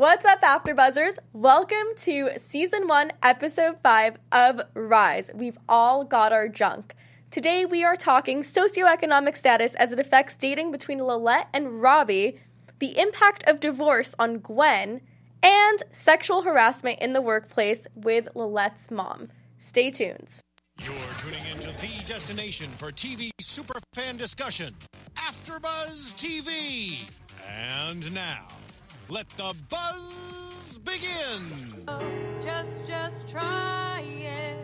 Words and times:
What's 0.00 0.24
up, 0.24 0.40
AfterBuzzers? 0.40 1.18
Welcome 1.34 1.88
to 1.98 2.30
season 2.38 2.88
one, 2.88 3.12
episode 3.22 3.76
five 3.82 4.16
of 4.32 4.62
Rise. 4.72 5.30
We've 5.34 5.58
all 5.68 6.04
got 6.04 6.32
our 6.32 6.48
junk. 6.48 6.94
Today 7.30 7.66
we 7.66 7.84
are 7.84 7.96
talking 7.96 8.40
socioeconomic 8.40 9.36
status 9.36 9.74
as 9.74 9.92
it 9.92 9.98
affects 9.98 10.38
dating 10.38 10.72
between 10.72 11.04
Lilette 11.04 11.48
and 11.52 11.82
Robbie, 11.82 12.40
the 12.78 12.98
impact 12.98 13.44
of 13.46 13.60
divorce 13.60 14.14
on 14.18 14.38
Gwen, 14.38 15.02
and 15.42 15.82
sexual 15.92 16.40
harassment 16.40 16.98
in 17.00 17.12
the 17.12 17.20
workplace 17.20 17.86
with 17.94 18.26
Lilette's 18.34 18.90
mom. 18.90 19.28
Stay 19.58 19.90
tuned. 19.90 20.40
You're 20.82 20.94
tuning 21.18 21.44
into 21.52 21.78
the 21.78 22.02
destination 22.08 22.70
for 22.78 22.90
TV 22.90 23.32
superfan 23.42 24.16
discussion, 24.16 24.74
AfterBuzz 25.16 26.14
TV. 26.14 27.00
And 27.46 28.14
now, 28.14 28.46
let 29.10 29.28
the 29.30 29.52
buzz 29.68 30.78
begin. 30.84 31.84
Just, 32.40 32.86
just 32.86 33.28
try 33.28 34.00
it. 34.02 34.56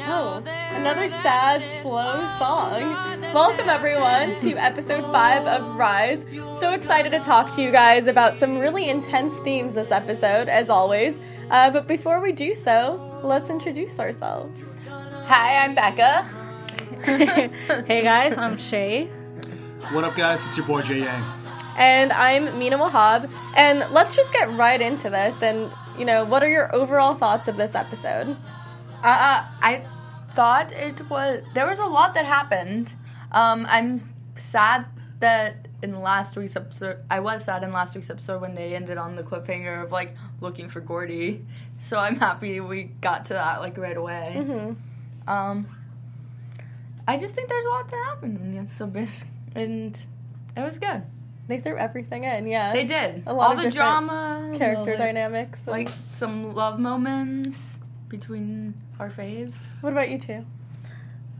Oh, 0.00 0.42
another 0.70 1.10
sad, 1.10 1.62
slow 1.82 2.16
song. 2.38 3.20
Welcome, 3.34 3.68
everyone, 3.68 4.40
to 4.40 4.54
episode 4.54 5.02
five 5.12 5.46
of 5.46 5.76
Rise. 5.76 6.24
So 6.58 6.72
excited 6.72 7.10
to 7.10 7.18
talk 7.18 7.54
to 7.56 7.62
you 7.62 7.70
guys 7.70 8.06
about 8.06 8.36
some 8.36 8.58
really 8.58 8.88
intense 8.88 9.36
themes 9.44 9.74
this 9.74 9.90
episode, 9.90 10.48
as 10.48 10.70
always. 10.70 11.20
Uh, 11.50 11.70
but 11.70 11.86
before 11.86 12.20
we 12.20 12.32
do 12.32 12.54
so, 12.54 13.20
let's 13.22 13.50
introduce 13.50 13.98
ourselves. 13.98 14.64
Hi, 15.26 15.58
I'm 15.58 15.74
Becca. 15.74 16.22
hey 17.86 18.02
guys, 18.02 18.38
I'm 18.38 18.56
Chae. 18.56 19.10
What 19.92 20.04
up, 20.04 20.16
guys? 20.16 20.44
It's 20.46 20.56
your 20.56 20.66
boy 20.66 20.80
Jay 20.80 21.00
Yang. 21.00 21.47
And 21.78 22.12
I'm 22.12 22.58
Mina 22.58 22.76
Wahab. 22.76 23.30
And 23.56 23.86
let's 23.92 24.16
just 24.16 24.32
get 24.32 24.50
right 24.56 24.80
into 24.80 25.08
this. 25.08 25.40
And, 25.40 25.70
you 25.96 26.04
know, 26.04 26.24
what 26.24 26.42
are 26.42 26.48
your 26.48 26.74
overall 26.74 27.14
thoughts 27.14 27.46
of 27.46 27.56
this 27.56 27.76
episode? 27.76 28.36
Uh, 29.04 29.06
uh, 29.06 29.44
I 29.62 29.84
thought 30.34 30.72
it 30.72 31.08
was 31.08 31.42
there 31.54 31.68
was 31.68 31.78
a 31.78 31.86
lot 31.86 32.14
that 32.14 32.26
happened. 32.26 32.94
Um, 33.30 33.64
I'm 33.70 34.12
sad 34.34 34.86
that 35.20 35.68
in 35.80 36.00
last 36.00 36.36
week's 36.36 36.56
episode, 36.56 36.98
I 37.08 37.20
was 37.20 37.44
sad 37.44 37.62
in 37.62 37.72
last 37.72 37.94
week's 37.94 38.10
episode 38.10 38.40
when 38.40 38.56
they 38.56 38.74
ended 38.74 38.98
on 38.98 39.14
the 39.14 39.22
cliffhanger 39.22 39.84
of 39.84 39.92
like 39.92 40.16
looking 40.40 40.68
for 40.68 40.80
Gordy. 40.80 41.46
So 41.78 41.96
I'm 41.96 42.16
happy 42.16 42.58
we 42.58 42.90
got 43.00 43.26
to 43.26 43.34
that 43.34 43.60
like 43.60 43.78
right 43.78 43.96
away. 43.96 44.34
Mm-hmm. 44.36 45.30
Um, 45.30 45.68
I 47.06 47.18
just 47.18 47.36
think 47.36 47.48
there's 47.48 47.66
a 47.66 47.70
lot 47.70 47.88
that 47.88 48.04
happened 48.06 48.40
in 48.40 48.52
the 48.52 48.58
episode, 48.58 49.08
and 49.54 50.04
it 50.56 50.60
was 50.60 50.80
good. 50.80 51.04
They 51.48 51.58
threw 51.60 51.76
everything 51.78 52.24
in, 52.24 52.46
yeah. 52.46 52.72
They 52.74 52.84
did 52.84 53.22
A 53.26 53.32
lot 53.32 53.46
all 53.50 53.56
of 53.58 53.62
the 53.64 53.70
drama, 53.70 54.52
Character 54.56 54.96
dynamics. 54.96 55.60
and- 55.60 55.68
like 55.68 55.88
some 56.10 56.54
love 56.54 56.78
moments 56.78 57.80
between 58.08 58.74
our 59.00 59.10
faves. 59.10 59.56
what 59.80 59.92
about 59.92 60.10
you 60.10 60.18
two? 60.18 60.32
You 60.32 60.44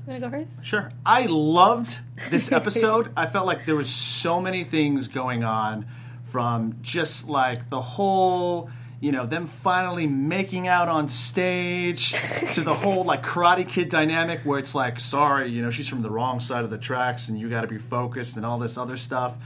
wanna 0.07 0.21
go 0.21 0.31
first? 0.31 0.51
Sure. 0.63 0.91
I 1.05 1.27
loved 1.27 1.95
this 2.31 2.51
episode. 2.61 3.11
I 3.17 3.27
felt 3.27 3.47
like 3.47 3.67
there 3.67 3.77
was 3.77 3.91
so 3.91 4.41
many 4.41 4.65
things 4.65 5.09
going 5.09 5.45
on 5.45 5.87
from 6.25 6.77
just 6.81 7.29
like 7.29 7.69
the 7.69 7.81
whole, 7.81 8.71
you 9.01 9.13
know, 9.13 9.27
them 9.27 9.47
finally 9.47 10.07
making 10.07 10.67
out 10.69 10.89
on 10.89 11.09
stage 11.09 12.13
to 12.55 12.63
the 12.63 12.73
whole 12.75 13.05
like 13.05 13.23
Karate 13.23 13.69
Kid 13.69 13.91
dynamic 13.91 14.41
where 14.45 14.59
it's 14.59 14.75
like, 14.75 15.01
sorry, 15.01 15.49
you 15.51 15.61
know, 15.61 15.69
she's 15.71 15.89
from 15.89 16.01
the 16.01 16.11
wrong 16.11 16.41
side 16.41 16.65
of 16.65 16.71
the 16.71 16.79
tracks 16.79 17.29
and 17.29 17.39
you 17.39 17.51
got 17.51 17.61
to 17.63 17.67
be 17.69 17.79
focused 17.79 18.37
and 18.37 18.47
all 18.47 18.59
this 18.59 18.79
other 18.79 18.97
stuff 18.97 19.37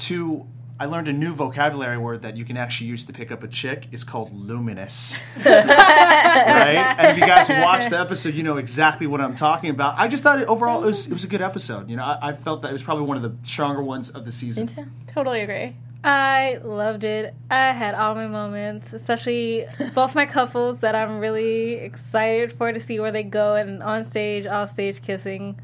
to 0.00 0.46
I 0.80 0.86
learned 0.86 1.08
a 1.08 1.12
new 1.12 1.34
vocabulary 1.34 1.98
word 1.98 2.22
that 2.22 2.38
you 2.38 2.46
can 2.46 2.56
actually 2.56 2.86
use 2.86 3.04
to 3.04 3.12
pick 3.12 3.30
up 3.30 3.42
a 3.42 3.48
chick. 3.48 3.84
It's 3.92 4.02
called 4.02 4.32
luminous. 4.34 5.20
right? 5.44 6.96
And 6.98 7.08
if 7.08 7.18
you 7.18 7.26
guys 7.26 7.50
watch 7.50 7.90
the 7.90 8.00
episode, 8.00 8.32
you 8.32 8.42
know 8.42 8.56
exactly 8.56 9.06
what 9.06 9.20
I'm 9.20 9.36
talking 9.36 9.68
about. 9.68 9.98
I 9.98 10.08
just 10.08 10.22
thought 10.22 10.40
it, 10.40 10.48
overall 10.48 10.82
it 10.82 10.86
was, 10.86 11.04
it 11.04 11.12
was 11.12 11.22
a 11.22 11.26
good 11.28 11.42
episode. 11.42 11.90
You 11.90 11.96
know, 11.96 12.04
I, 12.04 12.30
I 12.30 12.32
felt 12.32 12.62
that 12.62 12.70
it 12.70 12.72
was 12.72 12.82
probably 12.82 13.04
one 13.04 13.18
of 13.18 13.22
the 13.22 13.36
stronger 13.42 13.82
ones 13.82 14.08
of 14.08 14.24
the 14.24 14.32
season. 14.32 14.70
Totally 15.06 15.42
agree. 15.42 15.76
I 16.02 16.60
loved 16.64 17.04
it. 17.04 17.34
I 17.50 17.72
had 17.72 17.94
all 17.94 18.14
my 18.14 18.26
moments, 18.26 18.94
especially 18.94 19.66
both 19.94 20.14
my 20.14 20.24
couples 20.24 20.80
that 20.80 20.94
I'm 20.94 21.18
really 21.18 21.74
excited 21.74 22.54
for 22.54 22.72
to 22.72 22.80
see 22.80 22.98
where 23.00 23.12
they 23.12 23.22
go 23.22 23.54
and 23.54 23.82
on 23.82 24.06
stage, 24.06 24.46
off 24.46 24.70
stage 24.70 25.02
kissing. 25.02 25.60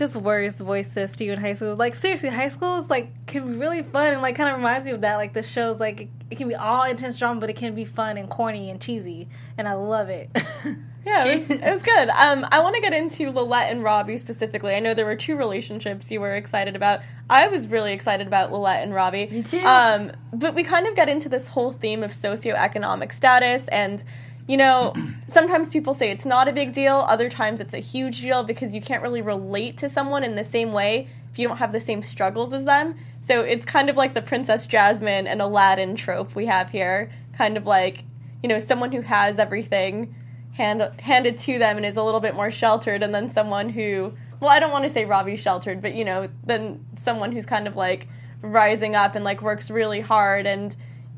Just 0.00 0.16
worst 0.16 0.56
voices 0.56 1.14
to 1.16 1.24
you 1.24 1.34
in 1.34 1.38
high 1.38 1.52
school. 1.52 1.76
Like 1.76 1.94
seriously, 1.94 2.30
high 2.30 2.48
school 2.48 2.82
is 2.82 2.88
like 2.88 3.26
can 3.26 3.52
be 3.52 3.58
really 3.58 3.82
fun 3.82 4.14
and 4.14 4.22
like 4.22 4.34
kind 4.34 4.48
of 4.48 4.56
reminds 4.56 4.86
me 4.86 4.92
of 4.92 5.02
that. 5.02 5.16
Like 5.16 5.34
the 5.34 5.42
shows, 5.42 5.78
like 5.78 6.00
it, 6.00 6.08
it 6.30 6.38
can 6.38 6.48
be 6.48 6.54
all 6.54 6.84
intense 6.84 7.18
drama, 7.18 7.38
but 7.38 7.50
it 7.50 7.56
can 7.56 7.74
be 7.74 7.84
fun 7.84 8.16
and 8.16 8.30
corny 8.30 8.70
and 8.70 8.80
cheesy, 8.80 9.28
and 9.58 9.68
I 9.68 9.74
love 9.74 10.08
it. 10.08 10.30
Yeah, 11.02 11.24
it 11.24 11.38
was, 11.40 11.50
it 11.50 11.62
was 11.62 11.82
good. 11.82 12.10
Um, 12.10 12.46
I 12.50 12.60
want 12.60 12.74
to 12.74 12.82
get 12.82 12.92
into 12.92 13.30
Lilette 13.30 13.70
and 13.70 13.82
Robbie 13.82 14.18
specifically. 14.18 14.74
I 14.74 14.80
know 14.80 14.92
there 14.92 15.06
were 15.06 15.16
two 15.16 15.34
relationships 15.34 16.10
you 16.10 16.20
were 16.20 16.34
excited 16.34 16.76
about. 16.76 17.00
I 17.30 17.46
was 17.46 17.68
really 17.68 17.94
excited 17.94 18.26
about 18.26 18.52
Lilette 18.52 18.82
and 18.82 18.92
Robbie. 18.92 19.28
Me 19.28 19.42
too. 19.42 19.60
Um, 19.60 20.12
but 20.32 20.54
we 20.54 20.62
kind 20.62 20.86
of 20.86 20.94
get 20.94 21.08
into 21.08 21.30
this 21.30 21.48
whole 21.48 21.72
theme 21.72 22.02
of 22.02 22.12
socioeconomic 22.12 23.12
status 23.12 23.66
and. 23.68 24.04
You 24.50 24.56
know, 24.56 24.94
sometimes 25.28 25.68
people 25.68 25.94
say 25.94 26.10
it's 26.10 26.26
not 26.26 26.48
a 26.48 26.52
big 26.52 26.72
deal, 26.72 27.06
other 27.08 27.30
times 27.30 27.60
it's 27.60 27.72
a 27.72 27.78
huge 27.78 28.20
deal 28.20 28.42
because 28.42 28.74
you 28.74 28.80
can't 28.80 29.00
really 29.00 29.22
relate 29.22 29.78
to 29.78 29.88
someone 29.88 30.24
in 30.24 30.34
the 30.34 30.42
same 30.42 30.72
way 30.72 31.08
if 31.30 31.38
you 31.38 31.46
don't 31.46 31.58
have 31.58 31.70
the 31.70 31.80
same 31.80 32.02
struggles 32.02 32.52
as 32.52 32.64
them. 32.64 32.96
So 33.20 33.42
it's 33.42 33.64
kind 33.64 33.88
of 33.88 33.96
like 33.96 34.12
the 34.12 34.20
Princess 34.20 34.66
Jasmine 34.66 35.28
and 35.28 35.40
Aladdin 35.40 35.94
trope 35.94 36.34
we 36.34 36.46
have 36.46 36.70
here. 36.70 37.12
Kind 37.32 37.56
of 37.56 37.64
like, 37.64 38.02
you 38.42 38.48
know, 38.48 38.58
someone 38.58 38.90
who 38.90 39.02
has 39.02 39.38
everything 39.38 40.16
hand, 40.54 40.82
handed 40.98 41.38
to 41.38 41.56
them 41.60 41.76
and 41.76 41.86
is 41.86 41.96
a 41.96 42.02
little 42.02 42.18
bit 42.18 42.34
more 42.34 42.50
sheltered, 42.50 43.04
and 43.04 43.14
then 43.14 43.30
someone 43.30 43.68
who, 43.68 44.14
well, 44.40 44.50
I 44.50 44.58
don't 44.58 44.72
want 44.72 44.82
to 44.82 44.90
say 44.90 45.04
Robbie's 45.04 45.38
sheltered, 45.38 45.80
but 45.80 45.94
you 45.94 46.04
know, 46.04 46.28
then 46.44 46.84
someone 46.96 47.30
who's 47.30 47.46
kind 47.46 47.68
of 47.68 47.76
like 47.76 48.08
rising 48.42 48.96
up 48.96 49.14
and 49.14 49.24
like 49.24 49.42
works 49.42 49.70
really 49.70 50.00
hard 50.00 50.44
and 50.44 50.74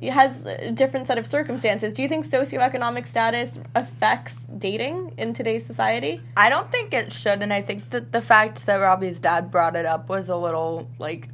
has 0.09 0.45
a 0.45 0.73
different 0.73 1.07
set 1.07 1.17
of 1.19 1.27
circumstances. 1.27 1.95
Do 1.95 2.03
you 2.03 2.09
think 2.09 2.27
socioeconomic 2.27 3.07
status 3.07 3.59
affects 3.75 4.47
dating 4.59 5.15
in 5.17 5.33
today's 5.33 5.65
society? 5.65 6.21
I 6.37 6.49
don't 6.49 6.71
think 6.73 6.93
it 6.93 7.13
should, 7.13 7.41
and 7.41 7.53
I 7.53 7.63
think 7.63 7.91
that 7.91 8.11
the 8.11 8.21
fact 8.21 8.67
that 8.67 8.77
Robbie's 8.77 9.21
dad 9.21 9.51
brought 9.51 9.77
it 9.77 9.87
up 9.87 10.09
was 10.09 10.29
a 10.29 10.37
little 10.37 10.91
like 10.99 11.29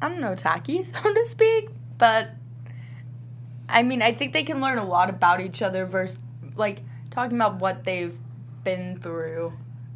I 0.00 0.08
don't 0.08 0.20
know, 0.20 0.34
tacky, 0.34 0.82
so 0.84 0.92
to 0.92 1.26
speak. 1.26 1.70
But 1.98 2.30
I 3.68 3.82
mean, 3.82 4.02
I 4.02 4.12
think 4.12 4.32
they 4.32 4.44
can 4.44 4.60
learn 4.60 4.78
a 4.78 4.84
lot 4.84 5.10
about 5.10 5.40
each 5.40 5.62
other 5.62 5.86
versus 5.86 6.18
like 6.56 6.82
talking 7.10 7.36
about 7.36 7.56
what 7.56 7.84
they've 7.84 8.16
been 8.62 9.00
through 9.00 9.52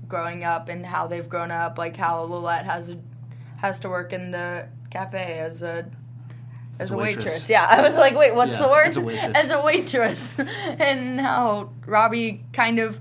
growing 0.09 0.45
up 0.45 0.69
and 0.69 0.85
how 0.85 1.07
they've 1.07 1.29
grown 1.29 1.51
up, 1.51 1.79
like 1.79 1.97
how 1.97 2.23
Lilette 2.23 2.65
has 2.65 2.97
has 3.59 3.81
to 3.81 3.89
work 3.89 4.13
in 4.13 4.31
the 4.31 4.69
cafe 4.91 5.39
as 5.39 5.63
a 5.63 5.91
as, 6.79 6.91
a 6.93 6.95
a 6.95 6.99
waitress. 6.99 7.25
waitress. 7.25 7.51
Yeah, 7.51 7.65
I 7.69 7.81
was 7.83 7.97
like, 7.97 8.17
wait, 8.17 8.35
what's 8.35 8.53
Yeah, 8.53 8.59
the 8.63 8.69
word? 8.69 8.87
as 8.87 8.97
a 8.97 9.01
waitress. 9.01 9.37
As 9.37 9.51
a 9.51 9.61
waitress, 9.63 10.37
and 10.79 11.21
how 11.21 11.71
Robbie 11.87 12.45
kind 12.53 12.79
of, 12.79 13.01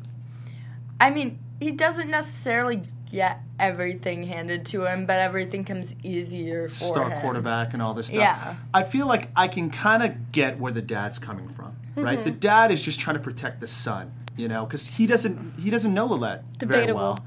I 1.00 1.10
mean, 1.10 1.40
he 1.60 1.72
doesn't 1.72 2.10
necessarily 2.10 2.82
get 3.12 3.42
everything 3.60 4.24
handed 4.24 4.66
to 4.68 4.86
him, 4.86 5.06
but 5.06 5.20
everything 5.20 5.64
comes 5.64 5.96
easier 6.04 6.68
for 6.68 6.74
Star 6.76 7.10
him. 7.10 7.22
quarterback 7.22 7.74
and 7.74 7.82
all 7.82 7.94
this 7.94 8.08
stuff. 8.08 8.20
Yeah. 8.20 8.56
I 8.74 8.84
feel 8.84 9.08
like 9.08 9.30
I 9.36 9.48
can 9.48 9.70
kind 9.72 10.04
of 10.04 10.32
get 10.32 10.60
where 10.60 10.72
the 10.72 10.82
dad's 10.82 11.18
coming 11.18 11.48
from, 11.50 11.76
right? 11.96 12.18
Mm-hmm. 12.20 12.26
The 12.26 12.32
dad 12.36 12.72
is 12.72 12.82
just 12.82 13.00
trying 13.00 13.16
to 13.16 13.22
protect 13.24 13.62
the 13.62 13.68
son, 13.68 14.12
you 14.36 14.48
know, 14.48 14.66
because 14.66 14.88
he 14.88 15.08
doesn't 15.08 15.54
he 15.60 15.70
doesn't 15.70 15.94
know 15.94 16.06
Lilette 16.06 16.44
very 16.60 16.92
well. 16.92 17.18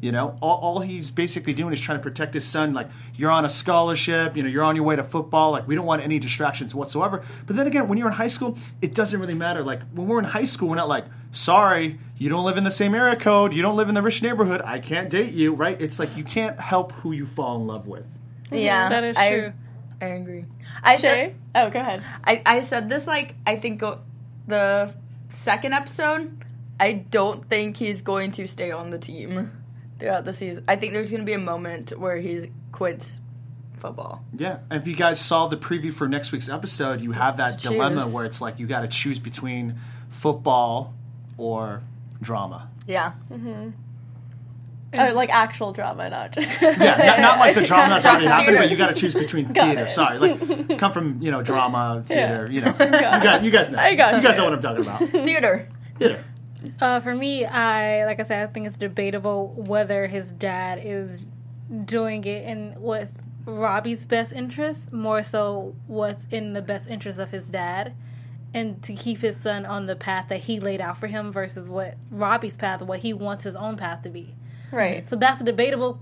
You 0.00 0.12
know, 0.12 0.38
all, 0.40 0.58
all 0.58 0.80
he's 0.80 1.10
basically 1.10 1.52
doing 1.52 1.74
is 1.74 1.80
trying 1.80 1.98
to 1.98 2.02
protect 2.02 2.32
his 2.32 2.46
son. 2.46 2.72
Like, 2.72 2.88
you're 3.16 3.30
on 3.30 3.44
a 3.44 3.50
scholarship, 3.50 4.34
you 4.34 4.42
know, 4.42 4.48
you're 4.48 4.64
on 4.64 4.74
your 4.74 4.84
way 4.84 4.96
to 4.96 5.04
football. 5.04 5.50
Like, 5.50 5.68
we 5.68 5.74
don't 5.74 5.84
want 5.84 6.02
any 6.02 6.18
distractions 6.18 6.74
whatsoever. 6.74 7.22
But 7.46 7.56
then 7.56 7.66
again, 7.66 7.86
when 7.86 7.98
you're 7.98 8.08
in 8.08 8.14
high 8.14 8.28
school, 8.28 8.56
it 8.80 8.94
doesn't 8.94 9.20
really 9.20 9.34
matter. 9.34 9.62
Like, 9.62 9.82
when 9.92 10.08
we're 10.08 10.18
in 10.18 10.24
high 10.24 10.44
school, 10.44 10.70
we're 10.70 10.76
not 10.76 10.88
like, 10.88 11.04
sorry, 11.32 11.98
you 12.16 12.30
don't 12.30 12.46
live 12.46 12.56
in 12.56 12.64
the 12.64 12.70
same 12.70 12.94
area 12.94 13.14
code, 13.14 13.52
you 13.52 13.60
don't 13.60 13.76
live 13.76 13.90
in 13.90 13.94
the 13.94 14.02
rich 14.02 14.22
neighborhood, 14.22 14.62
I 14.64 14.78
can't 14.78 15.10
date 15.10 15.32
you, 15.32 15.52
right? 15.52 15.80
It's 15.80 15.98
like 15.98 16.16
you 16.16 16.24
can't 16.24 16.58
help 16.58 16.92
who 16.92 17.12
you 17.12 17.26
fall 17.26 17.56
in 17.56 17.66
love 17.66 17.86
with. 17.86 18.06
Yeah, 18.50 18.88
That 18.88 19.04
is 19.04 19.16
true. 19.16 19.52
I 20.02 20.06
agree. 20.06 20.46
I 20.82 20.96
Chae? 20.96 21.00
said 21.00 21.34
Oh, 21.54 21.70
go 21.70 21.80
ahead. 21.80 22.02
I, 22.24 22.42
I 22.46 22.60
said 22.62 22.88
this 22.88 23.06
like 23.06 23.34
I 23.46 23.56
think 23.56 23.82
the 24.46 24.94
second 25.28 25.74
episode. 25.74 26.44
I 26.78 26.92
don't 26.94 27.46
think 27.50 27.76
he's 27.76 28.00
going 28.00 28.30
to 28.32 28.48
stay 28.48 28.70
on 28.70 28.88
the 28.88 28.98
team 28.98 29.59
throughout 30.00 30.24
the 30.24 30.32
season. 30.32 30.64
I 30.66 30.76
think 30.76 30.92
there's 30.92 31.10
going 31.10 31.20
to 31.20 31.26
be 31.26 31.34
a 31.34 31.38
moment 31.38 31.96
where 31.98 32.16
he 32.16 32.50
quits 32.72 33.20
football. 33.78 34.24
Yeah, 34.36 34.58
and 34.70 34.80
if 34.80 34.88
you 34.88 34.96
guys 34.96 35.20
saw 35.20 35.46
the 35.46 35.56
preview 35.56 35.92
for 35.92 36.08
next 36.08 36.32
week's 36.32 36.48
episode, 36.48 37.00
you 37.00 37.12
have 37.12 37.36
that 37.36 37.58
Choose. 37.58 37.72
dilemma 37.72 38.06
where 38.08 38.24
it's 38.24 38.40
like 38.40 38.58
you 38.58 38.66
got 38.66 38.80
to 38.80 38.88
choose 38.88 39.18
between 39.18 39.78
football 40.10 40.94
or 41.38 41.82
drama. 42.20 42.68
Yeah. 42.86 43.12
Mm-hmm. 43.30 43.70
Oh, 44.98 45.12
like 45.12 45.30
actual 45.30 45.72
drama, 45.72 46.10
not 46.10 46.32
just. 46.32 46.60
Yeah, 46.60 46.96
not, 46.96 47.20
not 47.20 47.38
like 47.38 47.54
the 47.54 47.62
drama 47.62 47.94
that's 47.94 48.06
already 48.06 48.26
happened, 48.26 48.58
but 48.58 48.70
you 48.70 48.76
got 48.76 48.88
to 48.88 48.94
choose 48.94 49.14
between 49.14 49.52
Got 49.52 49.66
theater. 49.66 49.84
it. 49.84 49.90
Sorry, 49.90 50.18
like 50.18 50.78
come 50.78 50.92
from 50.92 51.22
you 51.22 51.30
know 51.30 51.42
drama, 51.42 52.04
theater. 52.08 52.48
You 52.50 52.62
know, 52.62 52.74
you 52.80 52.90
guys, 52.90 53.42
you 53.44 53.50
guys 53.52 53.70
know. 53.70 53.78
I 53.78 53.94
got 53.94 54.16
you 54.16 54.20
guys 54.20 54.34
you. 54.34 54.42
know 54.42 54.50
what 54.50 54.54
I'm 54.54 54.60
talking 54.62 54.82
about. 54.82 55.24
Theater. 55.24 55.68
Theater. 55.96 56.24
Uh, 56.80 57.00
for 57.00 57.14
me, 57.14 57.44
I 57.44 58.04
like 58.06 58.20
I 58.20 58.22
said, 58.22 58.48
I 58.48 58.52
think 58.52 58.66
it's 58.66 58.76
debatable 58.76 59.48
whether 59.56 60.06
his 60.06 60.30
dad 60.32 60.80
is 60.82 61.26
doing 61.84 62.24
it 62.24 62.44
in 62.44 62.74
what's 62.78 63.12
Robbie's 63.44 64.06
best 64.06 64.32
interest, 64.32 64.92
more 64.92 65.22
so 65.22 65.74
what's 65.86 66.26
in 66.30 66.52
the 66.52 66.62
best 66.62 66.88
interest 66.88 67.18
of 67.18 67.30
his 67.30 67.50
dad, 67.50 67.94
and 68.54 68.82
to 68.82 68.94
keep 68.94 69.20
his 69.20 69.36
son 69.36 69.66
on 69.66 69.86
the 69.86 69.96
path 69.96 70.26
that 70.28 70.40
he 70.40 70.58
laid 70.60 70.80
out 70.80 70.98
for 70.98 71.06
him 71.06 71.32
versus 71.32 71.68
what 71.68 71.96
Robbie's 72.10 72.56
path, 72.56 72.80
what 72.82 73.00
he 73.00 73.12
wants 73.12 73.44
his 73.44 73.56
own 73.56 73.76
path 73.76 74.02
to 74.02 74.08
be. 74.08 74.34
right. 74.72 75.08
So 75.08 75.16
that's 75.16 75.40
a 75.40 75.44
debatable 75.44 76.00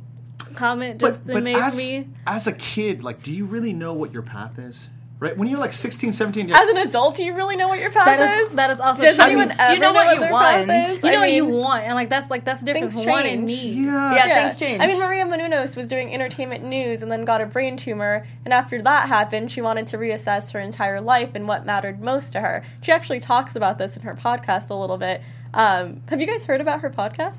comment 0.54 1.00
just 1.00 1.24
But, 1.24 1.32
but 1.34 1.42
make 1.42 1.56
as, 1.56 1.76
me. 1.76 2.08
as 2.26 2.46
a 2.46 2.52
kid, 2.52 3.02
like, 3.02 3.22
do 3.22 3.32
you 3.32 3.44
really 3.44 3.72
know 3.72 3.92
what 3.92 4.12
your 4.12 4.22
path 4.22 4.58
is? 4.58 4.88
Right? 5.20 5.36
When 5.36 5.48
you're 5.48 5.58
like 5.58 5.72
16, 5.72 6.12
17, 6.12 6.52
As 6.52 6.68
an 6.68 6.76
adult, 6.76 7.16
do 7.16 7.24
you 7.24 7.34
really 7.34 7.56
know 7.56 7.66
what 7.66 7.80
your 7.80 7.90
path 7.90 8.04
That 8.06 8.38
is? 8.38 8.50
is 8.50 8.54
that 8.54 8.70
is 8.70 8.78
also 8.78 9.02
Does 9.02 9.16
true. 9.16 9.24
anyone 9.24 9.50
ever 9.58 9.74
you 9.74 9.80
know 9.80 9.92
what 9.92 10.14
you 10.14 10.20
want. 10.30 10.60
You 10.60 11.10
know 11.10 11.16
I 11.16 11.18
what 11.18 11.32
you 11.32 11.44
want, 11.44 11.82
and 11.82 11.94
like 11.96 12.08
that's 12.08 12.30
like 12.30 12.44
that's 12.44 12.60
the 12.60 12.66
difference. 12.66 12.94
Things 12.94 13.06
Want 13.06 13.26
and 13.26 13.48
change. 13.48 13.62
need. 13.62 13.84
yeah. 13.86 14.14
Yeah. 14.14 14.46
things 14.48 14.60
change. 14.60 14.80
I 14.80 14.86
mean, 14.86 15.00
Maria 15.00 15.24
Menounos 15.24 15.76
was 15.76 15.88
doing 15.88 16.14
entertainment 16.14 16.62
news 16.62 17.02
and 17.02 17.10
then 17.10 17.24
got 17.24 17.40
a 17.40 17.46
brain 17.46 17.76
tumor. 17.76 18.28
And 18.44 18.54
after 18.54 18.80
that 18.82 19.08
happened, 19.08 19.50
she 19.50 19.60
wanted 19.60 19.88
to 19.88 19.98
reassess 19.98 20.52
her 20.52 20.60
entire 20.60 21.00
life 21.00 21.30
and 21.34 21.48
what 21.48 21.66
mattered 21.66 22.00
most 22.00 22.32
to 22.34 22.40
her. 22.40 22.64
She 22.82 22.92
actually 22.92 23.18
talks 23.18 23.56
about 23.56 23.78
this 23.78 23.96
in 23.96 24.02
her 24.02 24.14
podcast 24.14 24.70
a 24.70 24.74
little 24.74 24.98
bit. 24.98 25.20
Um, 25.52 26.02
have 26.10 26.20
you 26.20 26.28
guys 26.28 26.44
heard 26.44 26.60
about 26.60 26.82
her 26.82 26.90
podcast? 26.90 27.38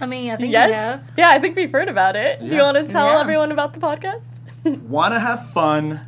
I 0.00 0.06
mean, 0.06 0.32
I 0.32 0.36
think 0.36 0.50
Yes. 0.52 0.66
we 0.68 0.74
have. 0.74 1.02
Yeah, 1.16 1.28
I 1.30 1.38
think 1.38 1.54
we've 1.54 1.70
heard 1.70 1.88
about 1.88 2.16
it. 2.16 2.40
Do 2.46 2.56
you 2.56 2.62
want 2.62 2.76
to 2.76 2.92
tell 2.92 3.12
Yeah. 3.12 3.20
everyone 3.20 3.52
about 3.52 3.72
the 3.72 3.78
podcast? 3.78 4.22
Want 4.88 5.14
to 5.14 5.20
have 5.20 5.50
fun, 5.50 6.00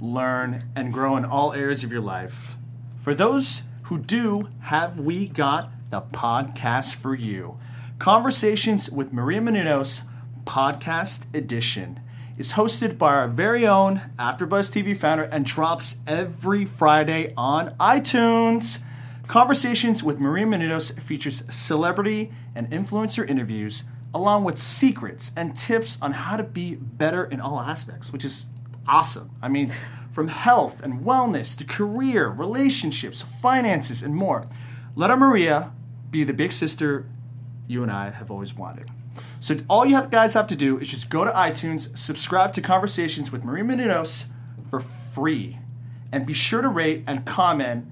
learn, 0.00 0.64
and 0.74 0.92
grow 0.92 1.16
in 1.16 1.24
all 1.24 1.52
areas 1.52 1.84
of 1.84 1.92
your 1.92 2.00
life? 2.00 2.56
For 3.02 3.14
those 3.14 3.62
who 3.84 3.98
do, 3.98 4.48
have 4.62 4.98
we 4.98 5.28
got 5.28 5.70
the 5.90 6.02
podcast 6.02 6.96
for 6.96 7.14
you? 7.14 7.58
Conversations 7.98 8.90
with 8.90 9.12
Maria 9.12 9.40
Menounos, 9.40 10.02
podcast 10.44 11.22
edition, 11.34 12.00
is 12.36 12.52
hosted 12.52 12.98
by 12.98 13.14
our 13.14 13.28
very 13.28 13.66
own 13.66 14.02
AfterBuzz 14.18 14.70
TV 14.70 14.96
founder 14.96 15.24
and 15.24 15.46
drops 15.46 15.96
every 16.06 16.64
Friday 16.64 17.32
on 17.36 17.74
iTunes. 17.76 18.78
Conversations 19.28 20.02
with 20.02 20.20
Maria 20.20 20.46
Menounos 20.46 20.98
features 21.00 21.42
celebrity 21.48 22.32
and 22.54 22.70
influencer 22.70 23.28
interviews, 23.28 23.84
along 24.12 24.44
with 24.44 24.58
secrets 24.58 25.32
and 25.36 25.56
tips 25.56 25.98
on 26.02 26.12
how 26.12 26.36
to 26.36 26.44
be 26.44 26.74
better 26.74 27.24
in 27.24 27.40
all 27.40 27.60
aspects, 27.60 28.12
which 28.12 28.24
is 28.24 28.46
awesome. 28.88 29.30
I 29.42 29.48
mean, 29.48 29.72
from 30.16 30.28
health 30.28 30.82
and 30.82 31.04
wellness 31.04 31.54
to 31.58 31.64
career, 31.64 32.28
relationships, 32.28 33.20
finances, 33.20 34.02
and 34.02 34.14
more. 34.14 34.46
Let 34.94 35.10
our 35.10 35.16
Maria 35.18 35.72
be 36.10 36.24
the 36.24 36.32
big 36.32 36.52
sister 36.52 37.06
you 37.68 37.82
and 37.82 37.92
I 37.92 38.10
have 38.10 38.30
always 38.30 38.54
wanted. 38.54 38.88
So 39.40 39.56
all 39.68 39.84
you 39.84 39.94
have, 39.94 40.10
guys 40.10 40.32
have 40.32 40.46
to 40.46 40.56
do 40.56 40.78
is 40.78 40.90
just 40.90 41.10
go 41.10 41.24
to 41.24 41.30
iTunes, 41.32 41.96
subscribe 41.98 42.54
to 42.54 42.62
Conversations 42.62 43.30
with 43.30 43.44
Maria 43.44 43.64
Menounos 43.64 44.24
for 44.70 44.80
free, 44.80 45.58
and 46.10 46.24
be 46.24 46.32
sure 46.32 46.62
to 46.62 46.68
rate 46.68 47.04
and 47.06 47.26
comment. 47.26 47.86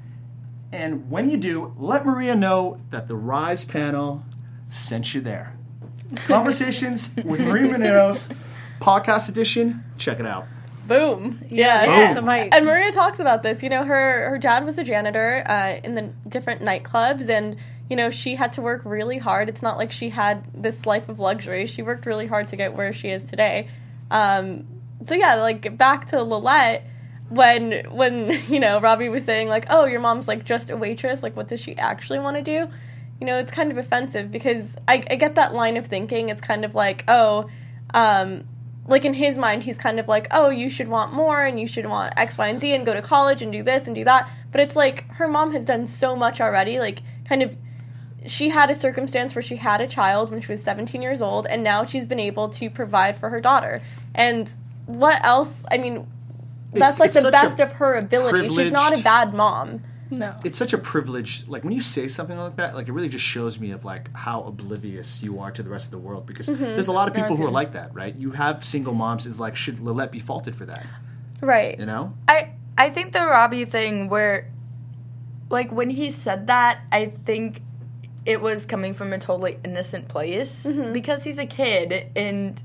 And 0.72 1.10
when 1.10 1.28
you 1.28 1.36
do, 1.36 1.74
let 1.78 2.06
Maria 2.06 2.34
know 2.34 2.80
that 2.90 3.06
the 3.06 3.16
Rise 3.16 3.64
panel 3.64 4.24
sent 4.70 5.14
you 5.14 5.20
there. 5.20 5.56
Conversations 6.26 7.10
with 7.24 7.40
Maria 7.40 7.70
Menounos, 7.70 8.34
podcast 8.80 9.28
edition. 9.28 9.84
Check 9.98 10.20
it 10.20 10.26
out. 10.26 10.46
Boom. 10.86 11.40
Yeah. 11.48 12.06
Boom. 12.06 12.14
The 12.14 12.22
mic. 12.22 12.54
And 12.54 12.66
Maria 12.66 12.92
talks 12.92 13.18
about 13.18 13.42
this. 13.42 13.62
You 13.62 13.68
know, 13.68 13.84
her 13.84 14.28
her 14.28 14.38
dad 14.38 14.64
was 14.64 14.78
a 14.78 14.84
janitor 14.84 15.42
uh, 15.46 15.80
in 15.82 15.94
the 15.94 16.02
different 16.28 16.62
nightclubs, 16.62 17.28
and 17.28 17.56
you 17.88 17.96
know 17.96 18.10
she 18.10 18.36
had 18.36 18.52
to 18.54 18.62
work 18.62 18.82
really 18.84 19.18
hard. 19.18 19.48
It's 19.48 19.62
not 19.62 19.78
like 19.78 19.92
she 19.92 20.10
had 20.10 20.44
this 20.54 20.86
life 20.86 21.08
of 21.08 21.18
luxury. 21.18 21.66
She 21.66 21.82
worked 21.82 22.06
really 22.06 22.26
hard 22.26 22.48
to 22.48 22.56
get 22.56 22.74
where 22.74 22.92
she 22.92 23.08
is 23.08 23.24
today. 23.24 23.68
Um, 24.10 24.66
so 25.04 25.14
yeah, 25.14 25.36
like 25.36 25.76
back 25.76 26.06
to 26.08 26.22
Lilette. 26.22 26.86
When 27.30 27.84
when 27.90 28.42
you 28.48 28.60
know 28.60 28.80
Robbie 28.80 29.08
was 29.08 29.24
saying 29.24 29.48
like, 29.48 29.66
oh, 29.70 29.86
your 29.86 30.00
mom's 30.00 30.28
like 30.28 30.44
just 30.44 30.70
a 30.70 30.76
waitress. 30.76 31.22
Like, 31.22 31.36
what 31.36 31.48
does 31.48 31.60
she 31.60 31.76
actually 31.76 32.18
want 32.18 32.36
to 32.36 32.42
do? 32.42 32.70
You 33.20 33.26
know, 33.26 33.38
it's 33.38 33.52
kind 33.52 33.70
of 33.70 33.78
offensive 33.78 34.30
because 34.30 34.76
I, 34.88 35.02
I 35.08 35.16
get 35.16 35.36
that 35.36 35.54
line 35.54 35.76
of 35.76 35.86
thinking. 35.86 36.28
It's 36.28 36.42
kind 36.42 36.64
of 36.64 36.74
like, 36.74 37.04
oh, 37.06 37.48
um, 37.94 38.44
like 38.86 39.04
in 39.04 39.14
his 39.14 39.38
mind, 39.38 39.62
he's 39.62 39.78
kind 39.78 39.98
of 39.98 40.08
like, 40.08 40.26
oh, 40.30 40.50
you 40.50 40.68
should 40.68 40.88
want 40.88 41.12
more 41.12 41.42
and 41.44 41.58
you 41.58 41.66
should 41.66 41.86
want 41.86 42.12
X, 42.16 42.36
Y, 42.36 42.48
and 42.48 42.60
Z 42.60 42.72
and 42.74 42.84
go 42.84 42.92
to 42.92 43.00
college 43.02 43.40
and 43.40 43.50
do 43.50 43.62
this 43.62 43.86
and 43.86 43.94
do 43.94 44.04
that. 44.04 44.28
But 44.52 44.60
it's 44.60 44.76
like 44.76 45.08
her 45.12 45.26
mom 45.26 45.52
has 45.52 45.64
done 45.64 45.86
so 45.86 46.14
much 46.14 46.40
already. 46.40 46.78
Like, 46.78 47.00
kind 47.24 47.42
of, 47.42 47.56
she 48.26 48.50
had 48.50 48.70
a 48.70 48.74
circumstance 48.74 49.34
where 49.34 49.42
she 49.42 49.56
had 49.56 49.80
a 49.80 49.86
child 49.86 50.30
when 50.30 50.40
she 50.40 50.52
was 50.52 50.62
17 50.62 51.00
years 51.00 51.22
old, 51.22 51.46
and 51.46 51.62
now 51.64 51.84
she's 51.84 52.06
been 52.06 52.20
able 52.20 52.48
to 52.50 52.68
provide 52.68 53.16
for 53.16 53.30
her 53.30 53.40
daughter. 53.40 53.82
And 54.14 54.50
what 54.86 55.24
else? 55.24 55.64
I 55.70 55.78
mean, 55.78 56.06
that's 56.72 56.96
It's- 56.96 57.00
like 57.00 57.10
it's 57.10 57.22
the 57.22 57.30
best 57.30 57.60
of 57.60 57.72
her 57.74 57.94
ability. 57.94 58.48
She's 58.48 58.70
not 58.70 58.98
a 58.98 59.02
bad 59.02 59.32
mom. 59.32 59.82
No. 60.18 60.38
It's 60.44 60.58
such 60.58 60.72
a 60.72 60.78
privilege. 60.78 61.46
Like 61.46 61.64
when 61.64 61.72
you 61.72 61.80
say 61.80 62.08
something 62.08 62.36
like 62.36 62.56
that, 62.56 62.74
like 62.74 62.88
it 62.88 62.92
really 62.92 63.08
just 63.08 63.24
shows 63.24 63.58
me 63.58 63.70
of 63.70 63.84
like 63.84 64.14
how 64.14 64.42
oblivious 64.42 65.22
you 65.22 65.40
are 65.40 65.50
to 65.50 65.62
the 65.62 65.70
rest 65.70 65.86
of 65.86 65.90
the 65.92 65.98
world. 65.98 66.26
Because 66.26 66.48
mm-hmm. 66.48 66.62
there's 66.62 66.88
a 66.88 66.92
lot 66.92 67.08
of 67.08 67.14
people 67.14 67.36
who 67.36 67.46
are 67.46 67.50
like 67.50 67.72
that, 67.72 67.94
right? 67.94 68.14
You 68.14 68.32
have 68.32 68.64
single 68.64 68.94
moms. 68.94 69.26
Is 69.26 69.40
like 69.40 69.56
should 69.56 69.80
Lilette 69.80 70.12
be 70.12 70.20
faulted 70.20 70.54
for 70.54 70.66
that? 70.66 70.86
Right. 71.40 71.78
You 71.78 71.86
know? 71.86 72.14
I 72.28 72.52
I 72.76 72.90
think 72.90 73.12
the 73.12 73.24
Robbie 73.24 73.64
thing 73.64 74.08
where 74.08 74.50
like 75.50 75.70
when 75.70 75.90
he 75.90 76.10
said 76.10 76.46
that, 76.48 76.80
I 76.90 77.12
think 77.24 77.62
it 78.26 78.40
was 78.40 78.64
coming 78.64 78.94
from 78.94 79.12
a 79.12 79.18
totally 79.18 79.58
innocent 79.64 80.08
place 80.08 80.64
mm-hmm. 80.64 80.92
because 80.92 81.24
he's 81.24 81.38
a 81.38 81.46
kid 81.46 82.10
and 82.16 82.62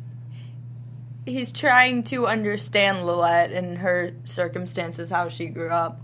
he's 1.26 1.52
trying 1.52 2.04
to 2.04 2.28
understand 2.28 3.06
Lilette 3.06 3.52
and 3.52 3.78
her 3.80 4.14
circumstances, 4.26 5.10
how 5.10 5.30
she 5.30 5.48
grew 5.48 5.70
up. 5.70 6.02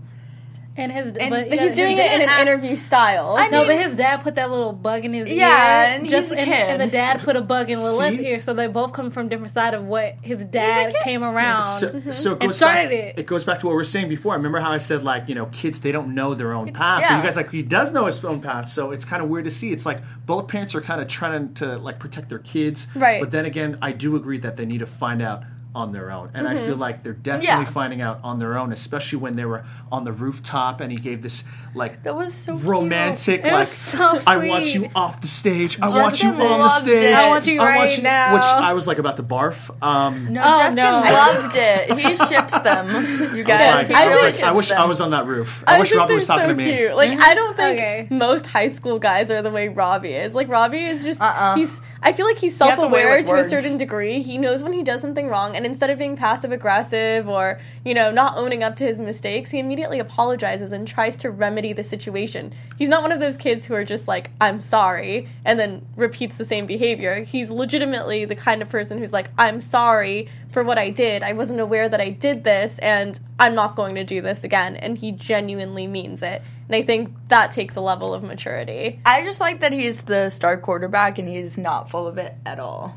And 0.78 0.92
his, 0.92 1.16
And- 1.16 1.30
but, 1.30 1.48
But 1.48 1.58
he's 1.58 1.72
doing 1.74 1.96
He 1.96 2.02
it 2.02 2.06
in 2.06 2.12
an 2.12 2.18
didn't 2.20 2.28
act- 2.30 2.42
interview 2.42 2.76
style. 2.76 3.34
I 3.38 3.48
No, 3.48 3.60
mean- 3.60 3.68
but 3.68 3.76
his 3.86 3.96
dad 3.96 4.22
put 4.22 4.34
that 4.34 4.50
little 4.50 4.72
bug 4.72 5.04
in 5.04 5.12
his 5.14 5.26
ear. 5.28 5.36
Yeah, 5.36 5.84
and 5.94 6.08
just 6.08 6.28
he's 6.28 6.32
a 6.32 6.38
and, 6.38 6.50
kid. 6.50 6.68
and 6.68 6.80
the 6.82 6.86
dad 6.86 7.20
put 7.20 7.34
a 7.36 7.40
bug 7.40 7.70
in 7.70 7.78
Lilette's 7.78 8.18
See? 8.18 8.26
ear, 8.26 8.38
so 8.40 8.52
they 8.52 8.66
both 8.66 8.92
come 8.92 9.10
from 9.10 9.28
different 9.28 9.52
side 9.52 9.72
of 9.74 9.84
what 9.84 10.16
his 10.22 10.44
dad 10.44 10.94
came 11.02 11.24
around. 11.24 11.66
So, 11.66 12.00
so 12.10 12.32
it 12.32 12.38
And 12.40 12.48
goes 12.48 12.56
started 12.56 12.90
back, 12.90 13.18
it. 13.18 13.26
goes 13.26 13.44
back 13.44 13.58
to 13.60 13.66
what 13.66 13.72
we 13.72 13.76
were 13.76 13.84
saying 13.84 14.08
before. 14.08 14.32
I 14.34 14.36
Remember 14.36 14.60
how 14.60 14.72
I 14.72 14.78
said 14.78 15.02
like 15.02 15.28
you 15.28 15.34
know 15.34 15.46
kids 15.46 15.80
they 15.80 15.92
don't 15.92 16.14
know 16.14 16.34
their 16.34 16.52
own 16.52 16.72
path. 16.72 17.00
But 17.00 17.10
Yeah. 17.10 17.16
you 17.18 17.22
guys 17.22 17.36
like 17.36 17.50
he 17.50 17.62
does 17.62 17.92
know 17.92 18.04
his 18.04 18.22
own 18.24 18.40
path. 18.40 18.68
So 18.68 18.90
it's 18.90 19.04
kind 19.04 19.22
of 19.22 19.28
weird 19.28 19.46
to 19.46 19.50
see. 19.50 19.72
It's 19.72 19.86
like 19.86 19.98
both 20.26 20.46
parents 20.48 20.74
are 20.74 20.80
kind 20.82 21.00
of 21.00 21.08
trying 21.08 21.54
to 21.54 21.78
like 21.78 21.98
protect 21.98 22.28
their 22.28 22.38
kids. 22.38 22.86
Right. 22.94 23.20
But 23.20 23.30
then 23.30 23.44
again, 23.46 23.78
I 23.80 23.92
do 23.92 24.14
agree 24.14 24.38
that 24.40 24.56
they 24.58 24.66
need 24.66 24.78
to 24.80 24.86
find 24.86 25.22
out 25.22 25.42
on 25.76 25.92
their 25.92 26.10
own, 26.10 26.30
and 26.34 26.46
Mm-hmm. 26.46 26.56
I 26.58 26.66
feel 26.66 26.76
like 26.76 27.02
they're 27.04 27.12
definitely 27.12 27.46
Yeah. 27.48 27.64
finding 27.66 28.00
out 28.00 28.20
on 28.24 28.38
their 28.38 28.56
own, 28.58 28.72
especially 28.72 29.18
when 29.18 29.36
they 29.36 29.44
were 29.44 29.64
on 29.92 30.04
the 30.04 30.12
rooftop 30.12 30.80
and 30.80 30.90
he 30.90 30.96
gave 30.96 31.22
this 31.22 31.44
like 31.74 32.02
That 32.04 32.16
was 32.16 32.32
so 32.32 32.56
romantic 32.56 33.44
It 33.44 33.52
like 33.52 33.68
so 33.68 34.18
I 34.26 34.38
want 34.48 34.64
you 34.74 34.90
off 34.94 35.20
the 35.20 35.26
stage. 35.26 35.78
I 35.80 35.88
want 35.90 36.22
you 36.22 36.30
on 36.30 36.58
the 36.60 36.68
stage. 36.70 37.02
it. 37.02 37.14
I 37.14 37.28
want 37.28 37.46
you 37.46 37.58
right 37.60 38.02
now. 38.02 38.34
Which 38.34 38.42
I 38.42 38.72
was 38.72 38.86
like 38.86 38.98
about 38.98 39.16
to 39.18 39.22
barf. 39.22 39.70
Um, 39.82 40.32
No, 40.32 40.42
Oh, 40.42 40.58
Justin 40.58 40.76
no. 40.84 40.90
loved 41.00 41.56
it. 41.56 41.92
He 41.98 42.16
ships 42.16 42.58
them. 42.60 43.36
You 43.36 43.44
guys, 43.44 43.76
like, 43.76 43.86
he 43.88 43.94
I 43.94 44.04
I, 44.04 44.08
was 44.08 44.16
really 44.16 44.32
like, 44.32 44.42
I 44.42 44.52
wish 44.52 44.68
them. 44.70 44.80
I 44.80 44.84
was 44.86 45.00
on 45.02 45.10
that 45.10 45.26
roof. 45.26 45.62
I, 45.66 45.78
wish 45.78 45.94
Robbie 45.94 46.14
was 46.14 46.26
talking 46.26 46.44
so 46.44 46.48
to 46.48 46.54
me. 46.54 46.64
Cute. 46.76 46.94
Like 46.96 47.18
I 47.20 47.34
don't 47.34 47.54
think 47.56 47.78
Okay. 47.78 48.06
most 48.10 48.46
high 48.46 48.68
school 48.68 48.98
guys 48.98 49.30
are 49.30 49.42
the 49.42 49.50
way 49.50 49.68
Robbie 49.68 50.14
is. 50.14 50.34
Like 50.34 50.48
Robbie 50.48 50.84
is 50.86 51.04
just 51.04 51.20
Uh-uh. 51.20 51.56
he's. 51.56 51.80
I 52.02 52.12
feel 52.12 52.26
like 52.26 52.38
he's 52.38 52.52
has 52.58 52.60
a 52.60 52.86
way 52.88 53.02
self-aware 53.02 53.16
with 53.18 53.26
to 53.26 53.34
a 53.34 53.48
certain 53.48 53.78
degree. 53.78 54.22
He 54.22 54.38
knows 54.38 54.62
when 54.62 54.72
he 54.72 54.82
does 54.82 55.00
something 55.00 55.28
wrong, 55.28 55.56
and 55.56 55.64
instead 55.64 55.90
of 55.90 55.98
being 55.98 56.16
passive 56.16 56.52
aggressive 56.52 57.28
or 57.28 57.60
you 57.84 57.94
know 57.94 58.10
not 58.10 58.36
owning 58.36 58.62
up 58.62 58.76
to 58.76 58.84
his 58.84 58.98
mistakes, 58.98 59.50
he 59.50 59.58
immediately 59.58 59.98
apologizes 59.98 60.72
and 60.72 60.86
tries 60.86 61.16
to 61.16 61.30
remedy 61.30 61.72
the 61.72 61.82
situation. 61.82 62.52
He's 62.76 62.88
not 62.88 63.02
one 63.02 63.12
of 63.12 63.20
those 63.20 63.36
kids 63.36 63.66
who 63.66 63.74
are 63.74 63.84
just 63.84 64.06
like 64.06 64.30
I'm 64.40 64.60
sorry 64.60 65.28
and 65.44 65.58
then 65.58 65.86
repeats 65.96 66.36
the 66.36 66.44
same 66.44 66.66
behavior. 66.66 67.24
He's 67.24 67.50
legitimately 67.50 68.24
the 68.24 68.36
kind 68.36 68.62
of 68.62 68.68
person 68.68 68.98
who's 68.98 69.12
like 69.12 69.30
I'm 69.38 69.60
sorry 69.60 70.28
for 70.56 70.64
what 70.64 70.78
I 70.78 70.88
did. 70.88 71.22
I 71.22 71.34
wasn't 71.34 71.60
aware 71.60 71.86
that 71.86 72.00
I 72.00 72.08
did 72.08 72.42
this, 72.42 72.78
and 72.78 73.20
I'm 73.38 73.54
not 73.54 73.76
going 73.76 73.94
to 73.96 74.04
do 74.04 74.22
this 74.22 74.42
again. 74.42 74.74
And 74.74 74.96
he 74.96 75.12
genuinely 75.12 75.86
means 75.86 76.22
it. 76.22 76.40
And 76.66 76.74
I 76.74 76.80
think 76.80 77.14
that 77.28 77.52
takes 77.52 77.76
a 77.76 77.82
level 77.82 78.14
of 78.14 78.22
maturity. 78.22 78.98
I 79.04 79.22
just 79.22 79.38
like 79.38 79.60
that 79.60 79.74
he's 79.74 79.96
the 80.04 80.30
star 80.30 80.56
quarterback 80.56 81.18
and 81.18 81.28
he's 81.28 81.58
not 81.58 81.90
full 81.90 82.06
of 82.06 82.16
it 82.16 82.36
at 82.46 82.58
all. 82.58 82.96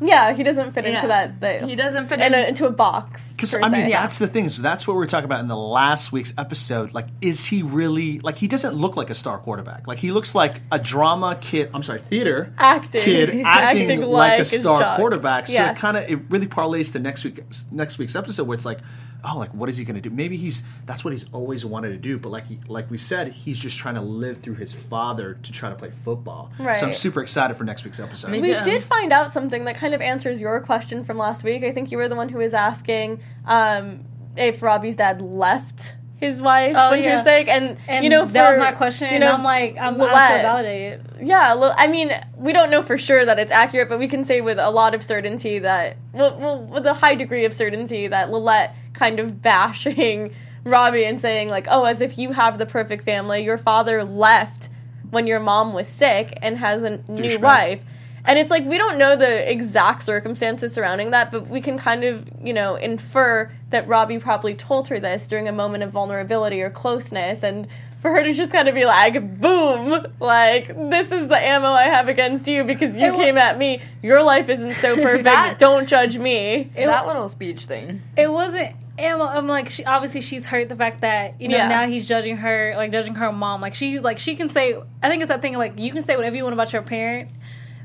Yeah, 0.00 0.32
he 0.32 0.42
doesn't 0.42 0.72
fit 0.72 0.86
into 0.86 1.06
that. 1.08 1.40
The, 1.40 1.66
He 1.66 1.76
doesn't 1.76 2.08
fit 2.08 2.20
in 2.20 2.32
in. 2.32 2.34
a, 2.34 2.48
into 2.48 2.66
a 2.66 2.70
box. 2.70 3.32
Because 3.32 3.54
I 3.54 3.68
mean, 3.68 3.86
se. 3.86 3.90
that's 3.92 4.18
the 4.18 4.26
thing. 4.26 4.48
So 4.48 4.62
that's 4.62 4.86
what 4.86 4.94
we 4.94 4.98
were 4.98 5.06
talking 5.06 5.26
about 5.26 5.40
in 5.40 5.48
the 5.48 5.56
last 5.56 6.10
week's 6.12 6.32
episode. 6.38 6.92
Like, 6.94 7.06
is 7.20 7.44
he 7.44 7.62
really 7.62 8.18
like? 8.20 8.36
He 8.36 8.48
doesn't 8.48 8.74
look 8.74 8.96
like 8.96 9.10
a 9.10 9.14
star 9.14 9.38
quarterback. 9.38 9.86
Like, 9.86 9.98
he 9.98 10.10
looks 10.12 10.34
like 10.34 10.60
a 10.72 10.78
drama 10.78 11.36
kid. 11.40 11.70
I'm 11.74 11.82
sorry, 11.82 12.00
theater 12.00 12.52
Acting. 12.58 13.02
kid 13.02 13.28
acting, 13.44 13.46
Acting 13.90 14.00
like, 14.02 14.30
like 14.32 14.40
a 14.40 14.44
star 14.46 14.80
job. 14.80 14.96
quarterback. 14.96 15.46
So 15.48 15.52
Yeah. 15.54 15.72
it 15.72 15.76
kind 15.76 15.96
of 15.96 16.08
it 16.10 16.18
really 16.30 16.46
parlays 16.46 16.92
to 16.92 16.98
next 16.98 17.24
week 17.24 17.40
next 17.70 17.98
week's 17.98 18.16
episode 18.16 18.46
where 18.46 18.56
it's 18.56 18.64
like. 18.64 18.78
Oh, 19.22 19.36
like 19.36 19.52
what 19.52 19.68
is 19.68 19.76
he 19.76 19.84
going 19.84 19.96
to 19.96 20.00
do? 20.00 20.08
Maybe 20.08 20.38
he's 20.38 20.62
that's 20.86 21.04
what 21.04 21.12
he's 21.12 21.26
always 21.32 21.62
wanted 21.62 21.90
to 21.90 21.98
do, 21.98 22.16
but 22.18 22.30
like 22.30 22.46
he, 22.46 22.58
like 22.68 22.90
we 22.90 22.96
said, 22.96 23.30
he's 23.32 23.58
just 23.58 23.76
trying 23.76 23.96
to 23.96 24.00
live 24.00 24.38
through 24.38 24.54
his 24.54 24.72
father 24.72 25.34
to 25.42 25.52
try 25.52 25.68
to 25.68 25.74
play 25.74 25.90
football. 26.06 26.50
So 26.56 26.64
I'm 26.86 26.94
super 26.94 27.20
excited 27.20 27.54
for 27.58 27.64
next 27.64 27.84
week's 27.84 28.00
episode. 28.00 28.30
We 28.30 28.48
Yeah. 28.48 28.64
did 28.64 28.82
find 28.82 29.12
out 29.12 29.34
something 29.34 29.66
that 29.66 29.76
kind 29.76 29.89
of 29.94 30.00
answers 30.00 30.40
your 30.40 30.60
question 30.60 31.04
from 31.04 31.18
last 31.18 31.44
week. 31.44 31.64
I 31.64 31.72
think 31.72 31.90
you 31.90 31.98
were 31.98 32.08
the 32.08 32.14
one 32.16 32.28
who 32.28 32.38
was 32.38 32.54
asking 32.54 33.20
um, 33.46 34.04
if 34.36 34.62
Robbie's 34.62 34.96
dad 34.96 35.20
left 35.22 35.96
his 36.16 36.42
wife 36.42 36.74
Oh, 36.76 36.90
when 36.90 37.02
she 37.02 37.08
was 37.08 37.24
sick, 37.24 37.48
and, 37.48 37.78
And 37.88 38.04
you 38.04 38.10
know 38.10 38.26
that 38.26 38.50
was 38.50 38.58
my 38.58 38.72
question, 38.72 39.08
You 39.08 39.14
and 39.14 39.20
know, 39.22 39.32
I'm 39.32 39.42
like, 39.42 39.76
I'm, 39.78 39.94
I'm 39.94 39.94
still 39.94 40.08
validated. 40.08 41.06
Yeah, 41.22 41.54
Li- 41.54 41.72
I 41.74 41.86
mean, 41.86 42.12
we 42.36 42.52
don't 42.52 42.70
know 42.70 42.82
for 42.82 42.98
sure 42.98 43.24
that 43.24 43.38
it's 43.38 43.50
accurate, 43.50 43.88
but 43.88 43.98
we 43.98 44.06
can 44.06 44.24
say 44.24 44.42
with 44.42 44.58
a 44.58 44.70
lot 44.70 44.94
of 44.94 45.02
certainty 45.02 45.58
that, 45.60 45.96
well, 46.12 46.38
well 46.38 46.62
with 46.62 46.84
a 46.84 46.92
high 46.94 47.14
degree 47.14 47.46
of 47.46 47.54
certainty, 47.54 48.06
that 48.06 48.30
Lilette 48.30 48.74
kind 48.92 49.18
of 49.18 49.40
bashing 49.40 50.34
Robbie 50.64 51.04
and 51.04 51.18
saying, 51.18 51.48
like, 51.48 51.66
oh, 51.70 51.84
as 51.84 52.02
if 52.02 52.18
you 52.18 52.32
have 52.32 52.58
the 52.58 52.66
perfect 52.66 53.02
family. 53.02 53.42
Your 53.42 53.56
father 53.56 54.04
left 54.04 54.68
when 55.08 55.26
your 55.26 55.40
mom 55.40 55.72
was 55.72 55.88
sick 55.88 56.38
and 56.42 56.58
has 56.58 56.82
a 56.82 56.98
new 57.08 57.30
Douchebag. 57.38 57.40
wife. 57.40 57.80
And 58.24 58.38
it's 58.38 58.50
like, 58.50 58.64
we 58.64 58.76
don't 58.78 58.98
know 58.98 59.16
the 59.16 59.50
exact 59.50 60.02
circumstances 60.02 60.72
surrounding 60.72 61.10
that, 61.12 61.30
but 61.32 61.48
we 61.48 61.60
can 61.60 61.78
kind 61.78 62.04
of, 62.04 62.28
you 62.42 62.52
know, 62.52 62.74
infer 62.76 63.50
that 63.70 63.86
Robbie 63.88 64.18
probably 64.18 64.54
told 64.54 64.88
her 64.88 65.00
this 65.00 65.26
during 65.26 65.48
a 65.48 65.52
moment 65.52 65.82
of 65.84 65.90
vulnerability 65.90 66.60
or 66.60 66.70
closeness. 66.70 67.42
And 67.42 67.66
for 68.00 68.10
her 68.12 68.22
to 68.22 68.32
just 68.32 68.50
kind 68.50 68.66
of 68.68 68.74
be 68.74 68.84
like, 68.86 69.40
boom, 69.40 70.06
like, 70.20 70.68
this 70.68 71.12
is 71.12 71.28
the 71.28 71.36
ammo 71.38 71.68
I 71.68 71.84
have 71.84 72.08
against 72.08 72.46
you 72.48 72.64
because 72.64 72.96
you 72.96 73.06
It 73.06 73.12
wa- 73.12 73.18
came 73.18 73.36
at 73.38 73.58
me. 73.58 73.80
Your 74.02 74.22
life 74.22 74.48
isn't 74.48 74.72
so 74.74 74.96
perfect. 75.02 75.24
That- 75.24 75.58
Don't 75.58 75.86
judge 75.88 76.16
me. 76.18 76.70
that 76.76 77.06
little 77.06 77.28
speech 77.28 77.64
thing. 77.66 78.02
It 78.16 78.30
wasn't. 78.32 78.74
ammo. 78.98 79.24
I'm 79.26 79.46
like, 79.48 79.68
she 79.70 79.84
obviously 79.84 80.20
she's 80.22 80.46
hurt 80.46 80.68
the 80.68 80.76
fact 80.76 81.00
that 81.02 81.40
you 81.40 81.48
know 81.48 81.56
Yeah. 81.56 81.68
now 81.68 81.86
he's 81.86 82.06
judging 82.08 82.36
her, 82.38 82.74
like 82.76 82.90
judging 82.92 83.14
her 83.16 83.32
mom. 83.32 83.60
Like 83.62 83.74
she, 83.74 83.98
like 83.98 84.18
she 84.18 84.34
can 84.36 84.48
say. 84.50 84.76
I 85.02 85.08
think 85.08 85.22
it's 85.22 85.28
that 85.30 85.40
thing 85.42 85.56
like 85.56 85.78
you 85.78 85.92
can 85.92 86.04
say 86.04 86.16
whatever 86.16 86.36
you 86.36 86.42
want 86.44 86.52
about 86.54 86.72
your 86.72 86.82
parent, 86.82 87.30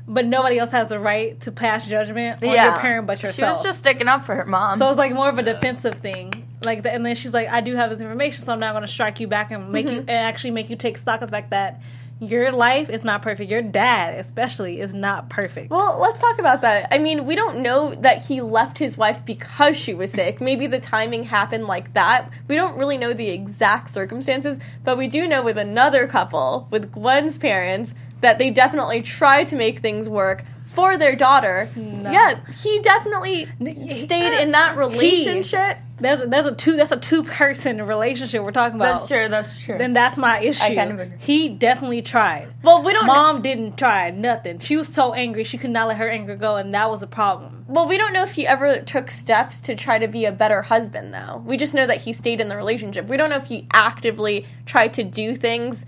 but 0.08 0.24
nobody 0.26 0.58
else 0.58 0.70
has 0.70 0.88
the 0.88 1.00
right 1.00 1.38
to 1.40 1.52
pass 1.52 1.86
judgment 1.86 2.42
on 2.42 2.48
your 2.50 2.78
parent 2.78 3.06
but 3.06 3.22
yourself. 3.22 3.34
She 3.36 3.42
was 3.42 3.62
just 3.62 3.80
sticking 3.80 4.08
up 4.08 4.24
for 4.24 4.34
her 4.34 4.46
mom. 4.46 4.78
So 4.78 4.88
it's 4.88 4.98
like 4.98 5.12
more 5.12 5.28
of 5.28 5.38
a 5.38 5.42
defensive 5.42 5.94
thing. 5.94 6.46
Like, 6.62 6.82
the, 6.82 6.92
and 6.92 7.04
then 7.04 7.14
she's 7.14 7.34
like, 7.34 7.48
"I 7.48 7.60
do 7.60 7.74
have 7.74 7.90
this 7.90 8.00
information, 8.00 8.44
so 8.44 8.52
I'm 8.52 8.60
not 8.60 8.72
going 8.72 8.82
to 8.82 8.88
strike 8.88 9.20
you 9.20 9.26
back 9.26 9.50
and 9.50 9.70
make 9.70 9.86
you 9.86 10.00
mm-hmm. 10.00 10.08
and 10.08 10.10
actually 10.10 10.52
make 10.52 10.70
you 10.70 10.76
take 10.76 10.96
stock 10.96 11.22
of 11.22 11.30
the 11.30 11.36
fact 11.36 11.50
that 11.50 11.80
your 12.18 12.50
life 12.50 12.88
is 12.88 13.04
not 13.04 13.20
perfect. 13.20 13.50
Your 13.50 13.60
dad, 13.60 14.18
especially, 14.18 14.80
is 14.80 14.94
not 14.94 15.28
perfect." 15.28 15.70
Well, 15.70 15.98
let's 15.98 16.18
talk 16.18 16.38
about 16.38 16.62
that. 16.62 16.88
I 16.90 16.98
mean, 16.98 17.26
we 17.26 17.34
don't 17.34 17.58
know 17.58 17.94
that 17.96 18.24
he 18.24 18.40
left 18.40 18.78
his 18.78 18.96
wife 18.96 19.24
because 19.24 19.76
she 19.76 19.92
was 19.92 20.12
sick. 20.12 20.40
Maybe 20.40 20.66
the 20.66 20.80
timing 20.80 21.24
happened 21.24 21.66
like 21.66 21.92
that. 21.92 22.30
We 22.48 22.56
don't 22.56 22.76
really 22.76 22.96
know 22.96 23.12
the 23.12 23.28
exact 23.28 23.90
circumstances, 23.90 24.58
but 24.82 24.96
we 24.96 25.08
do 25.08 25.28
know 25.28 25.42
with 25.42 25.58
another 25.58 26.06
couple, 26.06 26.68
with 26.70 26.90
Gwen's 26.90 27.36
parents, 27.38 27.94
that 28.26 28.38
they 28.38 28.50
definitely 28.50 29.02
tried 29.02 29.46
to 29.46 29.56
make 29.56 29.78
things 29.78 30.08
work 30.08 30.44
for 30.66 30.98
their 30.98 31.14
daughter. 31.14 31.70
Yeah, 31.76 32.40
he 32.60 32.80
definitely 32.80 33.46
stayed 33.92 34.42
in 34.42 34.50
that 34.50 34.76
relationship. 34.76 35.78
There's 35.98 36.20
a, 36.20 36.26
there's 36.26 36.44
a 36.44 36.54
two 36.54 36.76
that's 36.76 36.92
a 36.92 36.98
two 36.98 37.22
person 37.22 37.80
relationship 37.80 38.42
we're 38.42 38.50
talking 38.50 38.78
about. 38.78 38.98
that's 38.98 39.08
true. 39.08 39.28
That's 39.28 39.62
true. 39.62 39.78
Then 39.78 39.92
that's 39.94 40.18
my 40.18 40.40
issue. 40.40 40.74
kind 40.74 40.92
of 40.92 40.98
agree. 41.00 41.16
he 41.20 41.48
definitely 41.48 42.02
tried. 42.02 42.48
Well, 42.62 42.82
we 42.82 42.92
don't 42.92 43.06
know. 43.06 43.14
Mom 43.14 43.42
didn't 43.42 43.78
try 43.78 44.10
nothing. 44.10 44.58
She 44.58 44.76
was 44.76 44.88
so 44.88 45.14
angry 45.14 45.44
she 45.44 45.56
could 45.56 45.70
not 45.70 45.88
let 45.88 45.96
her 45.98 46.10
anger 46.10 46.36
go, 46.36 46.56
and 46.56 46.74
that 46.74 46.90
was 46.90 47.02
a 47.02 47.06
problem. 47.06 47.64
Well, 47.68 47.86
we 47.88 47.96
don't 47.96 48.12
know 48.12 48.24
if 48.24 48.32
he 48.32 48.46
ever 48.46 48.80
took 48.80 49.10
steps 49.10 49.58
to 49.60 49.74
try 49.74 49.98
to 49.98 50.08
be 50.08 50.26
a 50.26 50.32
better 50.32 50.62
husband, 50.62 51.14
though. 51.14 51.42
We 51.46 51.56
just 51.56 51.72
know 51.72 51.86
that 51.86 52.02
he 52.02 52.12
stayed 52.12 52.40
in 52.42 52.48
the 52.48 52.56
relationship. 52.56 53.06
We 53.06 53.16
don't 53.16 53.30
know 53.30 53.36
if 53.36 53.44
he 53.46 53.66
actively 53.72 54.46
tried 54.66 54.92
to 54.94 55.04
do 55.04 55.34
things 55.34 55.86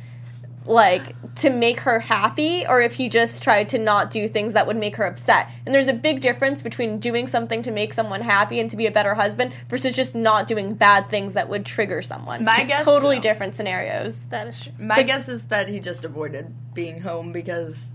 like 0.68 1.14
to 1.37 1.50
make 1.50 1.80
her 1.80 2.00
happy 2.00 2.66
or 2.66 2.80
if 2.80 2.94
he 2.94 3.08
just 3.08 3.42
tried 3.42 3.68
to 3.70 3.78
not 3.78 4.10
do 4.10 4.28
things 4.28 4.52
that 4.52 4.66
would 4.66 4.76
make 4.76 4.96
her 4.96 5.04
upset. 5.04 5.48
And 5.64 5.75
there's 5.75 5.87
a 5.87 5.92
big 5.92 6.20
difference 6.20 6.62
between 6.62 6.98
doing 6.98 7.26
something 7.26 7.62
to 7.62 7.70
make 7.70 7.92
someone 7.92 8.20
happy 8.22 8.60
and 8.60 8.68
to 8.70 8.76
be 8.76 8.87
a 8.87 8.90
better 8.90 9.14
husband 9.14 9.52
versus 9.68 9.94
just 9.94 10.14
not 10.14 10.46
doing 10.46 10.75
bad 10.75 11.08
things 11.10 11.34
that 11.34 11.48
would 11.48 11.64
trigger 11.64 12.02
someone. 12.02 12.44
My 12.44 12.64
guess- 12.64 12.82
totally 12.82 13.16
Yeah. 13.16 13.22
different 13.22 13.54
scenarios. 13.54 14.25
That 14.26 14.48
is 14.48 14.60
true. 14.60 14.72
My 14.78 15.02
guess 15.02 15.28
is 15.28 15.44
that 15.44 15.68
he 15.68 15.80
just 15.80 16.04
avoided 16.04 16.54
being 16.75 17.00
home 17.00 17.32
because 17.32 17.87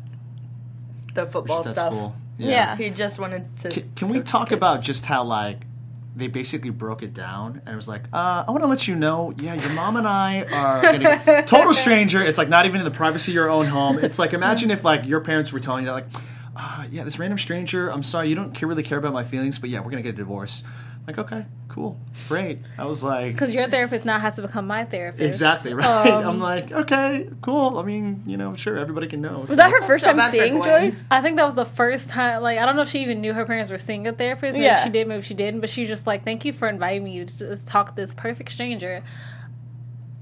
the 1.13 1.25
football 1.27 1.63
stuff. 1.63 1.93
school. 1.93 2.15
Yeah. 2.37 2.75
He 2.75 2.89
just 2.89 3.19
wanted 3.19 3.55
to. 3.57 3.69
Can, 3.69 3.91
can 3.95 4.09
we 4.09 4.21
talk 4.21 4.49
kids. 4.49 4.57
about 4.57 4.81
just 4.81 5.05
how 5.05 5.23
like 5.23 5.59
they 6.15 6.27
basically 6.27 6.70
broke 6.70 7.01
it 7.01 7.13
down 7.13 7.62
and 7.65 7.74
it 7.74 7.75
was 7.75 7.88
like, 7.88 8.03
uh, 8.13 8.46
I 8.48 8.51
want 8.51 8.63
to 8.63 8.67
let 8.67 8.88
you 8.88 8.96
know, 8.96 9.34
yeah, 9.39 9.55
your 9.55 9.72
mom 9.72 9.96
and 9.98 10.08
I 10.08 10.43
are 10.43 10.82
gonna 10.82 11.43
total 11.48 11.74
stranger. 11.74 12.22
It's 12.22 12.38
like 12.38 12.50
not 12.50 12.65
even 12.65 12.79
in 12.79 12.86
the 12.86 12.91
privacy 12.91 13.32
of 13.32 13.36
your 13.36 13.50
own 13.50 13.65
home. 13.65 13.98
It's 14.00 14.20
like 14.20 14.34
imagine 14.34 14.70
if 14.70 14.84
like 14.84 15.05
your 15.05 15.22
parents 15.22 15.51
were 15.51 15.60
telling 15.60 15.84
you 15.84 15.88
that 15.88 15.93
like, 15.93 16.05
uh, 16.55 16.86
yeah, 16.91 17.03
this 17.03 17.17
random 17.17 17.39
stranger. 17.39 17.89
I'm 17.89 18.03
sorry, 18.03 18.29
you 18.29 18.36
don't 18.36 18.53
care, 18.53 18.70
really 18.70 18.84
care 18.84 19.00
about 19.00 19.13
my 19.13 19.24
feelings, 19.24 19.58
but 19.58 19.72
yeah, 19.72 19.79
we're 19.79 19.89
gonna 19.89 20.03
get 20.03 20.13
a 20.13 20.17
divorce. 20.17 20.63
Like, 21.05 21.17
okay, 21.17 21.45
cool, 21.67 22.00
great. 22.29 22.60
I 22.77 22.86
was 22.86 23.03
like, 23.03 23.33
Because 23.33 23.53
your 23.53 23.67
therapist 23.67 24.05
now 24.05 24.17
has 24.19 24.38
to 24.38 24.41
become 24.41 24.65
my 24.67 24.86
therapist. 24.86 25.25
exactly 25.27 25.74
right. 25.74 26.07
Um, 26.10 26.25
I'm 26.25 26.39
like, 26.39 26.72
okay, 26.72 27.27
cool. 27.41 27.77
I 27.77 27.83
mean, 27.83 28.24
you 28.25 28.38
know, 28.38 28.55
sure, 28.55 28.77
everybody 28.77 29.07
can 29.07 29.19
know. 29.19 29.43
Was 29.48 29.57
that 29.57 29.69
her 29.69 29.81
first 29.81 30.05
so 30.05 30.13
time 30.13 30.31
seeing 30.31 30.63
Joyce? 30.63 31.05
I 31.12 31.22
think 31.22 31.36
that 31.36 31.45
was 31.45 31.55
the 31.55 31.65
first 31.65 32.07
time. 32.07 32.41
Like, 32.41 32.57
I 32.57 32.65
don't 32.65 32.77
know 32.77 32.83
if 32.83 32.89
she 32.89 33.01
even 33.01 33.19
knew 33.19 33.33
her 33.33 33.43
parents 33.45 33.69
were 33.69 33.77
seeing 33.77 34.07
a 34.07 34.13
therapist. 34.13 34.53
Maybe 34.53 34.63
Yeah. 34.63 34.81
she 34.81 34.89
did, 34.89 35.07
maybe 35.10 35.24
she 35.24 35.33
didn't. 35.33 35.60
But 35.60 35.69
she 35.69 35.81
was 35.81 35.89
just 35.89 36.07
like, 36.07 36.24
"Thank 36.24 36.45
you 36.45 36.53
for 36.53 36.69
inviting 36.69 37.03
me 37.03 37.19
to 37.19 37.25
just 37.25 37.67
talk 37.67 37.89
to 37.89 37.95
this 37.98 38.13
perfect 38.13 38.51
stranger," 38.53 39.03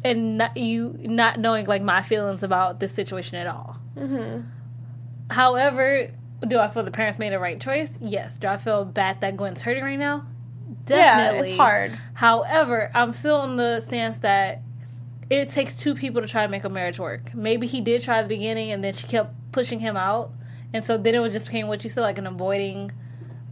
and 0.03 0.39
not, 0.39 0.57
you 0.57 0.97
not 1.03 1.39
knowing 1.39 1.67
like 1.67 1.83
my 1.83 2.01
feelings 2.01 2.41
about 2.41 2.79
this 2.79 2.91
situation 2.91 3.35
at 3.37 3.45
all. 3.45 3.77
Mm-hmm. 3.95 4.41
However, 5.29 6.09
do 6.47 6.57
I 6.57 6.69
feel 6.69 6.81
the 6.81 6.89
parents 6.91 7.19
made 7.19 7.33
the 7.33 7.39
right 7.39 7.59
choice? 7.61 7.91
Yes. 8.01 8.37
Do 8.37 8.47
I 8.47 8.57
feel 8.57 8.83
bad 8.83 9.21
that 9.21 9.37
Gwen's 9.37 9.61
hurting 9.61 9.83
right 9.83 9.99
now? 9.99 10.25
Yeah, 10.97 11.31
it's 11.33 11.53
hard. 11.53 11.97
However, 12.13 12.91
I'm 12.93 13.13
still 13.13 13.35
on 13.37 13.57
the 13.57 13.79
stance 13.81 14.17
that 14.19 14.61
it 15.29 15.49
takes 15.51 15.75
two 15.75 15.95
people 15.95 16.21
to 16.21 16.27
try 16.27 16.41
to 16.43 16.47
make 16.49 16.63
a 16.63 16.69
marriage 16.69 16.99
work. 16.99 17.33
Maybe 17.33 17.67
he 17.67 17.81
did 17.81 18.01
try 18.01 18.19
at 18.19 18.23
the 18.23 18.27
beginning 18.27 18.71
and 18.71 18.83
then 18.83 18.93
she 18.93 19.07
kept 19.07 19.33
pushing 19.51 19.79
him 19.79 19.95
out. 19.97 20.31
And 20.73 20.83
so 20.85 20.97
then 20.97 21.15
it 21.15 21.29
just 21.31 21.45
became 21.47 21.67
what 21.67 21.83
you 21.83 21.89
said, 21.89 22.01
like 22.01 22.17
an 22.17 22.27
avoiding 22.27 22.91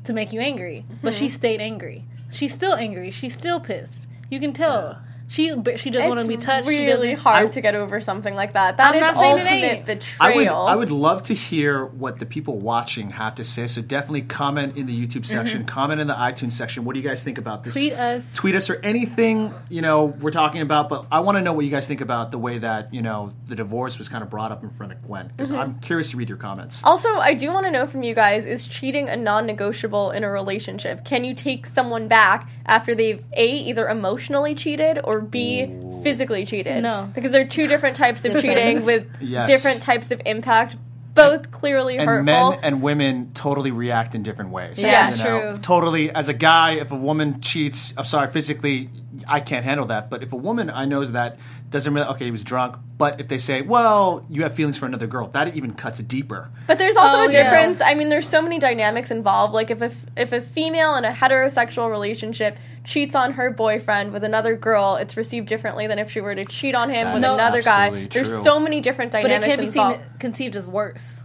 to 0.05 0.13
make 0.13 0.31
you 0.34 0.39
angry. 0.41 0.86
But 1.01 1.13
Mm-hmm. 1.13 1.19
she 1.19 1.29
stayed 1.29 1.62
angry. 1.62 2.05
She's 2.31 2.53
still 2.53 2.74
angry. 2.75 3.12
She's 3.12 3.34
still 3.34 3.60
pissed. 3.60 4.08
You 4.29 4.39
can 4.39 4.53
tell. 4.53 5.01
She 5.29 5.53
she 5.77 5.89
doesn't 5.89 6.09
want 6.09 6.19
to 6.19 6.27
be 6.27 6.38
touched. 6.38 6.67
She 6.67 6.86
really 6.86 7.13
hard 7.13 7.48
I- 7.48 7.50
to 7.51 7.62
get 7.62 7.75
over 7.75 8.01
something 8.01 8.36
like 8.36 8.53
that. 8.53 8.77
That 8.77 8.89
I'm 8.89 8.95
is 8.95 9.01
not 9.01 9.15
saying 9.15 9.38
it 9.38 9.39
ultimate 9.39 9.51
ain't. 9.51 10.03
I 10.19 10.27
would, 10.29 10.36
betrayal. 10.36 10.67
I 10.67 10.75
would 10.75 10.91
love 10.91 11.24
to 11.24 11.33
hear 11.33 11.86
what 11.86 12.19
the 12.19 12.25
people 12.25 12.57
watching 12.57 13.12
have 13.12 13.36
to 13.36 13.45
say. 13.45 13.67
So 13.67 13.81
definitely 13.81 14.24
comment 14.24 14.77
in 14.77 14.88
the 14.88 14.95
YouTube 14.95 15.21
mm-hmm. 15.21 15.31
section, 15.31 15.65
comment 15.65 16.01
in 16.01 16.07
the 16.07 16.15
iTunes 16.15 16.53
section. 16.53 16.83
What 16.83 16.93
do 16.93 17.00
you 17.00 17.07
guys 17.07 17.21
think 17.21 17.38
about 17.38 17.63
this? 17.63 17.74
Tweet 17.74 17.93
us. 17.93 18.33
Tweet 18.33 18.55
us 18.55 18.69
or 18.69 18.75
anything 18.81 19.53
you 19.69 19.81
know 19.81 20.05
we're 20.05 20.31
talking 20.31 20.62
about. 20.62 20.89
But 20.89 21.05
I 21.12 21.19
want 21.19 21.38
to 21.38 21.41
know 21.41 21.53
what 21.53 21.65
you 21.65 21.71
guys 21.71 21.88
think 21.88 22.01
about 22.01 22.31
the 22.31 22.39
way 22.39 22.57
that 22.57 22.93
you 22.93 23.01
know 23.01 23.33
the 23.45 23.55
divorce 23.55 23.98
was 23.98 24.09
kind 24.09 24.24
of 24.24 24.29
brought 24.29 24.51
up 24.51 24.63
in 24.63 24.69
front 24.69 24.93
of 24.93 25.05
Gwen 25.05 25.27
because 25.27 25.51
mm-hmm. 25.51 25.59
I'm 25.59 25.79
curious 25.79 26.12
to 26.12 26.17
read 26.17 26.29
your 26.29 26.38
comments. 26.38 26.81
Also, 26.83 27.15
I 27.15 27.33
do 27.33 27.51
want 27.51 27.65
to 27.65 27.71
know 27.71 27.86
from 27.86 28.03
you 28.03 28.15
guys 28.15 28.45
is 28.45 28.67
cheating 28.67 29.09
a 29.09 29.15
non 29.15 29.45
negotiable 29.45 30.12
in 30.12 30.24
a 30.24 30.29
relationship? 30.29 31.03
Can 31.03 31.24
you 31.24 31.33
take 31.33 31.65
someone 31.65 32.07
back 32.07 32.50
after 32.65 32.95
they've 32.95 33.24
A, 33.33 33.48
either 33.48 33.88
emotionally 33.89 34.55
cheated 34.55 35.00
or 35.03 35.18
B, 35.19 35.71
physically 36.03 36.45
cheated? 36.45 36.81
No. 36.83 37.09
Because 37.13 37.31
there 37.31 37.41
are 37.41 37.45
two 37.47 37.67
different 37.67 37.95
types 37.95 38.25
of 38.25 38.39
cheating 38.41 38.85
with 38.85 39.07
Yes. 39.21 39.47
different 39.47 39.81
types 39.81 40.11
of 40.11 40.21
impact, 40.25 40.75
both 41.13 41.51
clearly 41.51 41.97
and 41.97 42.07
hurtful. 42.07 42.23
men 42.51 42.59
and 42.63 42.81
women 42.81 43.31
totally 43.33 43.71
react 43.71 44.15
in 44.15 44.23
different 44.23 44.51
ways. 44.51 44.79
Yeah, 44.79 45.11
you 45.11 45.17
know? 45.23 45.41
true. 45.53 45.57
Totally. 45.61 46.11
As 46.11 46.27
a 46.29 46.33
guy, 46.33 46.73
if 46.73 46.91
a 46.91 46.95
woman 46.95 47.41
cheats, 47.41 47.93
I'm 47.97 48.05
sorry, 48.05 48.31
physically, 48.31 48.89
I 49.27 49.41
can't 49.41 49.65
handle 49.65 49.88
that. 49.88 50.09
But 50.09 50.23
if 50.23 50.31
a 50.31 50.38
woman 50.38 50.69
I 50.69 50.85
know 50.85 51.03
that 51.05 51.38
doesn't 51.69 51.93
really, 51.93 52.07
okay, 52.07 52.25
he 52.25 52.31
was 52.31 52.43
drunk. 52.43 52.77
But 52.97 53.19
if 53.19 53.27
they 53.27 53.38
say, 53.38 53.61
well, 53.61 54.25
you 54.29 54.43
have 54.43 54.53
feelings 54.55 54.77
for 54.77 54.85
another 54.85 55.07
girl, 55.07 55.27
that 55.33 55.55
even 55.55 55.73
cuts 55.73 55.99
deeper. 55.99 56.49
But 56.67 56.77
there's 56.77 56.95
also 56.95 57.17
Oh, 57.17 57.21
a 57.27 57.31
yeah. 57.31 57.43
difference. 57.43 57.81
I 57.81 57.93
mean, 57.95 58.09
there's 58.09 58.27
so 58.27 58.41
many 58.41 58.57
dynamics 58.59 59.11
involved. 59.11 59.53
Like 59.53 59.71
if 59.71 59.81
a, 59.81 59.91
if 60.17 60.31
a 60.31 60.41
female 60.41 60.95
in 60.95 61.05
a 61.05 61.11
heterosexual 61.11 61.89
relationship 61.89 62.57
cheats 62.83 63.15
on 63.15 63.33
her 63.33 63.50
boyfriend 63.51 64.13
with 64.13 64.24
another 64.24 64.55
girl, 64.55 64.95
it's 64.95 65.17
received 65.17 65.48
differently 65.48 65.88
than 65.88 66.00
if 66.00 66.12
she 66.12 66.21
were 66.21 66.36
to 66.36 66.45
cheat 66.45 66.75
on 66.75 66.89
him 66.89 67.05
That 67.05 67.13
with 67.15 67.24
another 67.24 67.62
guy. 67.62 67.88
absolutely 67.88 68.07
There's 68.07 68.43
so 68.43 68.59
many 68.59 68.81
different 68.81 69.12
dynamics. 69.12 69.39
But 69.39 69.65
it 69.65 69.74
can't 69.74 70.00
be 70.00 70.00
seen 70.01 70.19
conceived 70.19 70.55
as 70.55 70.67
worse. 70.67 71.21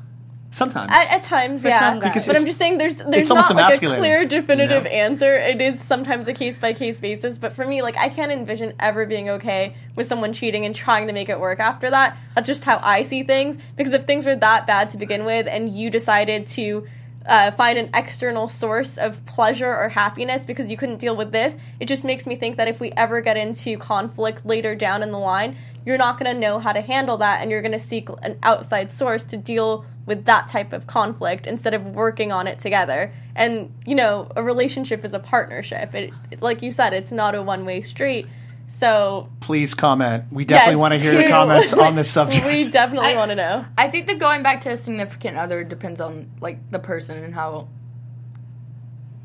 Sometimes. 0.54 0.92
At, 0.92 1.11
at 1.11 1.23
times, 1.25 1.64
yeah. 1.64 1.80
some 1.80 1.99
but 1.99 2.37
I'm 2.37 2.46
just 2.46 2.61
saying 2.61 2.78
there's 2.78 2.94
there's 2.94 3.28
not 3.28 3.52
like 3.56 3.82
a 3.82 3.96
clear 3.96 4.25
definitive 4.25 4.84
you 4.84 4.88
know? 4.88 4.94
answer. 4.94 5.34
It 5.34 5.61
is 5.61 5.80
sometimes 5.80 6.28
a 6.28 6.32
case 6.32 6.61
by 6.61 6.73
case 6.73 7.00
basis. 7.00 7.38
But 7.38 7.54
for 7.54 7.66
me, 7.66 7.82
like 7.82 7.96
I 7.96 8.08
can't 8.08 8.30
envision 8.30 8.73
ever 8.78 9.04
being 9.04 9.28
okay 9.30 9.75
with 9.96 10.06
someone 10.06 10.32
cheating 10.32 10.64
and 10.64 10.73
trying 10.73 11.08
to 11.08 11.12
make 11.12 11.28
it 11.28 11.40
work 11.40 11.58
after 11.58 11.90
that. 11.90 12.16
That's 12.37 12.46
just 12.46 12.62
how 12.62 12.78
I 12.84 13.02
see 13.02 13.25
things. 13.25 13.58
Because 13.75 13.92
if 13.94 14.04
things 14.04 14.26
were 14.26 14.37
that 14.37 14.64
bad 14.64 14.90
to 14.90 14.96
begin 14.96 15.25
with, 15.25 15.49
and 15.49 15.75
you 15.75 15.90
decided 15.90 16.46
to 16.49 16.87
uh, 17.26 17.50
find 17.52 17.78
an 17.78 17.90
external 17.94 18.48
source 18.48 18.98
of 18.98 19.24
pleasure 19.24 19.74
or 19.74 19.88
happiness 19.88 20.44
because 20.44 20.70
you 20.70 20.76
couldn't 20.76 20.98
deal 20.98 21.16
with 21.16 21.32
this, 21.32 21.56
it 21.80 21.86
just 21.86 22.04
makes 22.04 22.26
me 22.26 22.36
think 22.36 22.56
that 22.56 22.68
if 22.68 22.80
we 22.80 22.92
ever 22.92 23.20
get 23.20 23.36
into 23.36 23.78
conflict 23.78 24.44
later 24.44 24.74
down 24.74 25.02
in 25.02 25.10
the 25.10 25.18
line, 25.18 25.56
you're 25.86 25.98
not 25.98 26.18
going 26.18 26.32
to 26.32 26.38
know 26.38 26.58
how 26.58 26.72
to 26.72 26.80
handle 26.80 27.16
that 27.18 27.40
and 27.40 27.50
you're 27.50 27.62
going 27.62 27.72
to 27.72 27.78
seek 27.78 28.08
an 28.22 28.38
outside 28.42 28.90
source 28.90 29.24
to 29.24 29.36
deal 29.36 29.84
with 30.06 30.24
that 30.26 30.48
type 30.48 30.72
of 30.72 30.86
conflict 30.86 31.46
instead 31.46 31.74
of 31.74 31.84
working 31.86 32.30
on 32.30 32.46
it 32.46 32.58
together. 32.58 33.12
And, 33.34 33.72
you 33.86 33.94
know, 33.94 34.30
a 34.36 34.42
relationship 34.42 35.04
is 35.04 35.14
a 35.14 35.18
partnership. 35.18 35.94
It, 35.94 36.12
like 36.40 36.62
you 36.62 36.72
said, 36.72 36.92
it's 36.92 37.12
not 37.12 37.34
a 37.34 37.42
one 37.42 37.64
way 37.64 37.80
street. 37.82 38.26
So, 38.66 39.30
Please 39.40 39.75
comment. 39.75 40.25
We 40.30 40.44
definitely 40.44 40.73
yes, 40.73 40.78
want 40.78 40.94
to 40.94 40.99
hear 41.00 41.12
your 41.12 41.28
comments 41.28 41.73
on 41.73 41.94
this 41.94 42.11
subject. 42.11 42.44
we 42.44 42.68
definitely 42.68 43.14
want 43.14 43.30
to 43.30 43.35
know. 43.37 43.64
I 43.78 43.88
think 43.88 44.06
that 44.09 44.18
going 44.18 44.42
back 44.42 44.62
to 44.62 44.73
a 44.73 44.76
significant 44.76 45.37
other 45.37 45.62
depends 45.64 46.00
on 46.00 46.30
like 46.40 46.71
the 46.71 46.78
person 46.78 47.23
and 47.23 47.35
how 47.35 47.68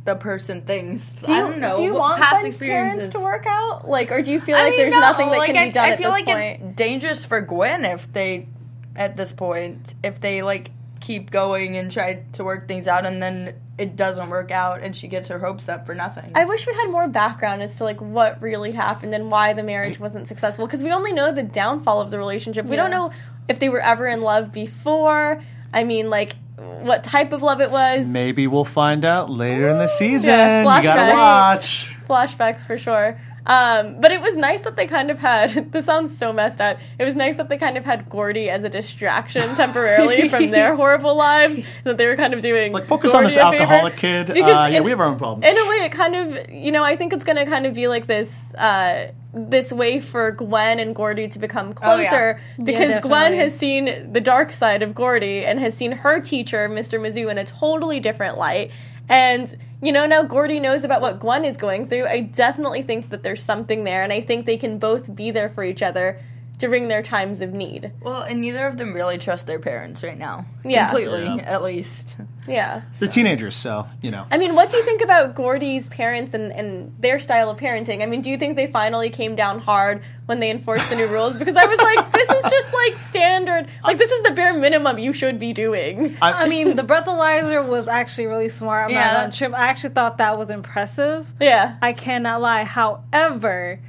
the 0.06 0.16
person 0.16 0.62
thinks. 0.62 1.08
Do 1.10 1.32
you, 1.32 1.38
I 1.38 1.42
don't 1.42 1.60
know. 1.60 1.78
do 1.78 1.84
you 1.84 1.94
want 1.94 2.22
past 2.22 2.42
Gwen's 2.42 2.56
experiences 2.56 3.10
to 3.12 3.20
work 3.20 3.46
out? 3.48 3.88
Like, 3.88 4.12
or 4.12 4.22
do 4.22 4.32
you 4.32 4.40
feel 4.40 4.56
I 4.56 4.64
like 4.64 4.70
mean, 4.72 4.80
there's 4.80 4.92
no, 4.92 5.00
nothing 5.00 5.30
that 5.30 5.38
like, 5.38 5.48
can 5.48 5.58
I, 5.58 5.66
be 5.66 5.72
done 5.72 5.86
I 5.86 5.92
at 5.92 5.98
feel 5.98 6.12
this 6.12 6.26
like 6.26 6.26
point? 6.26 6.62
it's 6.62 6.76
dangerous 6.76 7.26
for 7.26 7.42
Gwen 7.42 7.86
if 7.86 8.12
they, 8.12 8.48
at 8.96 9.18
this 9.18 9.32
point, 9.32 9.96
if 10.04 10.20
they 10.20 10.42
like 10.42 10.72
keep 11.10 11.32
going 11.32 11.76
and 11.76 11.92
try 11.92 12.22
to 12.32 12.44
work 12.44 12.68
things 12.68 12.88
out 12.88 13.04
and 13.04 13.20
then 13.20 13.56
it 13.80 13.96
doesn't 13.96 14.30
work 14.30 14.52
out 14.52 14.80
and 14.84 14.96
she 14.96 15.08
gets 15.08 15.28
her 15.28 15.40
hopes 15.40 15.68
up 15.68 15.84
for 15.84 15.96
nothing. 15.96 16.32
I 16.36 16.46
wish 16.46 16.68
we 16.68 16.74
had 16.76 16.92
more 16.92 17.08
background 17.08 17.64
as 17.64 17.76
to 17.78 17.84
like 17.84 18.00
what 18.00 18.40
really 18.40 18.74
happened 18.74 19.16
and 19.16 19.32
why 19.32 19.54
the 19.54 19.64
marriage 19.64 20.00
wasn't 20.00 20.28
successful 20.28 20.68
because 20.68 20.84
we 20.84 20.92
only 20.92 21.12
know 21.12 21.32
the 21.32 21.42
downfall 21.42 22.00
of 22.00 22.12
the 22.12 22.20
relationship. 22.20 22.68
We 22.68 22.76
don't 22.76 22.92
know 22.92 23.12
if 23.48 23.58
they 23.58 23.70
were 23.70 23.82
ever 23.82 24.06
in 24.06 24.22
love 24.22 24.52
before. 24.52 25.44
I 25.74 25.84
mean, 25.84 26.12
like 26.12 26.36
what 26.58 27.04
type 27.04 27.34
of 27.34 27.42
love 27.42 27.60
it 27.60 27.72
was. 27.72 28.06
Maybe 28.06 28.46
we'll 28.46 28.64
find 28.64 29.04
out 29.04 29.32
later 29.32 29.68
in 29.68 29.80
the 29.80 29.88
season. 29.88 30.30
Yeah, 30.30 30.78
you 30.78 30.84
gotta 30.84 31.12
watch. 31.12 31.90
flashbacks 32.08 32.60
for 32.68 32.78
sure. 32.78 33.20
Um, 33.46 34.00
but 34.02 34.12
it 34.12 34.22
was 34.22 34.36
nice 34.38 34.62
that 34.62 34.76
they 34.76 34.86
kind 34.88 35.10
of 35.10 35.20
had. 35.20 35.72
This 35.80 35.86
sounds 35.86 36.18
so 36.18 36.34
messed 36.34 36.60
up. 36.62 36.78
It 37.00 37.06
was 37.06 37.16
nice 37.16 37.38
that 37.38 37.48
they 37.50 37.58
kind 37.58 37.78
of 37.78 37.86
had 37.86 38.10
Gordy 38.10 38.50
as 38.50 38.64
a 38.64 38.70
distraction 38.70 39.56
temporarily 39.56 40.28
from 40.30 40.50
their 40.50 40.76
horrible 40.76 41.16
lives. 41.16 41.60
That 41.84 41.98
they 41.98 42.06
were 42.08 42.16
kind 42.16 42.34
of 42.34 42.42
doing 42.42 42.74
Like, 42.74 42.86
focus 42.86 43.14
on 43.14 43.24
this 43.24 43.38
alcoholic 43.38 43.98
kid. 43.98 44.28
Because 44.28 44.44
Uh, 44.44 44.70
yeah, 44.72 44.78
in- 44.78 44.84
we 44.84 44.92
have 44.92 45.00
our 45.00 45.08
own 45.08 45.18
problems. 45.18 45.46
In 45.46 45.58
a 45.62 45.70
way, 45.70 45.78
it 45.86 45.92
kind 45.92 46.16
of, 46.16 46.50
you 46.52 46.72
know, 46.72 46.84
I 46.84 46.96
think 46.96 47.14
it's 47.14 47.24
going 47.24 47.38
to 47.38 47.46
kind 47.46 47.66
of 47.66 47.74
be 47.74 47.88
like 47.88 48.08
this, 48.08 48.54
uh, 48.56 49.12
this 49.34 49.72
way 49.72 50.00
for 50.00 50.32
Gwen 50.32 50.80
and 50.80 50.94
Gordy 50.96 51.28
to 51.30 51.40
become 51.40 51.74
Oh, 51.82 51.98
yeah. 51.98 52.10
closer 52.10 52.42
because 52.64 53.00
Gwen 53.00 53.34
has 53.34 53.56
seen 53.56 54.12
the 54.12 54.22
dark 54.22 54.52
side 54.52 54.82
of 54.82 54.94
Gordy 54.96 55.46
and 55.46 55.60
has 55.60 55.76
seen 55.76 55.92
her 55.94 56.20
teacher, 56.20 56.68
Mr. 56.68 57.00
Mazzu, 57.00 57.30
in 57.30 57.38
a 57.38 57.46
totally 57.46 58.00
different 58.00 58.38
light. 58.38 58.72
And, 59.08 59.56
you 59.82 59.92
know, 59.92 60.06
now 60.06 60.24
Gordy 60.24 60.60
knows 60.60 60.84
about 60.84 61.02
what 61.02 61.20
Gwen 61.20 61.46
is 61.46 61.58
going 61.58 61.88
through. 61.88 62.06
I 62.06 62.20
definitely 62.22 62.82
think 62.82 63.10
that 63.10 63.24
there's 63.24 63.44
something 63.44 63.84
there, 63.84 64.04
and 64.04 64.12
I 64.12 64.22
think 64.22 64.46
they 64.46 64.58
can 64.58 64.78
both 64.78 65.16
be 65.16 65.32
there 65.32 65.50
for 65.50 65.64
each 65.64 65.82
other 65.82 66.20
during 66.60 66.88
their 66.90 67.02
times 67.02 67.40
of 67.42 67.54
need. 67.54 67.92
well, 68.02 68.22
and 68.22 68.42
neither 68.42 68.68
of 68.68 68.78
them 68.78 68.94
really 68.94 69.18
trust 69.18 69.48
their 69.48 69.60
parents 69.60 70.04
right 70.04 70.18
now. 70.18 70.46
Yeah. 70.64 70.90
Completely, 70.90 71.24
Yeah. 71.24 71.36
at 71.38 71.64
least. 71.64 72.16
Yeah. 72.48 72.82
They're 73.00 73.08
teenagers, 73.10 73.56
so, 73.56 73.88
you 74.02 74.12
know. 74.12 74.26
I 74.30 74.38
mean, 74.38 74.56
what 74.56 74.70
do 74.70 74.76
you 74.78 74.84
think 74.84 75.02
about 75.02 75.36
Gordy's 75.36 75.88
parents 75.88 76.34
and, 76.34 76.52
and 76.52 76.94
their 77.00 77.18
style 77.20 77.50
of 77.50 77.58
parenting? 77.58 78.02
I 78.04 78.08
mean, 78.08 78.22
do 78.22 78.30
you 78.30 78.38
think 78.38 78.56
they 78.58 78.68
finally 78.68 79.10
came 79.10 79.36
down 79.36 79.60
hard 79.60 80.02
when 80.26 80.40
they 80.42 80.52
enforced 80.52 80.90
the 80.90 80.96
new 80.98 81.08
rules? 81.18 81.38
Because 81.38 81.56
I 81.56 81.66
was 81.66 81.78
like, 81.80 82.12
this 82.12 82.30
is 82.30 82.44
just 82.52 82.74
like 82.74 82.98
standard. 83.00 83.68
Like, 83.84 83.98
this 83.98 84.12
is 84.12 84.22
the 84.24 84.32
bare 84.32 84.54
minimum 84.54 85.00
you 85.00 85.14
should 85.14 85.40
be 85.40 85.54
doing. 85.54 86.18
I 86.22 86.48
mean, 86.50 86.76
the 86.76 86.84
breathalyzer 86.84 87.66
was 87.76 87.88
actually 87.88 88.26
really 88.28 88.50
smart. 88.50 88.86
I'm 88.90 88.92
Yeah. 88.92 89.12
not 89.12 89.14
gonna 89.22 89.32
trip. 89.32 89.54
I 89.54 89.68
actually 89.68 89.92
thought 89.94 90.18
that 90.18 90.38
was 90.38 90.50
impressive. 90.50 91.26
Yeah. 91.40 91.78
I 91.82 91.94
cannot 91.94 92.42
lie. 92.42 92.64
However, 92.66 93.80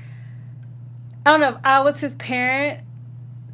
I 1.24 1.30
don't 1.30 1.40
know 1.40 1.50
if 1.50 1.64
I 1.64 1.80
was 1.82 2.00
his 2.00 2.14
parent. 2.14 2.80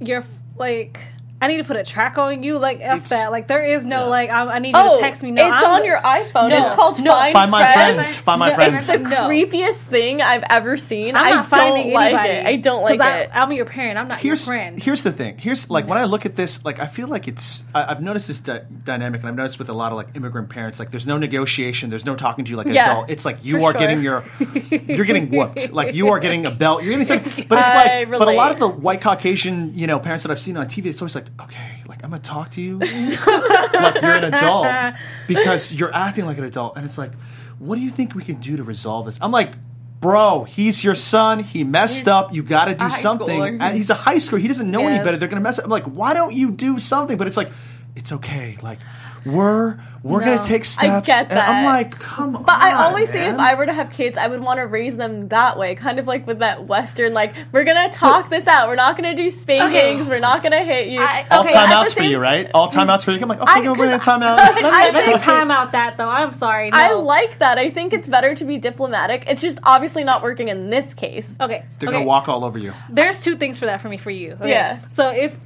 You're 0.00 0.24
like, 0.56 1.00
I 1.38 1.48
need 1.48 1.58
to 1.58 1.64
put 1.64 1.76
a 1.76 1.84
track 1.84 2.16
on 2.16 2.42
you. 2.42 2.58
Like, 2.58 2.78
f 2.80 2.94
It's- 2.96 3.10
that. 3.10 3.30
Like, 3.30 3.46
there 3.46 3.62
is 3.62 3.84
no 3.84 4.04
yeah. 4.04 4.06
like. 4.06 4.30
I, 4.30 4.54
I 4.54 4.58
need 4.58 4.70
you 4.70 4.74
Oh, 4.76 4.94
to 4.96 5.00
text 5.02 5.22
me. 5.22 5.30
No, 5.32 5.46
it's 5.46 5.62
I'm- 5.62 5.70
on 5.80 5.84
your 5.84 5.98
iPhone. 5.98 6.48
No. 6.48 6.66
It's 6.66 6.74
called 6.74 6.98
No. 7.02 7.10
Find, 7.12 7.32
Find 7.34 7.50
my 7.50 7.72
Friends. 7.74 7.94
friends. 7.94 8.16
Find 8.16 8.38
my 8.40 8.48
No, 8.48 8.54
friends. 8.54 8.74
It's 8.76 8.86
the 8.86 8.96
No. 8.98 9.28
creepiest 9.28 9.74
thing 9.74 10.22
I've 10.22 10.44
ever 10.48 10.78
seen. 10.78 11.14
I'm 11.14 11.28
not 11.36 11.46
finding 11.46 11.84
don't 11.90 11.92
like 11.94 12.14
anybody. 12.14 12.28
it. 12.34 12.46
I 12.46 12.56
don't 12.56 12.82
like 12.82 13.00
I, 13.02 13.18
it. 13.20 13.30
I'm 13.34 13.52
your 13.52 13.66
parent. 13.66 13.98
I'm 13.98 14.08
not 14.08 14.18
here's 14.20 14.46
your 14.46 14.54
friend. 14.56 14.82
here's 14.82 15.02
the 15.02 15.12
thing. 15.12 15.36
Here's 15.36 15.68
like 15.68 15.86
when 15.86 15.98
I 15.98 16.04
look 16.04 16.24
at 16.24 16.36
this, 16.36 16.64
like 16.64 16.78
I 16.80 16.86
feel 16.86 17.06
like 17.08 17.28
it's. 17.28 17.62
I, 17.74 17.90
I've 17.90 18.02
noticed 18.02 18.28
this 18.28 18.40
dy- 18.40 18.60
dynamic, 18.84 19.20
and 19.20 19.28
I've 19.28 19.36
noticed 19.36 19.58
with 19.58 19.68
a 19.68 19.74
lot 19.74 19.92
of 19.92 19.96
like 19.96 20.16
immigrant 20.16 20.48
parents, 20.48 20.78
like 20.78 20.90
there's 20.90 21.06
no 21.06 21.18
negotiation, 21.18 21.90
there's 21.90 22.06
no 22.06 22.16
talking 22.16 22.46
to 22.46 22.50
you 22.50 22.56
like 22.56 22.66
an 22.68 22.72
Yeah, 22.72 22.92
adult. 22.92 23.10
It's 23.10 23.26
like 23.26 23.44
you 23.44 23.62
are 23.66 23.72
sure. 23.72 23.78
getting 23.78 24.00
your, 24.02 24.24
you're 24.70 25.04
getting 25.04 25.30
whooped. 25.30 25.70
Like 25.70 25.94
you 25.94 26.08
are 26.08 26.18
getting 26.18 26.46
a 26.46 26.50
belt. 26.50 26.82
You're 26.82 26.92
getting 26.92 27.04
something. 27.04 27.44
But 27.46 27.58
it's 27.58 27.68
like, 27.74 28.10
but 28.10 28.26
a 28.28 28.32
lot 28.32 28.52
of 28.52 28.58
the 28.58 28.68
white 28.68 29.02
Caucasian, 29.02 29.72
you 29.78 29.86
know, 29.86 29.98
parents 29.98 30.22
that 30.24 30.30
I've 30.32 30.40
seen 30.40 30.56
on 30.56 30.66
TV, 30.66 30.86
it's 30.86 31.02
always 31.02 31.14
like, 31.14 31.25
okay, 31.40 31.82
like 31.86 32.02
I'm 32.04 32.10
gonna 32.10 32.22
talk 32.22 32.50
to 32.52 32.60
you, 32.60 32.78
like 32.78 34.02
you're 34.02 34.16
an 34.16 34.32
adult 34.32 34.94
because 35.26 35.72
you're 35.72 35.94
acting 35.94 36.26
like 36.26 36.38
an 36.38 36.44
adult, 36.44 36.76
and 36.76 36.84
it's 36.84 36.98
like, 36.98 37.12
what 37.58 37.76
do 37.76 37.82
you 37.82 37.90
think 37.90 38.14
we 38.14 38.22
can 38.22 38.40
do 38.40 38.56
to 38.56 38.64
resolve 38.64 39.06
this? 39.06 39.18
I'm 39.20 39.32
like. 39.32 39.54
Bro, 39.98 40.44
he's 40.44 40.84
your 40.84 40.94
son. 40.94 41.40
He 41.42 41.64
messed 41.64 42.00
He's 42.00 42.06
up. 42.06 42.32
You 42.34 42.42
got 42.42 42.66
to 42.66 42.74
do 42.74 42.90
something. 42.90 43.40
schooler. 43.40 43.58
And 43.60 43.76
he's 43.76 43.88
a 43.88 43.94
high 43.94 44.16
schooler. 44.16 44.40
He 44.40 44.46
doesn't 44.46 44.70
know 44.70 44.86
any 44.86 45.02
better. 45.02 45.16
They're 45.16 45.26
gonna 45.26 45.40
mess 45.40 45.58
up. 45.58 45.64
I'm 45.64 45.70
like, 45.70 45.84
why 45.84 46.12
don't 46.12 46.34
you 46.34 46.50
do 46.50 46.78
something? 46.78 47.16
But 47.16 47.26
it's 47.26 47.36
like, 47.36 47.50
it's 47.96 48.12
okay. 48.12 48.58
Like, 48.62 48.78
we're 49.26 49.76
we're 50.02 50.20
No. 50.20 50.26
gonna 50.36 50.44
take 50.44 50.64
steps. 50.64 51.04
get 51.06 51.30
And 51.30 51.38
I'm 51.38 51.64
like, 51.64 51.98
come 51.98 52.36
on. 52.36 52.44
But 52.44 52.54
I 52.54 52.72
always 52.84 53.08
say 53.10 53.18
man. 53.20 53.34
if 53.34 53.40
I 53.40 53.54
were 53.56 53.66
to 53.66 53.72
have 53.72 53.90
kids, 53.90 54.16
I 54.16 54.28
would 54.28 54.40
want 54.40 54.58
to 54.58 54.66
raise 54.66 54.96
them 54.96 55.26
that 55.28 55.58
way, 55.58 55.74
kind 55.74 55.98
of 55.98 56.06
like 56.06 56.26
with 56.28 56.38
that 56.38 56.68
Western, 56.68 57.12
like 57.12 57.34
we're 57.50 57.64
gonna 57.64 57.90
talk 57.90 58.30
this 58.30 58.46
out. 58.46 58.68
We're 58.68 58.76
not 58.76 58.96
gonna 58.96 59.16
do 59.16 59.28
spankings. 59.30 60.08
We're 60.08 60.20
not 60.20 60.44
gonna 60.44 60.62
hit 60.62 60.88
you. 60.88 61.00
I- 61.00 61.26
all 61.30 61.40
Okay, 61.44 61.54
at 61.54 61.68
timeouts 61.68 61.86
mm. 61.90 61.94
for 61.96 62.02
you, 62.04 62.18
right? 62.18 62.48
All 62.54 62.70
timeouts 62.70 63.02
for 63.04 63.10
you. 63.10 63.18
I'm 63.20 63.28
like, 63.28 63.40
okay, 63.40 63.52
I- 63.52 63.56
I'm 63.56 63.64
gonna 63.64 63.76
bring 63.76 63.90
a 63.92 63.98
'cause 63.98 64.06
timeout. 64.20 64.38
I 64.38 64.90
Let 64.92 64.94
me 65.06 65.12
think- 65.12 65.22
time 65.22 65.50
out 65.50 65.72
that 65.72 65.96
though. 65.96 66.08
I'm 66.08 66.30
sorry. 66.32 66.70
No. 66.70 66.78
I 66.78 66.92
like 66.92 67.38
that. 67.40 67.58
I 67.58 67.70
think 67.70 67.92
it's 67.92 68.08
better 68.08 68.34
to 68.36 68.44
be 68.44 68.58
diplomatic. 68.58 69.24
It's 69.26 69.40
just 69.42 69.58
obviously 69.64 70.04
not 70.04 70.22
working 70.22 70.48
in 70.48 70.70
this 70.70 70.94
case. 70.94 71.34
Okay. 71.40 71.64
They're 71.80 71.88
okay. 71.88 71.98
gonna 71.98 72.06
walk 72.06 72.28
all 72.28 72.44
over 72.44 72.58
you. 72.58 72.72
There's 72.88 73.22
two 73.22 73.34
things 73.36 73.58
for 73.58 73.66
that 73.66 73.80
for 73.82 73.88
me 73.88 73.96
for 73.98 74.10
you. 74.10 74.32
Okay. 74.40 74.50
Yeah. 74.50 74.78
So 74.94 75.10
if 75.10 75.36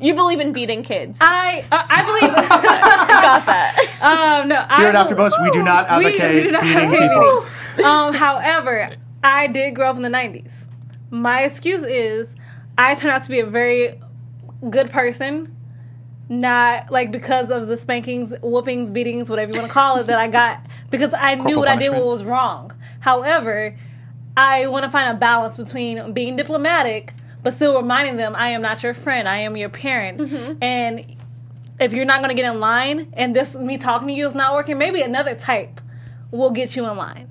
You 0.00 0.14
believe 0.14 0.40
in 0.40 0.52
beating 0.52 0.82
kids. 0.82 1.18
I 1.20 1.64
uh, 1.70 1.84
I 1.88 2.04
believe 2.06 2.34
got 2.34 3.46
that. 3.46 3.76
um 4.02 4.48
no 4.48 4.64
I 4.68 4.78
Here 4.78 4.88
at 4.88 4.92
bel- 4.92 5.08
AfterBuzz, 5.08 5.42
we 5.42 5.50
do 5.50 5.62
not 5.62 5.88
advocate 5.88 6.34
we 6.34 6.42
do 6.42 6.50
not 6.52 6.62
beating 6.62 6.76
advocate 6.78 7.10
people. 7.10 7.46
beating. 7.76 7.84
um, 7.90 8.14
however, 8.14 8.90
I 9.22 9.46
did 9.46 9.74
grow 9.74 9.90
up 9.90 9.96
in 9.96 10.02
the 10.02 10.08
'90s. 10.08 10.64
My 11.10 11.42
excuse 11.42 11.82
is 11.82 12.34
I 12.78 12.94
turned 12.94 13.12
out 13.12 13.22
to 13.24 13.28
be 13.28 13.40
a 13.40 13.46
very 13.46 14.00
good 14.70 14.90
person, 14.90 15.54
not 16.28 16.90
like 16.90 17.10
because 17.10 17.50
of 17.50 17.68
the 17.68 17.76
spankings, 17.76 18.32
whoopings, 18.42 18.90
beatings, 18.90 19.28
whatever 19.28 19.52
you 19.52 19.58
want 19.58 19.68
to 19.70 19.74
call 19.74 19.98
it, 19.98 20.06
that 20.06 20.18
I 20.18 20.28
got 20.28 20.60
because 20.90 21.12
I 21.12 21.34
knew 21.34 21.42
Corporal 21.56 21.60
what 21.60 21.68
I 21.68 21.76
did 21.76 21.92
what 21.92 22.06
was 22.06 22.24
wrong. 22.24 22.72
However, 23.00 23.76
I 24.36 24.66
want 24.68 24.84
to 24.84 24.90
find 24.90 25.14
a 25.14 25.18
balance 25.18 25.56
between 25.56 26.12
being 26.12 26.36
diplomatic 26.36 27.12
but 27.42 27.54
still 27.54 27.76
reminding 27.76 28.16
them 28.16 28.34
I 28.36 28.50
am 28.50 28.62
not 28.62 28.82
your 28.82 28.94
friend, 28.94 29.28
I 29.28 29.38
am 29.38 29.56
your 29.56 29.68
parent, 29.68 30.18
mm-hmm. 30.18 30.62
and 30.62 31.16
if 31.80 31.92
you're 31.92 32.04
not 32.04 32.18
going 32.18 32.34
to 32.34 32.40
get 32.40 32.52
in 32.52 32.60
line 32.60 33.12
and 33.14 33.34
this 33.34 33.56
me 33.56 33.78
talking 33.78 34.08
to 34.08 34.14
you 34.14 34.26
is 34.26 34.34
not 34.34 34.54
working, 34.54 34.76
maybe 34.78 35.00
another 35.00 35.34
type 35.34 35.80
will 36.30 36.50
get 36.50 36.76
you 36.76 36.86
in 36.86 36.96
line. 36.96 37.30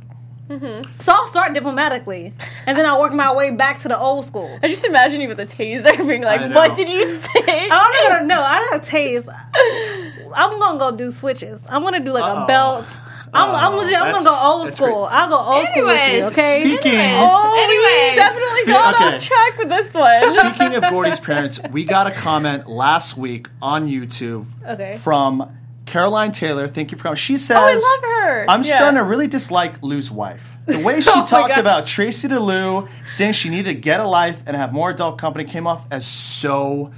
Mm-hmm. 0.50 0.90
So 1.00 1.12
I'll 1.14 1.28
start 1.28 1.54
diplomatically, 1.54 2.34
and 2.66 2.76
then 2.76 2.88
I'll 2.88 3.00
work 3.00 3.14
my 3.14 3.32
way 3.32 3.52
back 3.52 3.82
to 3.82 3.88
the 3.88 4.00
old 4.00 4.26
school. 4.26 4.58
I 4.64 4.68
just 4.68 4.84
imagine 4.84 5.22
you 5.22 5.28
with 5.28 5.40
a 5.40 5.46
taser 5.46 5.96
being 6.08 6.24
like, 6.24 6.56
"What 6.56 6.76
did 6.76 6.90
you 6.90 7.16
say?" 7.16 7.70
I'm 7.70 7.70
not 7.70 7.94
gonna 7.94 8.26
no, 8.26 8.42
I 8.42 8.68
don't 8.72 8.84
tase. 8.84 9.28
I'm 10.36 10.60
gonna 10.60 10.80
go 10.80 10.90
do 10.90 11.12
switches. 11.12 11.64
I'm 11.70 11.84
gonna 11.84 12.00
do 12.00 12.12
like 12.12 12.24
Uh-oh. 12.24 12.44
a 12.46 12.48
belt. 12.48 13.00
I'm, 13.34 13.56
I'm 13.56 13.74
Uh-oh. 13.74 13.78
legit. 13.82 14.02
I'm 14.02 14.12
gonna 14.14 14.24
go 14.26 14.40
old 14.44 14.70
school. 14.74 15.06
great. 15.08 15.20
I'll 15.20 15.30
go 15.30 15.38
old 15.38 15.68
school 15.68 15.84
with 15.84 16.14
you. 16.14 16.24
Okay. 16.26 16.62
Speaking. 16.64 17.00
Oh, 17.00 17.64
Anyways. 17.64 18.16
definitely 18.18 18.60
Spe- 18.62 18.68
got 18.68 18.96
okay. 18.96 19.16
off 19.16 19.24
track 19.24 19.58
with 19.58 19.70
this 19.70 19.94
one. 19.94 20.30
Speaking 20.54 20.76
of 20.76 20.84
Gordy's 20.90 21.20
parents, 21.20 21.60
we 21.72 21.84
got 21.84 22.08
a 22.08 22.12
comment 22.12 22.68
last 22.68 23.18
week 23.18 23.48
on 23.62 23.88
YouTube 23.88 24.46
Okay. 24.68 24.98
from 24.98 25.56
Caroline 25.86 26.32
Taylor. 26.32 26.68
Thank 26.68 26.92
you 26.92 26.98
for 26.98 27.04
coming. 27.04 27.18
She 27.18 27.38
says, 27.38 27.58
Oh, 27.58 27.64
I 27.64 27.74
love 27.74 28.04
her. 28.04 28.46
I'm 28.50 28.64
Yeah. 28.64 28.76
starting 28.76 28.98
to 28.98 29.04
really 29.04 29.28
dislike 29.28 29.82
Lou's 29.82 30.12
wife. 30.12 30.58
The 30.68 30.80
way 30.80 31.02
she 31.02 31.10
Oh 31.14 31.26
talked 31.26 31.58
about 31.58 31.88
Tracey 31.88 32.28
to 32.28 32.40
Lou, 32.40 32.88
saying 33.06 33.34
she 33.34 33.50
needed 33.50 33.74
to 33.74 33.80
get 33.80 34.00
a 34.00 34.08
life 34.08 34.42
and 34.46 34.56
have 34.56 34.72
more 34.72 34.92
adult 34.92 35.18
company, 35.18 35.46
came 35.46 35.66
off 35.66 35.86
as 35.92 36.06
so 36.06 36.92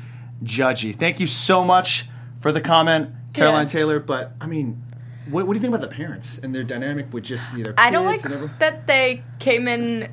judgy. 0.43 0.93
Thank 0.95 1.19
you 1.19 1.27
so 1.27 1.63
much 1.63 2.05
for 2.41 2.51
the 2.51 2.59
comment, 2.61 3.11
Caroline 3.33 3.67
Yeah. 3.67 3.71
Taylor. 3.73 3.99
But 3.99 4.33
I 4.41 4.47
mean, 4.47 4.83
what, 5.31 5.47
what 5.47 5.53
do 5.53 5.57
you 5.57 5.61
think 5.61 5.73
about 5.73 5.87
the 5.89 5.95
parents 5.95 6.39
and 6.39 6.53
their 6.53 6.63
dynamic 6.63 7.11
with 7.13 7.23
just 7.23 7.53
either? 7.53 7.73
I 7.77 7.89
don't 7.91 8.05
like 8.05 8.21
kids 8.21 8.33
and 8.33 8.49
that 8.59 8.87
they 8.87 9.23
came 9.39 9.67
in. 9.67 10.09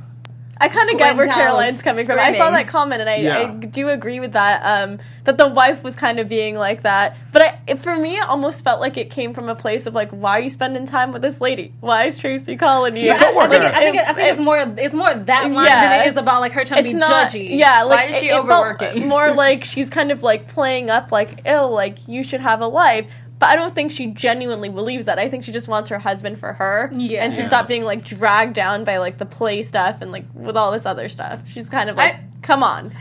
I 0.61 0.69
kind 0.69 0.91
of 0.91 0.99
get 0.99 1.15
where 1.17 1.29
Caroline's 1.29 1.77
house 1.77 1.83
coming 1.85 2.05
from. 2.05 2.19
I 2.19 2.37
saw 2.37 2.51
that 2.51 2.67
comment, 2.67 3.01
and 3.01 3.09
I, 3.09 3.17
Yeah. 3.19 3.39
I 3.43 3.47
do 3.67 3.91
agree 3.91 4.19
with 4.19 4.33
that. 4.33 4.61
Um, 4.65 4.99
that 5.23 5.39
the 5.39 5.47
wife 5.47 5.85
was 5.85 5.95
kind 5.95 6.19
of 6.19 6.29
being 6.29 6.57
like 6.57 6.83
that, 6.83 7.17
but 7.31 7.43
I, 7.43 7.61
it, 7.69 7.79
for 7.79 7.97
me, 7.97 8.17
it 8.17 8.29
almost 8.29 8.65
felt 8.65 8.81
like 8.81 8.97
it 8.97 9.09
came 9.09 9.35
from 9.35 9.49
a 9.49 9.55
place 9.55 9.87
of 9.87 9.95
like, 9.95 10.11
why 10.11 10.33
are 10.39 10.41
you 10.41 10.51
spending 10.51 10.85
time 10.85 11.13
with 11.13 11.23
this 11.23 11.41
lady? 11.41 11.75
Why 11.79 12.07
is 12.07 12.19
Tracey 12.19 12.57
calling 12.57 12.97
you? 12.97 13.03
She's 13.03 13.11
a 13.13 13.19
coworker. 13.19 13.55
I 13.55 13.59
think, 13.61 13.65
I 13.65 13.81
think, 13.85 13.97
it, 13.99 14.09
I 14.09 14.13
think 14.15 14.29
it's 14.33 14.41
more 14.41 14.59
it's 14.59 14.95
more 14.97 15.15
that 15.15 15.53
line 15.53 15.67
Yeah. 15.67 15.81
than 15.99 16.07
it 16.09 16.11
is 16.11 16.17
about 16.17 16.41
like 16.41 16.51
her 16.55 16.65
trying 16.65 16.83
to 16.83 16.91
be 16.91 16.97
not, 16.97 17.31
judgy. 17.31 17.57
Yeah, 17.57 17.85
like 17.85 17.97
Why 17.97 18.05
is 18.07 18.17
she 18.17 18.27
it- 18.29 18.35
it 18.35 18.47
felt 18.47 18.67
overworking? 18.67 19.07
more 19.09 19.33
like 19.35 19.63
she's 19.65 19.91
kind 19.91 20.11
of 20.11 20.25
like 20.25 20.49
playing 20.49 20.91
up, 20.91 21.13
like, 21.13 21.43
ill, 21.47 21.71
like 21.71 22.09
you 22.09 22.25
should 22.25 22.41
have 22.41 22.61
a 22.63 22.67
life. 22.67 23.07
But 23.39 23.51
I 23.51 23.57
don't 23.57 23.75
think 23.75 23.93
she 23.93 24.07
genuinely 24.09 24.69
believes 24.69 25.05
that. 25.05 25.19
I 25.19 25.29
think 25.29 25.45
she 25.45 25.53
just 25.53 25.69
wants 25.69 25.89
her 25.91 25.99
husband 26.01 26.41
for 26.41 26.55
her, 26.55 26.91
Yeah. 26.93 27.23
and 27.25 27.35
to 27.35 27.41
Yeah. 27.43 27.47
stop 27.49 27.69
being 27.69 27.85
like 27.85 28.03
dragged 28.05 28.55
down 28.55 28.83
by 28.85 28.97
like 28.99 29.19
the 29.19 29.27
play 29.27 29.63
stuff 29.63 29.99
and 30.01 30.11
like 30.11 30.25
with 30.35 30.57
all 30.57 30.73
this 30.73 30.85
other 30.87 31.09
stuff. 31.09 31.49
She's 31.49 31.69
kind 31.69 31.89
of 31.89 31.97
like, 31.97 32.15
I- 32.15 32.21
come 32.43 32.63
on, 32.65 32.93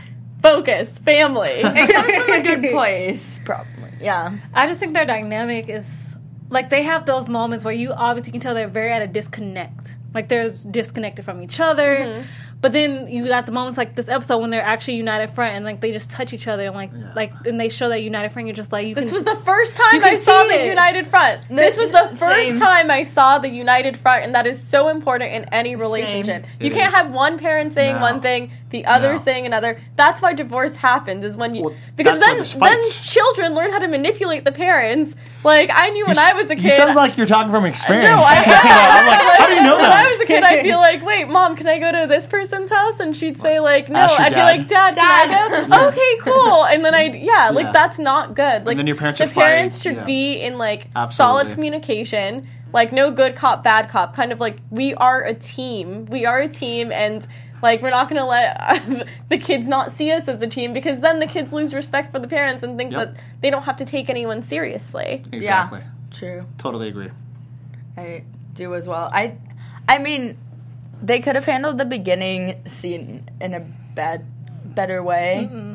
focus, 0.42 0.90
family. 0.98 1.50
It 1.64 1.92
comes 1.92 2.12
from 2.24 2.32
a 2.32 2.42
good 2.60 2.70
place, 2.72 3.40
probably. 3.44 3.90
Yeah. 4.00 4.36
I 4.54 4.66
just 4.68 4.78
think 4.78 4.94
their 4.94 5.04
dynamic 5.06 5.68
is 5.68 6.14
like 6.50 6.70
they 6.70 6.82
have 6.84 7.04
those 7.04 7.28
moments 7.28 7.64
where 7.64 7.74
you 7.74 7.92
obviously 7.92 8.30
can 8.32 8.40
tell 8.40 8.54
they're 8.54 8.68
very 8.68 8.92
at 8.92 9.02
a 9.02 9.06
disconnect. 9.08 9.96
Like 10.14 10.28
they're 10.28 10.50
disconnected 10.50 11.24
from 11.24 11.42
each 11.42 11.58
other. 11.60 11.96
Mm-hmm. 11.96 12.26
But 12.60 12.72
then 12.72 13.06
you 13.06 13.24
got 13.28 13.46
the 13.46 13.52
moments 13.52 13.78
like 13.78 13.94
this 13.94 14.08
episode 14.08 14.38
when 14.38 14.50
they're 14.50 14.60
actually 14.60 14.94
united 14.96 15.30
front 15.30 15.54
and 15.54 15.64
like 15.64 15.80
they 15.80 15.92
just 15.92 16.10
touch 16.10 16.32
each 16.32 16.48
other 16.48 16.66
and 16.66 16.74
like 16.74 16.90
like 17.14 17.32
and 17.46 17.60
they 17.60 17.68
show 17.68 17.88
that 17.88 18.02
united 18.02 18.32
front. 18.32 18.48
You're 18.48 18.56
just 18.56 18.72
like 18.72 18.84
you 18.88 18.96
This 18.96 19.10
can, 19.10 19.14
was 19.14 19.22
the 19.24 19.36
first 19.44 19.76
time 19.76 20.02
I 20.02 20.16
saw 20.16 20.42
the 20.44 20.64
it. 20.64 20.66
united 20.66 21.06
front. 21.06 21.48
This 21.48 21.76
was 21.78 21.92
the 21.92 22.08
first 22.16 22.50
Same. 22.50 22.58
time 22.58 22.90
I 22.90 23.04
saw 23.04 23.38
the 23.38 23.48
united 23.48 23.96
front, 23.96 24.24
and 24.24 24.34
that 24.34 24.44
is 24.46 24.60
so 24.60 24.88
important 24.88 25.32
in 25.32 25.44
any 25.52 25.76
relationship. 25.76 26.46
You 26.58 26.66
It 26.66 26.72
can't 26.72 26.88
is. 26.92 26.98
have 26.98 27.12
one 27.12 27.38
parent 27.38 27.72
saying 27.74 27.94
No. 27.94 28.00
one 28.02 28.20
thing, 28.20 28.50
the 28.70 28.86
other 28.86 29.12
No. 29.12 29.18
saying 29.18 29.46
another. 29.46 29.80
That's 29.94 30.20
why 30.20 30.32
divorce 30.32 30.74
happens. 30.74 31.24
Is 31.24 31.36
when 31.36 31.54
you 31.54 31.62
Well, 31.62 31.74
because 31.94 32.18
then 32.18 32.38
then 32.58 32.80
children 32.90 33.54
learn 33.54 33.70
how 33.70 33.78
to 33.78 33.86
manipulate 33.88 34.44
the 34.44 34.52
parents. 34.52 35.14
Like 35.44 35.70
I 35.72 35.90
knew 35.90 36.06
when 36.06 36.16
You 36.16 36.22
I 36.22 36.30
s- 36.30 36.34
was 36.34 36.50
a 36.50 36.56
kid. 36.56 36.64
You 36.64 36.70
sound 36.70 36.96
like 36.96 37.16
you're 37.16 37.26
talking 37.26 37.52
from 37.52 37.66
experience. 37.66 38.08
no, 38.10 38.16
I, 38.20 38.34
I'm 38.98 39.06
like, 39.06 39.38
how 39.38 39.46
do 39.46 39.54
you 39.54 39.62
know 39.62 39.76
that? 39.76 39.82
when? 39.90 40.06
I 40.06 40.10
was 40.10 40.20
a 40.22 40.26
kid, 40.26 40.42
I'd 40.42 40.64
be 40.64 40.74
like, 40.88 41.04
"Wait, 41.04 41.28
mom, 41.28 41.54
can 41.54 41.68
I 41.68 41.78
go 41.78 41.92
to 41.92 42.06
this 42.08 42.26
person's 42.48 42.70
house?" 42.70 43.00
And 43.00 43.16
she'd 43.16 43.36
say 43.38 43.60
like, 43.60 43.88
"No." 43.88 43.98
I'd 44.00 44.32
dad. 44.32 44.34
be 44.34 44.58
like, 44.58 44.68
"Dad, 44.68 44.94
can 44.94 45.30
I 45.30 45.78
go?" 45.78 45.88
okay, 45.88 46.16
cool. 46.22 46.64
And 46.64 46.84
then 46.84 46.94
I'd 46.94 47.14
yeah, 47.16 47.50
like 47.50 47.66
Yeah. 47.66 47.72
that's 47.72 47.98
not 47.98 48.34
good. 48.34 48.66
Like 48.66 48.76
then 48.76 48.86
your 48.86 48.96
parents 48.96 49.18
the 49.18 49.26
would 49.26 49.34
fight, 49.34 49.74
should 49.74 49.96
yeah. 49.96 50.04
be 50.04 50.40
in 50.40 50.58
like 50.58 50.88
Absolutely. 50.96 51.14
solid 51.14 51.52
communication. 51.54 52.48
Like 52.72 52.92
no 52.92 53.10
good 53.10 53.34
cop, 53.36 53.62
bad 53.64 53.88
cop. 53.88 54.14
Kind 54.14 54.32
of 54.32 54.40
like 54.40 54.58
we 54.70 54.94
are 54.94 55.22
a 55.22 55.34
team. 55.34 56.06
We 56.06 56.26
are 56.26 56.38
a 56.40 56.48
team, 56.48 56.92
and 56.92 57.26
like 57.62 57.82
we're 57.82 57.90
not 57.90 58.08
gonna 58.08 58.26
let 58.26 59.06
the 59.28 59.38
kids 59.38 59.66
not 59.66 59.92
see 59.92 60.10
us 60.12 60.28
as 60.28 60.40
a 60.42 60.46
team 60.46 60.72
because 60.72 61.00
then 61.00 61.18
the 61.18 61.26
kids 61.26 61.52
lose 61.52 61.74
respect 61.74 62.12
for 62.12 62.18
the 62.18 62.28
parents 62.28 62.62
and 62.62 62.76
think 62.76 62.92
Yep. 62.92 63.14
that 63.14 63.22
they 63.40 63.50
don't 63.50 63.64
have 63.64 63.76
to 63.78 63.84
take 63.84 64.08
anyone 64.10 64.42
seriously. 64.42 65.22
Exactly. 65.32 65.80
Yeah. 65.80 65.86
True. 66.10 66.46
Totally 66.58 66.88
agree. 66.88 67.10
I 67.96 68.24
do 68.54 68.74
as 68.74 68.86
well. 68.86 69.10
I, 69.12 69.36
I 69.88 69.98
mean, 69.98 70.36
they 71.02 71.20
could 71.20 71.34
have 71.34 71.44
handled 71.44 71.78
the 71.78 71.84
beginning 71.84 72.62
scene 72.66 73.28
in 73.40 73.54
a 73.54 73.60
bad, 73.60 74.24
better 74.74 75.02
way 75.02 75.48
mm-hmm. 75.50 75.74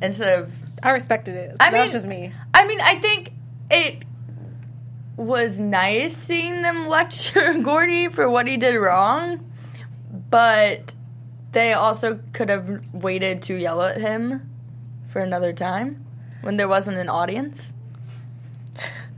instead 0.00 0.40
of. 0.40 0.52
I 0.82 0.90
respected 0.90 1.36
it. 1.36 1.56
I 1.60 1.70
that 1.70 1.82
was 1.82 1.88
mean- 1.88 1.92
just 1.92 2.06
me. 2.06 2.32
I 2.54 2.66
mean, 2.66 2.80
I 2.80 2.96
think 2.96 3.32
it 3.70 4.04
was 5.16 5.60
nice 5.60 6.16
seeing 6.16 6.62
them 6.62 6.88
lecture 6.88 7.54
Gordy 7.62 8.08
for 8.08 8.28
what 8.28 8.46
he 8.46 8.56
did 8.56 8.76
wrong, 8.76 9.50
but 10.30 10.94
they 11.52 11.72
also 11.72 12.20
could 12.32 12.48
have 12.48 12.92
waited 12.92 13.42
to 13.42 13.54
yell 13.54 13.82
at 13.82 14.00
him 14.00 14.50
for 15.08 15.20
another 15.20 15.52
time 15.52 16.04
when 16.40 16.56
there 16.56 16.68
wasn't 16.68 16.96
an 16.96 17.08
audience. 17.08 17.72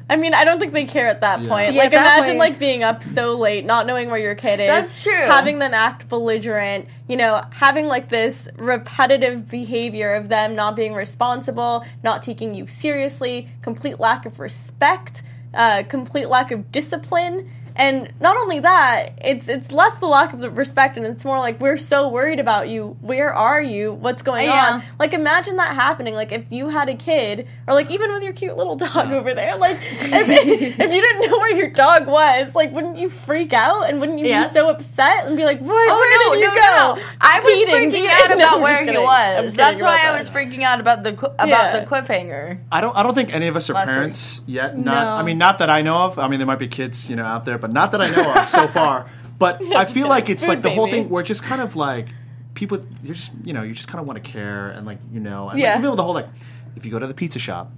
I 0.08 0.16
mean, 0.16 0.34
I 0.34 0.44
don't 0.44 0.58
think 0.58 0.74
they 0.74 0.84
care 0.84 1.06
at 1.06 1.22
that 1.22 1.40
Yeah. 1.40 1.48
point. 1.48 1.72
Yeah, 1.72 1.82
like, 1.84 1.90
that 1.92 2.18
imagine 2.18 2.34
way- 2.38 2.50
like 2.50 2.58
being 2.58 2.82
up 2.84 3.02
so 3.02 3.34
late, 3.38 3.64
not 3.64 3.86
knowing 3.86 4.10
where 4.10 4.18
your 4.18 4.34
kid 4.34 4.60
is. 4.60 4.66
That's 4.66 5.02
true. 5.02 5.24
Having 5.24 5.60
them 5.60 5.72
act 5.72 6.08
belligerent, 6.10 6.86
you 7.08 7.16
know, 7.16 7.40
having 7.50 7.86
like 7.86 8.10
this 8.10 8.48
repetitive 8.58 9.48
behavior 9.50 10.14
of 10.14 10.28
them 10.28 10.54
not 10.54 10.76
being 10.76 10.92
responsible, 10.94 11.84
not 12.02 12.22
taking 12.22 12.54
you 12.54 12.66
seriously, 12.66 13.48
complete 13.62 13.98
lack 13.98 14.26
of 14.26 14.40
respect, 14.40 15.22
uh, 15.54 15.84
complete 15.88 16.28
lack 16.28 16.50
of 16.50 16.70
discipline. 16.70 17.50
And 17.76 18.12
not 18.20 18.36
only 18.36 18.60
that, 18.60 19.18
it's 19.24 19.48
it's 19.48 19.72
less 19.72 19.98
the 19.98 20.06
lack 20.06 20.32
of 20.32 20.38
the 20.40 20.48
respect, 20.50 20.96
and 20.96 21.04
it's 21.04 21.24
more 21.24 21.38
like 21.40 21.60
we're 21.60 21.76
so 21.76 22.08
worried 22.08 22.38
about 22.38 22.68
you. 22.68 22.96
Where 23.00 23.34
are 23.34 23.60
you? 23.60 23.92
What's 23.92 24.22
going 24.22 24.46
Yeah. 24.46 24.74
on? 24.74 24.82
Like 24.98 25.12
imagine 25.12 25.56
that 25.56 25.74
happening. 25.74 26.14
Like 26.14 26.30
if 26.30 26.44
you 26.50 26.68
had 26.68 26.88
a 26.88 26.94
kid, 26.94 27.48
or 27.66 27.74
like 27.74 27.90
even 27.90 28.12
with 28.12 28.22
your 28.22 28.32
cute 28.32 28.56
little 28.56 28.76
dog 28.76 29.10
over 29.12 29.34
there. 29.34 29.56
Like 29.56 29.78
if, 29.82 30.28
if 30.28 30.78
you 30.78 31.00
didn't 31.00 31.30
know 31.30 31.38
where 31.38 31.54
your 31.56 31.70
dog 31.70 32.06
was, 32.06 32.54
like 32.54 32.70
wouldn't 32.72 32.96
you 32.96 33.08
freak 33.08 33.52
out 33.52 33.90
and 33.90 33.98
wouldn't 33.98 34.18
you 34.20 34.26
Yes. 34.26 34.48
be 34.52 34.54
so 34.54 34.70
upset 34.70 35.26
and 35.26 35.36
be 35.36 35.44
like, 35.44 35.60
where, 35.60 35.90
Oh 35.90 35.96
where 35.96 36.10
no, 36.28 36.34
did 36.34 36.40
you 36.42 36.46
no, 36.48 36.54
go? 36.54 36.94
no! 37.00 37.02
I 37.20 37.40
was 37.40 37.52
Feeding, 37.52 37.74
freaking 37.74 37.92
feeding. 37.92 38.10
out 38.10 38.30
about 38.34 38.54
I'm 38.54 38.60
where 38.62 38.72
just 38.74 38.80
he 38.82 38.86
kidding. 38.94 39.08
I'm 39.08 39.44
was. 39.44 39.54
That's 39.54 39.82
why 39.82 39.98
about 40.00 40.14
I 40.14 40.18
was 40.18 40.30
freaking 40.30 40.62
out 40.62 40.78
about 40.80 41.02
the 41.02 41.10
cl- 41.16 41.34
about 41.38 41.48
Yeah. 41.48 41.80
the 41.80 41.86
cliffhanger. 41.86 42.60
I 42.70 42.80
don't. 42.80 42.96
I 42.96 43.02
don't 43.02 43.14
think 43.14 43.34
any 43.34 43.48
of 43.48 43.56
us 43.56 43.68
are 43.68 43.74
Last 43.74 43.86
parents 43.88 44.40
yet. 44.46 44.78
Not. 44.78 45.02
No. 45.04 45.10
I 45.10 45.22
mean, 45.24 45.38
not 45.38 45.58
that 45.58 45.70
I 45.70 45.82
know 45.82 45.96
of. 46.04 46.18
I 46.20 46.28
mean, 46.28 46.38
there 46.38 46.46
might 46.46 46.58
be 46.60 46.68
kids, 46.68 47.10
you 47.10 47.16
know, 47.16 47.24
out 47.24 47.44
there, 47.44 47.58
but 47.64 47.72
not 47.72 47.92
that 47.92 48.02
I 48.02 48.10
know 48.10 48.34
of 48.42 48.46
so 48.46 48.68
far. 48.68 49.06
But 49.38 49.62
I 49.74 49.86
feel 49.86 50.06
like 50.06 50.28
it's 50.28 50.46
like 50.46 50.60
the 50.60 50.68
whole 50.68 50.86
thing 50.86 51.08
where 51.08 51.22
it's 51.22 51.28
just 51.28 51.42
kind 51.42 51.62
of 51.62 51.76
like 51.76 52.08
people. 52.52 52.84
You're 53.02 53.14
just, 53.14 53.32
you 53.42 53.54
know, 53.54 53.62
you 53.62 53.72
just 53.72 53.88
kind 53.88 54.00
of 54.02 54.06
want 54.06 54.22
to 54.22 54.30
care 54.30 54.68
and 54.68 54.84
like, 54.86 54.98
you 55.10 55.18
know, 55.18 55.48
and 55.48 55.58
Yeah. 55.58 55.70
like, 55.70 55.78
even 55.78 55.90
with 55.92 55.96
the 55.96 56.02
whole 56.02 56.12
like, 56.12 56.28
if 56.76 56.84
you 56.84 56.90
go 56.90 56.98
to 56.98 57.06
the 57.06 57.14
pizza 57.14 57.38
shop, 57.38 57.72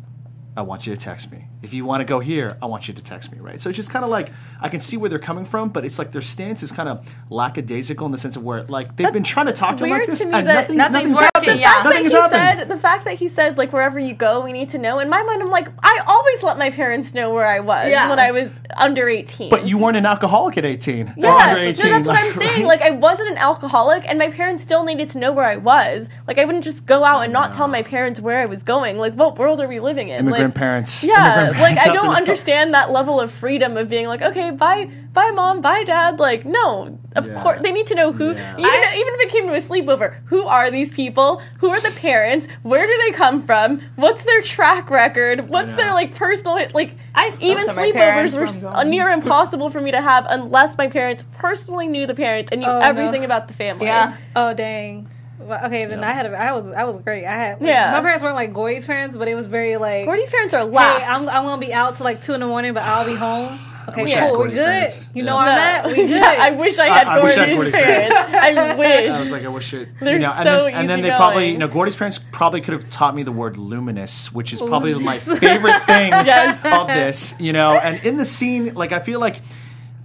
I 0.56 0.62
want 0.62 0.86
you 0.86 0.94
to 0.94 1.00
text 1.00 1.30
me. 1.30 1.48
If 1.62 1.74
you 1.74 1.84
want 1.84 2.00
to 2.00 2.04
go 2.04 2.18
here, 2.20 2.56
I 2.62 2.66
want 2.66 2.88
you 2.88 2.94
to 2.94 3.02
text 3.02 3.30
me, 3.30 3.38
right? 3.40 3.60
So 3.60 3.68
it's 3.68 3.76
just 3.76 3.90
kind 3.90 4.04
of 4.04 4.10
like 4.10 4.30
I 4.60 4.68
can 4.68 4.80
see 4.80 4.96
where 4.96 5.10
they're 5.10 5.18
coming 5.18 5.44
from, 5.44 5.68
but 5.68 5.84
it's 5.84 5.98
like 5.98 6.12
their 6.12 6.22
stance 6.22 6.62
is 6.62 6.72
kind 6.72 6.88
of 6.88 7.06
lackadaisical 7.30 8.06
in 8.06 8.12
the 8.12 8.18
sense 8.18 8.36
of 8.36 8.42
where 8.42 8.62
like 8.64 8.96
they've 8.96 9.12
been 9.12 9.22
trying 9.24 9.46
to 9.46 9.52
talk 9.52 9.76
to 9.78 9.84
him 9.84 9.90
like 9.90 10.06
this, 10.06 10.20
to 10.20 10.26
me 10.26 10.32
and 10.32 10.48
that- 10.48 10.70
nothing, 10.70 10.76
Nothing's 10.76 11.10
nothing's 11.10 11.18
working, 11.18 11.30
happened. 11.34 11.60
yeah. 11.60 11.70
fact 11.72 11.84
that 11.84 11.88
Nothing 11.90 12.04
has 12.04 12.12
he 12.12 12.18
happened. 12.18 12.58
said 12.60 12.68
the 12.68 12.78
fact 12.78 13.04
that 13.04 13.14
he 13.18 13.28
said 13.28 13.58
like 13.58 13.72
wherever 13.72 13.98
you 13.98 14.14
go 14.14 14.40
we 14.42 14.52
need 14.52 14.70
to 14.70 14.78
know 14.78 14.98
in 14.98 15.08
my 15.08 15.22
mind 15.22 15.42
i'm 15.42 15.50
like 15.50 15.68
i 15.82 16.00
always 16.06 16.42
let 16.42 16.58
my 16.58 16.70
parents 16.70 17.12
know 17.14 17.32
where 17.32 17.46
i 17.46 17.60
was 17.60 17.90
Yeah. 17.90 18.08
when 18.10 18.18
i 18.18 18.30
was 18.30 18.58
under 18.76 19.08
18 19.08 19.50
But 19.50 19.66
you 19.66 19.78
weren't 19.78 19.96
an 19.96 20.06
alcoholic 20.06 20.56
at 20.58 20.64
18. 20.64 21.14
yeah, 21.16 21.34
under 21.34 21.60
18. 21.60 21.84
no, 21.84 21.90
that's 21.96 22.08
what 22.08 22.18
I'm 22.18 22.32
saying. 22.40 22.60
right? 22.66 22.66
Like, 22.66 22.82
I 22.82 22.90
wasn't 22.90 23.30
an 23.30 23.38
alcoholic, 23.38 24.04
and 24.08 24.18
my 24.18 24.30
parents 24.30 24.62
still 24.62 24.84
needed 24.84 25.08
to 25.10 25.18
know 25.18 25.32
where 25.32 25.44
I 25.44 25.56
was. 25.56 26.08
Like, 26.26 26.38
I 26.38 26.44
wouldn't 26.44 26.64
just 26.64 26.84
go 26.86 27.02
out 27.04 27.20
and 27.24 27.32
not 27.32 27.52
tell 27.52 27.68
my 27.68 27.82
parents 27.82 28.20
where 28.20 28.38
I 28.40 28.46
was 28.46 28.62
going. 28.62 28.98
Like, 28.98 29.14
what 29.14 29.38
world 29.38 29.60
are 29.60 29.68
we 29.68 29.80
living 29.80 30.08
in? 30.08 30.20
immigrant 30.20 30.45
like, 30.48 30.54
parents. 30.54 31.02
Yeah, 31.02 31.34
Immigrant 31.42 31.60
like 31.60 31.78
I 31.78 31.92
don't 31.92 32.14
understand 32.14 32.74
that 32.74 32.90
level 32.90 33.20
of 33.20 33.30
freedom 33.32 33.76
of 33.76 33.88
being 33.88 34.06
like, 34.06 34.22
okay, 34.22 34.50
bye, 34.50 34.90
bye, 35.12 35.30
mom, 35.30 35.60
bye, 35.60 35.84
dad. 35.84 36.18
Like, 36.18 36.44
no, 36.44 36.98
of 37.14 37.26
Yeah. 37.28 37.42
course 37.42 37.60
they 37.62 37.72
need 37.72 37.86
to 37.88 37.94
know 37.94 38.12
who. 38.12 38.32
Yeah. 38.32 38.52
Even, 38.52 38.64
even 38.64 39.14
if 39.14 39.20
it 39.20 39.28
came 39.30 39.46
to 39.46 39.54
a 39.54 39.58
sleepover, 39.60 40.14
who 40.26 40.44
are 40.46 40.70
these 40.70 40.92
people? 40.92 41.40
Who 41.58 41.68
are 41.70 41.80
the 41.80 41.90
parents? 41.92 42.46
Where 42.62 42.86
do 42.86 42.96
they 43.04 43.12
come 43.12 43.42
from? 43.42 43.80
What's 43.96 44.24
their 44.24 44.42
track 44.42 44.90
record? 44.90 45.48
What's 45.48 45.74
their 45.74 45.92
like 45.92 46.14
personal 46.14 46.54
like? 46.74 46.94
I 47.14 47.30
even 47.40 47.64
tell 47.66 47.76
my 47.76 47.92
parents 47.92 48.34
sleepovers 48.34 48.36
were 48.36 48.40
where 48.40 48.48
I'm 48.48 48.54
s- 48.54 48.62
going. 48.62 48.90
near 48.90 49.08
impossible 49.10 49.70
for 49.70 49.80
me 49.80 49.90
to 49.90 50.00
have 50.02 50.26
unless 50.28 50.76
my 50.76 50.86
parents 50.88 51.24
personally 51.38 51.86
knew 51.86 52.06
the 52.06 52.14
parents 52.14 52.52
and 52.52 52.60
knew 52.60 52.66
Oh, 52.68 52.78
no. 52.78 52.84
everything 52.86 53.24
about 53.24 53.48
the 53.48 53.54
family. 53.54 53.86
Yeah. 53.86 54.16
Oh 54.34 54.52
dang. 54.54 55.08
Well, 55.46 55.64
okay, 55.66 55.86
then 55.86 56.02
I 56.04 56.12
had 56.12 56.26
a, 56.26 56.36
I 56.36 56.52
was 56.52 56.68
I 56.68 56.84
was 56.84 56.96
great. 57.02 57.24
I 57.24 57.32
had 57.32 57.60
Yeah. 57.62 57.92
My 57.92 58.00
parents 58.00 58.22
weren't 58.22 58.34
like 58.34 58.52
Gordy's 58.52 58.84
parents, 58.86 59.16
but 59.16 59.28
it 59.28 59.34
was 59.34 59.46
very 59.46 59.76
like 59.76 60.04
Gordy's 60.06 60.30
parents 60.30 60.54
are 60.54 60.68
Hey. 60.68 60.76
I'm 61.04 61.28
I'm 61.28 61.44
gonna 61.44 61.60
be 61.60 61.72
out 61.72 61.96
till 61.96 62.04
like 62.04 62.20
two 62.22 62.34
in 62.34 62.40
the 62.40 62.46
morning, 62.46 62.74
but 62.74 62.82
I'll 62.82 63.06
be 63.06 63.14
home. 63.14 63.58
Okay, 63.88 64.02
wish 64.02 64.14
I 64.14 64.18
had 64.18 64.30
cool, 64.30 64.38
we're 64.40 64.44
Gordy's 64.46 64.56
good. 64.58 64.64
parents. 64.66 65.00
You 65.14 65.22
Yeah. 65.22 65.30
know 65.30 65.36
where 65.36 65.44
I'm 65.46 65.58
at. 65.58 65.86
We 65.86 65.94
good. 65.94 66.10
Yeah, 66.10 66.36
I 66.40 66.50
wish 66.50 66.76
I 66.76 66.86
had 66.88 67.06
I- 67.06 67.18
I 67.18 67.22
wish 67.22 67.36
I 67.36 67.46
had 67.46 67.54
Gordy's 67.54 67.72
Gordy's 67.72 67.86
parents. 67.86 68.12
I 68.34 68.74
wish. 68.78 69.10
I 69.12 69.20
was 69.20 69.30
like, 69.30 69.44
I 69.44 69.48
wish 69.48 69.74
it. 69.74 69.88
They're 70.00 70.12
you 70.14 70.18
know, 70.18 70.32
and 70.32 70.44
so 70.44 70.64
then, 70.64 70.74
and 70.74 70.90
then 70.90 71.02
they 71.02 71.10
probably, 71.10 71.52
you 71.52 71.58
know, 71.58 71.68
Gordy's 71.68 71.94
parents 71.94 72.18
probably 72.32 72.60
could 72.62 72.72
have 72.74 72.90
taught 72.90 73.14
me 73.14 73.22
the 73.22 73.30
word 73.30 73.56
luminous, 73.56 74.32
which 74.32 74.52
is 74.52 74.60
probably 74.60 74.92
my 74.94 75.18
favorite 75.18 75.84
thing 75.84 76.10
Yes. 76.26 76.58
of 76.64 76.88
this. 76.88 77.34
You 77.38 77.52
know, 77.52 77.74
and 77.78 78.04
in 78.04 78.16
the 78.16 78.24
scene, 78.24 78.74
like 78.74 78.90
I 78.90 78.98
feel 78.98 79.20
like, 79.20 79.40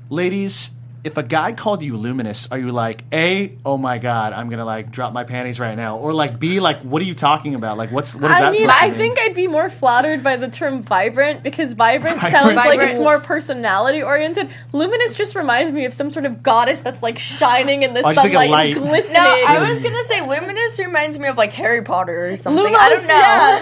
ladies, 0.09 0.69
if 1.03 1.17
a 1.17 1.23
guy 1.23 1.51
called 1.53 1.81
you 1.81 1.97
luminous, 1.97 2.47
are 2.51 2.59
you 2.59 2.71
like 2.71 3.03
a, 3.11 3.53
oh 3.65 3.75
my 3.77 3.97
god, 3.97 4.33
I'm 4.33 4.49
gonna 4.49 4.65
like 4.65 4.91
drop 4.91 5.13
my 5.13 5.23
panties 5.23 5.59
right 5.59 5.75
now, 5.75 5.97
or 5.97 6.13
like 6.13 6.39
b, 6.39 6.59
like 6.59 6.81
what 6.81 7.01
are 7.01 7.05
you 7.05 7.15
talking 7.15 7.55
about? 7.55 7.77
Like 7.77 7.91
what's 7.91 8.13
what 8.15 8.29
is 8.29 8.37
I 8.37 8.41
that? 8.41 8.51
mean, 8.51 8.61
supposed 8.61 8.79
to 8.79 8.83
I 8.85 8.87
mean? 8.89 8.93
I 8.93 8.97
think 8.97 9.19
I'd 9.19 9.33
be 9.35 9.47
more 9.47 9.69
flattered 9.69 10.23
by 10.23 10.35
the 10.37 10.47
term 10.47 10.83
vibrant 10.83 11.41
because 11.41 11.73
vibrant, 11.73 12.17
Vibrant. 12.21 12.35
sounds 12.35 12.55
like 12.55 12.79
it's 12.81 12.99
more 12.99 13.19
personality 13.19 14.03
oriented. 14.03 14.49
Luminous 14.73 15.15
just 15.15 15.35
reminds 15.35 15.71
me 15.71 15.85
of 15.85 15.93
some 15.93 16.09
sort 16.11 16.25
of 16.25 16.43
goddess 16.43 16.81
that's 16.81 17.01
like 17.01 17.17
shining 17.17 17.81
in 17.83 17.93
the 17.95 18.01
Oh, 18.03 18.09
I 18.09 18.13
just 18.13 18.25
sunlight, 18.25 18.49
light. 18.51 18.75
glistening. 18.75 19.13
No, 19.13 19.21
I 19.47 19.69
was 19.71 19.79
gonna 19.79 20.03
say 20.05 20.21
Luminous 20.21 20.77
reminds 20.77 21.17
me 21.17 21.27
of 21.27 21.37
like 21.37 21.51
Harry 21.53 21.81
Potter 21.81 22.31
or 22.31 22.37
something. 22.37 22.63
Lumos, 22.63 22.77
I 22.79 22.89
don't 22.89 23.07
know. 23.07 23.13
Yeah. 23.15 23.59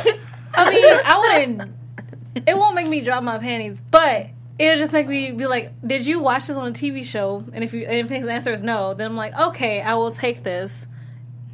Lumos 0.00 0.10
Maxima. 0.10 0.26
I 0.54 0.70
mean, 0.70 1.00
I 1.04 1.18
wouldn't. 1.18 1.72
It 2.48 2.56
won't 2.56 2.74
make 2.74 2.88
me 2.88 3.02
drop 3.02 3.22
my 3.22 3.38
panties, 3.38 3.80
but 3.90 4.26
it'll 4.60 4.78
just 4.78 4.92
make 4.92 5.08
me 5.08 5.30
be 5.32 5.46
like, 5.46 5.72
"Did 5.86 6.06
you 6.06 6.20
watch 6.20 6.46
this 6.46 6.56
on 6.56 6.68
a 6.68 6.72
TV 6.72 7.04
show?" 7.04 7.44
And 7.52 7.64
if 7.64 7.72
you 7.72 7.86
and 7.86 7.98
if 7.98 8.08
his 8.08 8.26
answer 8.26 8.52
is 8.52 8.62
no, 8.62 8.94
then 8.94 9.06
I'm 9.06 9.16
like, 9.16 9.34
"Okay, 9.38 9.80
I 9.80 9.94
will 9.94 10.10
take 10.10 10.44
this." 10.44 10.86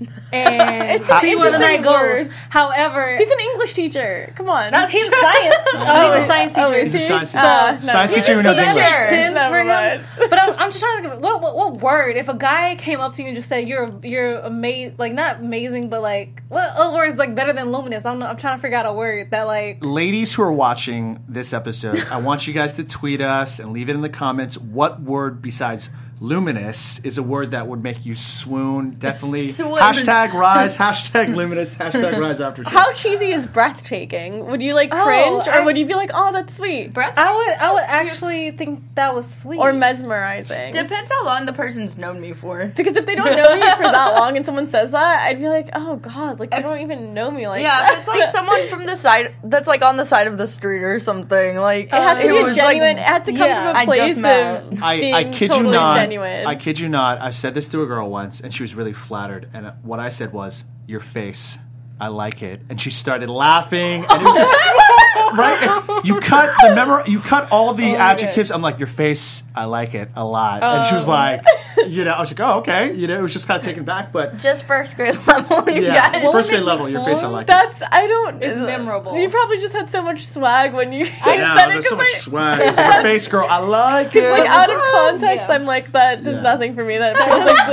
And 0.32 1.00
It's 1.00 1.08
an 1.10 1.20
see 1.20 1.36
where 1.36 1.50
the 1.50 1.58
night 1.58 1.82
goes. 1.82 2.30
However, 2.50 3.16
He's 3.16 3.30
an 3.30 3.40
English 3.40 3.74
teacher. 3.74 4.32
Come 4.36 4.48
on. 4.48 4.72
he's 4.90 5.04
science. 5.08 5.54
Oh, 5.74 6.12
he's 6.14 6.24
a 6.24 6.26
science 6.26 6.52
Oh, 6.56 6.70
teacher. 6.70 6.84
is 6.86 6.92
He's 6.92 7.02
a 7.02 7.06
science 7.06 7.32
teacher. 7.32 7.44
Uh, 7.44 7.72
no. 7.74 7.80
Science 7.80 8.14
teacher 8.14 8.34
who 8.36 8.42
knows 8.42 8.56
that 8.56 8.68
English. 8.68 8.86
Sure. 8.86 9.30
Never 9.34 9.50
for 9.54 9.60
him. 9.60 9.66
mind. 9.68 10.04
But 10.18 10.42
I'm, 10.42 10.50
I'm 10.58 10.70
just 10.70 10.80
trying 10.80 10.96
to 10.96 11.02
think 11.02 11.14
of 11.14 11.20
what, 11.20 11.40
what 11.40 11.56
what 11.56 11.80
word. 11.80 12.16
If 12.16 12.28
a 12.28 12.34
guy 12.34 12.74
came 12.76 13.00
up 13.00 13.14
to 13.14 13.22
you 13.22 13.28
and 13.28 13.36
just 13.36 13.48
said 13.48 13.68
you're 13.68 13.92
you're 14.02 14.38
amazing, 14.40 14.96
like 14.98 15.12
not 15.12 15.40
amazing, 15.40 15.88
but 15.88 16.02
like 16.02 16.42
what 16.48 16.74
other 16.74 16.92
words 16.94 17.16
like 17.18 17.34
better 17.34 17.52
than 17.52 17.70
luminous? 17.72 18.04
I 18.04 18.12
don't. 18.12 18.22
I'm 18.22 18.36
trying 18.36 18.56
to 18.58 18.62
figure 18.62 18.76
out 18.76 18.86
a 18.86 18.92
word 18.92 19.30
that 19.30 19.42
like 19.44 19.78
Ladies 19.82 20.34
who 20.34 20.42
are 20.42 20.52
watching 20.52 21.22
this 21.28 21.52
episode, 21.52 22.04
I 22.10 22.18
want 22.18 22.46
you 22.46 22.52
guys 22.52 22.72
to 22.74 22.84
tweet 22.84 23.20
us 23.20 23.58
and 23.58 23.72
leave 23.72 23.88
it 23.88 23.94
in 23.94 24.02
the 24.02 24.08
comments. 24.10 24.58
What 24.58 25.00
word 25.00 25.40
besides 25.40 25.88
luminous 26.20 26.98
is 27.00 27.18
a 27.18 27.22
word 27.22 27.50
that 27.52 27.66
would 27.68 27.82
make 27.82 28.04
you 28.06 28.14
swoon? 28.14 28.96
Definitely. 28.98 29.48
Swoon. 29.52 29.78
Hashtag 29.78 30.32
rise, 30.32 30.76
hashtag 30.78 31.34
luminous, 31.34 31.74
hashtag 31.74 32.18
rise 32.18 32.40
after 32.40 32.64
show. 32.64 32.70
How 32.70 32.92
cheesy 32.92 33.32
is 33.32 33.46
breathtaking? 33.46 34.46
Would 34.46 34.62
you 34.62 34.72
like 34.74 34.90
Oh, 34.92 35.04
cringe, 35.04 35.46
or 35.46 35.50
I- 35.52 35.64
would 35.64 35.76
you 35.76 35.86
be 35.86 35.94
like, 35.94 36.10
"Oh, 36.14 36.32
that's 36.32 36.54
sweet," 36.56 36.92
Breath. 36.92 37.14
I 37.16 37.34
would 37.34 37.48
I 37.58 37.72
would 37.72 37.84
actually 37.86 38.50
think 38.52 38.82
that 38.94 39.14
was 39.14 39.26
sweet. 39.32 39.58
or 39.58 39.72
mesmerizing? 39.72 40.72
Depends 40.72 41.10
how 41.10 41.24
long 41.24 41.46
the 41.46 41.52
person's 41.52 41.98
known 41.98 42.20
me 42.20 42.32
for. 42.32 42.66
because 42.76 42.96
if 42.96 43.06
they 43.06 43.14
don't 43.14 43.36
know 43.36 43.54
you 43.54 43.76
for 43.76 43.82
that 43.82 44.14
long 44.14 44.36
and 44.36 44.46
someone 44.46 44.66
says 44.66 44.90
that, 44.92 45.26
I'd 45.26 45.38
be 45.38 45.48
like, 45.48 45.68
"Oh 45.74 45.96
God, 45.96 46.40
like 46.40 46.50
they 46.50 46.62
don't 46.62 46.80
even 46.80 47.14
know 47.14 47.30
me 47.30 47.46
like 47.48 47.62
Yeah, 47.62 47.70
that." 47.80 47.92
if 47.92 47.98
it's 48.00 48.08
like 48.08 48.30
someone 48.32 48.68
from 48.68 48.86
the 48.86 48.96
side 48.96 49.34
that's 49.44 49.66
like 49.68 49.82
on 49.82 49.96
the 49.96 50.04
side 50.04 50.26
of 50.26 50.38
the 50.38 50.46
street 50.48 50.82
or 50.82 50.98
something. 50.98 51.56
Like 51.56 51.86
It 51.86 51.92
has 51.92 52.18
uh, 52.18 52.22
to 52.22 52.28
be 52.28 52.36
a 52.38 52.42
was, 52.42 52.56
like, 52.56 52.78
genuine. 52.78 52.98
it 52.98 53.02
has 53.04 53.22
to 53.24 53.32
come 53.32 53.40
yeah. 53.48 53.72
from 53.72 53.82
a 53.82 53.84
place 53.84 54.08
just 54.14 54.20
met. 54.20 54.62
of 54.72 54.82
I, 54.82 55.12
I 55.12 55.24
kid 55.24 55.48
totally 55.50 55.68
you 55.68 55.72
not. 55.72 56.05
Genuine. 56.06 56.46
I 56.46 56.54
kid 56.54 56.78
you 56.78 56.88
not. 56.88 57.20
I 57.20 57.30
said 57.30 57.54
this 57.54 57.68
to 57.68 57.82
a 57.82 57.86
girl 57.86 58.08
once, 58.10 58.40
and 58.40 58.54
she 58.54 58.62
was 58.62 58.74
really 58.74 58.92
flattered. 58.92 59.48
And 59.52 59.72
what 59.82 60.00
I 60.00 60.08
said 60.08 60.32
was, 60.32 60.64
"Your 60.86 61.00
face, 61.00 61.58
I 62.00 62.08
like 62.08 62.42
it." 62.42 62.60
And 62.68 62.80
she 62.80 62.90
started 62.90 63.28
laughing, 63.30 64.04
and 64.08 64.22
it 64.22 64.24
was 64.24 64.38
just 64.38 64.52
right. 65.34 65.58
It's, 65.62 66.06
you 66.08 66.20
cut 66.20 66.54
the 66.62 66.74
memor- 66.74 67.04
You 67.06 67.20
cut 67.20 67.50
all 67.50 67.74
the 67.74 67.84
oh 67.84 67.92
my 67.92 67.96
adjectives. 67.98 68.50
I'm 68.50 68.62
like, 68.62 68.78
"Your 68.78 68.86
face, 68.88 69.42
I 69.54 69.64
like 69.64 69.94
it 69.94 70.10
a 70.14 70.24
lot." 70.24 70.62
And 70.62 70.86
she 70.86 70.94
was 70.94 71.06
oh. 71.08 71.12
like, 71.12 71.42
"You 71.86 72.04
know," 72.04 72.12
I 72.12 72.20
was 72.20 72.30
like, 72.30 72.40
"Oh, 72.40 72.58
okay." 72.60 72.92
You 72.94 73.06
know, 73.06 73.18
it 73.18 73.22
was 73.22 73.32
just 73.32 73.46
kind 73.46 73.58
of 73.58 73.64
taken 73.64 73.84
back, 73.84 74.12
but 74.12 74.38
just 74.38 74.64
first 74.64 74.96
grade 74.96 75.16
level. 75.26 75.68
You 75.70 75.82
yeah, 75.82 76.10
guys. 76.12 76.32
First 76.32 76.50
grade 76.50 76.60
make 76.60 76.66
me 76.66 76.72
level, 76.72 76.88
your 76.88 77.04
face, 77.04 77.18
I 77.18 77.20
swoon? 77.20 77.32
like 77.32 77.42
it. 77.44 77.46
That's 77.48 77.82
I 77.90 78.06
don't. 78.06 78.42
It's 78.42 78.58
memorable. 78.58 79.16
You 79.18 79.28
probably 79.28 79.58
just 79.58 79.74
had 79.74 79.90
so 79.90 80.02
much 80.02 80.26
swag 80.26 80.74
when 80.74 80.92
you 80.92 81.04
Yeah, 81.06 81.56
said 81.56 81.68
it 81.68 81.72
there's 81.72 81.84
so 81.88 81.96
'cause 81.96 81.98
much 81.98 82.14
I- 82.14 82.18
swag. 82.18 82.60
It's 82.68 82.76
like, 82.78 82.94
your 82.94 83.02
face, 83.02 83.28
girl, 83.28 83.46
I 83.48 83.58
like 83.58 84.14
it. 84.16 84.30
Like 84.30 84.48
out 84.48 84.68
of 84.70 84.76
oh, 84.78 85.08
context, 85.10 85.46
Yeah. 85.48 85.54
I'm 85.54 85.64
like 85.64 85.92
that 85.92 86.22
does 86.22 86.36
Yeah. 86.36 86.42
nothing 86.42 86.74
for 86.74 86.84
me. 86.84 86.98
That 86.98 87.16
feels 87.16 87.28
like 87.46 87.66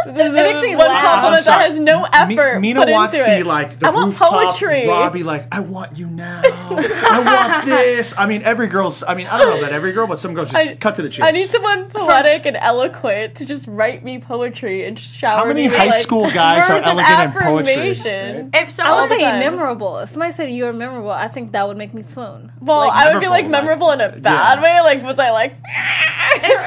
the, 0.05 0.11
the 0.11 0.29
makes 0.31 0.61
me 0.63 0.75
one 0.75 0.87
laugh. 0.87 1.03
compliment 1.03 1.47
I'm 1.47 1.59
that 1.59 1.69
has 1.71 1.79
no 1.79 2.05
effort 2.11 2.55
Mi- 2.55 2.73
Mina 2.73 2.85
put 2.85 2.91
wants 2.91 3.15
into 3.15 3.29
the 3.29 3.37
it. 3.39 3.45
like 3.45 3.79
the 3.79 3.87
I 3.87 3.89
want 3.91 4.07
rooftop 4.11 4.29
poetry. 4.31 4.87
Robbie 4.87 5.23
like 5.23 5.47
I 5.51 5.59
want 5.61 5.97
you 5.97 6.07
now. 6.07 6.41
I 6.43 7.51
want 7.53 7.65
this. 7.69 8.13
I 8.17 8.25
mean, 8.25 8.41
every 8.43 8.67
girl's. 8.67 9.03
I 9.03 9.15
mean, 9.15 9.27
I 9.27 9.37
don't 9.37 9.49
know 9.49 9.59
about 9.59 9.71
every 9.71 9.91
girl, 9.91 10.07
but 10.07 10.19
some 10.19 10.33
girls 10.33 10.51
just 10.51 10.71
I- 10.71 10.75
cut 10.75 10.95
to 10.95 11.01
the 11.01 11.09
chase. 11.09 11.23
I 11.25 11.31
need 11.31 11.47
someone 11.49 11.89
poetic 11.89 12.45
and 12.45 12.57
eloquent 12.57 13.35
to 13.35 13.45
just 13.45 13.67
write 13.67 14.03
me 14.03 14.19
poetry 14.19 14.85
and 14.85 14.97
just 14.97 15.13
shower 15.13 15.39
How 15.39 15.45
many 15.45 15.63
me 15.63 15.67
with, 15.69 15.77
high 15.77 15.85
like, 15.87 16.01
school 16.01 16.29
guys 16.31 16.69
are 16.69 16.75
words 16.77 16.87
of 16.87 16.97
elegant 16.97 17.35
in 17.35 17.41
poetry? 17.41 17.73
affirmation. 17.73 18.49
if 18.53 18.67
I 18.67 18.71
someone 18.71 19.09
would 19.09 19.19
say 19.19 19.39
memorable. 19.39 19.97
If 19.99 20.09
somebody 20.11 20.31
said 20.33 20.51
you 20.51 20.65
were 20.65 20.73
memorable, 20.73 21.11
I 21.11 21.27
think 21.27 21.51
that 21.53 21.67
would 21.67 21.77
make 21.77 21.93
me 21.93 22.03
swoon. 22.03 22.51
Well, 22.61 22.79
Like, 22.87 22.93
I 23.07 23.13
would 23.13 23.19
be 23.21 23.27
like 23.27 23.47
memorable, 23.47 23.87
memorable 23.87 23.91
in 23.91 24.01
a 24.01 24.19
bad 24.21 24.59
Yeah. 24.59 24.63
way. 24.63 24.81
Like, 24.81 25.03
was 25.03 25.19
I 25.19 25.31
like? 25.31 25.53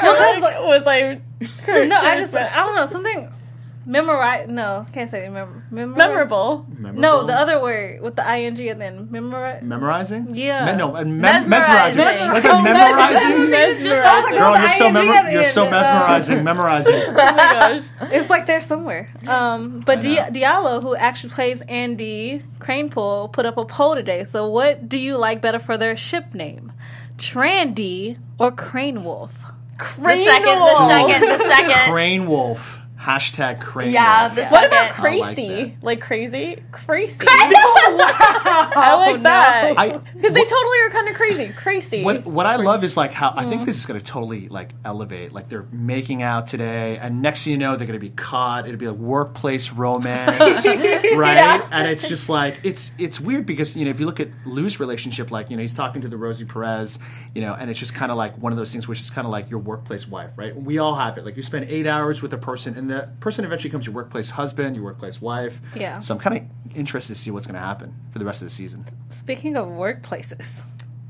sometimes, 0.01 0.41
like, 0.43 0.61
was 0.61 0.87
I? 0.87 1.21
no, 1.69 1.97
I 1.97 2.17
just 2.19 2.35
I 2.35 2.57
don't 2.57 2.77
know 2.77 2.87
something 2.87 3.31
memorize. 3.87 4.49
No, 4.49 4.87
can't 4.93 5.11
say 5.11 5.29
mem- 5.29 5.65
memor- 5.71 5.97
memorable. 5.97 6.67
No, 6.79 7.25
the 7.27 7.35
other 7.35 7.61
word 7.61 8.01
with 8.01 8.17
the 8.17 8.23
ing 8.37 8.59
and 8.69 8.81
then 8.81 9.09
memorize. 9.11 9.63
memorizing. 9.63 10.35
Yeah. 10.35 10.67
Me- 10.73 10.77
no, 10.77 10.95
and 10.95 11.21
Mesmerizing. 11.21 11.51
mesmerizing. 11.51 11.99
mesmerizing. 12.33 12.51
Oh, 12.51 12.63
memorizing? 12.63 13.51
Mesmerizing. 13.51 14.33
Girl, 14.39 14.59
you're 14.59 14.69
so 14.71 14.87
ing 14.87 14.93
memor- 14.95 15.31
you're 15.31 15.45
so 15.45 15.67
uh, 15.67 15.71
mesmerizing. 15.71 16.45
Memorizing. 16.45 16.95
Oh 17.07 17.13
my 17.13 17.23
gosh. 17.37 17.83
It's 18.13 18.31
like 18.31 18.47
they're 18.47 18.61
somewhere. 18.61 19.11
Um, 19.27 19.81
but 19.81 20.01
Di- 20.01 20.17
Diallo, 20.31 20.83
who 20.83 20.95
actually 20.97 21.31
plays 21.31 21.61
Andy 21.63 22.43
Cranepool, 22.59 23.33
put 23.33 23.47
up 23.47 23.57
a 23.57 23.65
poll 23.65 23.95
today. 23.95 24.25
So, 24.25 24.49
what 24.49 24.89
do 24.89 24.99
you 24.99 25.17
like 25.17 25.41
better 25.41 25.59
for 25.59 25.77
their 25.77 25.97
ship 25.97 26.35
name, 26.35 26.73
Trandy 27.19 28.19
or 28.39 28.51
Crane 28.51 29.05
Wolf? 29.05 29.45
The 29.79 30.25
second, 30.25 30.59
the 30.59 30.89
second, 30.89 31.29
the 31.29 31.39
second. 31.39 31.93
Crane 31.93 32.27
Wolf. 32.27 32.81
Hashtag 33.05 33.61
crazy. 33.61 33.93
Yeah, 33.93 34.23
Wolf. 34.23 34.35
the 34.35 34.47
What 34.47 34.65
about 34.65 34.79
I 34.79 34.85
like 34.85 34.93
crazy? 34.95 35.77
Like, 35.83 36.01
crazy? 36.01 36.63
Crazy. 36.73 37.19
I 37.29 38.95
like 38.97 39.23
that. 39.25 39.75
I- 39.77 40.01
Because 40.25 40.33
they 40.33 40.45
totally 40.45 40.81
are 40.81 40.91
kind 40.91 41.09
of 41.09 41.15
crazy. 41.17 41.53
Crazy. 41.53 42.03
What 42.03 42.25
what 42.25 42.47
I 42.47 42.57
love 42.57 42.83
is 42.83 42.97
like 42.97 43.13
how 43.13 43.35
I 43.37 43.43
think 43.43 43.57
mm-hmm. 43.57 43.65
this 43.67 43.77
is 43.77 43.85
going 43.85 44.01
to 44.01 44.05
totally 44.05 44.49
like 44.49 44.71
elevate. 44.83 45.33
Like 45.33 45.51
they're 45.51 45.67
making 45.71 46.23
out 46.23 46.47
today, 46.47 46.97
and 46.97 47.21
next 47.21 47.45
thing 47.45 47.51
you 47.51 47.59
know, 47.59 47.77
they're 47.77 47.87
going 47.87 47.99
to 47.99 48.07
be 48.07 48.15
caught. 48.15 48.67
It'll 48.67 48.79
be 48.79 48.89
like 48.89 48.97
workplace 48.97 49.71
romance, 49.71 50.39
right? 50.39 51.63
And 51.71 51.89
it's 51.89 52.09
just 52.09 52.31
like 52.31 52.61
it's 52.63 52.91
it's 52.97 53.21
weird 53.21 53.45
because 53.45 53.77
you 53.77 53.85
know 53.85 53.91
if 53.91 54.01
you 54.01 54.07
look 54.07 54.19
at 54.19 54.29
Lou's 54.47 54.81
relationship, 54.81 55.31
like 55.31 55.51
you 55.51 55.57
know 55.57 55.63
he's 55.63 55.75
talking 55.75 56.01
to 56.01 56.09
the 56.09 56.17
Rosie 56.17 56.47
Perez, 56.47 56.99
you 57.35 57.43
know, 57.43 57.53
and 57.53 57.69
it's 57.69 57.79
just 57.79 57.93
kind 57.93 58.11
of 58.11 58.17
like 58.17 58.39
one 58.39 58.53
of 58.53 58.57
those 58.57 58.73
things 58.73 58.89
which 58.89 59.01
is 59.01 59.11
kind 59.11 59.27
of 59.27 59.33
like 59.33 59.51
your 59.51 59.61
workplace 59.61 60.09
wife, 60.09 60.31
right? 60.37 60.57
We 60.57 60.79
all 60.79 60.95
have 60.95 61.19
it. 61.19 61.27
Like 61.27 61.37
you 61.37 61.43
spend 61.43 61.67
eight 61.69 61.87
hours 61.87 62.23
with 62.23 62.33
a 62.33 62.39
person, 62.39 62.79
and 62.79 62.91
the 62.95 63.09
person 63.21 63.45
eventually 63.45 63.71
becomes 63.71 63.87
your 63.87 63.95
workplace 63.95 64.31
husband, 64.31 64.77
your 64.77 64.85
workplace 64.85 65.21
wife. 65.21 65.59
Yeah. 65.75 66.01
So 66.01 66.15
I'm 66.15 66.21
kind 66.21 66.37
of 66.39 66.77
interested 66.77 67.15
to 67.15 67.21
see 67.21 67.31
what's 67.31 67.47
going 67.47 67.55
to 67.55 67.61
happen 67.61 67.95
for 68.13 68.19
the 68.19 68.25
rest 68.25 68.43
of 68.43 68.49
the 68.49 68.55
season. 68.55 68.85
Speaking 69.11 69.57
of 69.57 69.67
workplaces, 69.69 70.63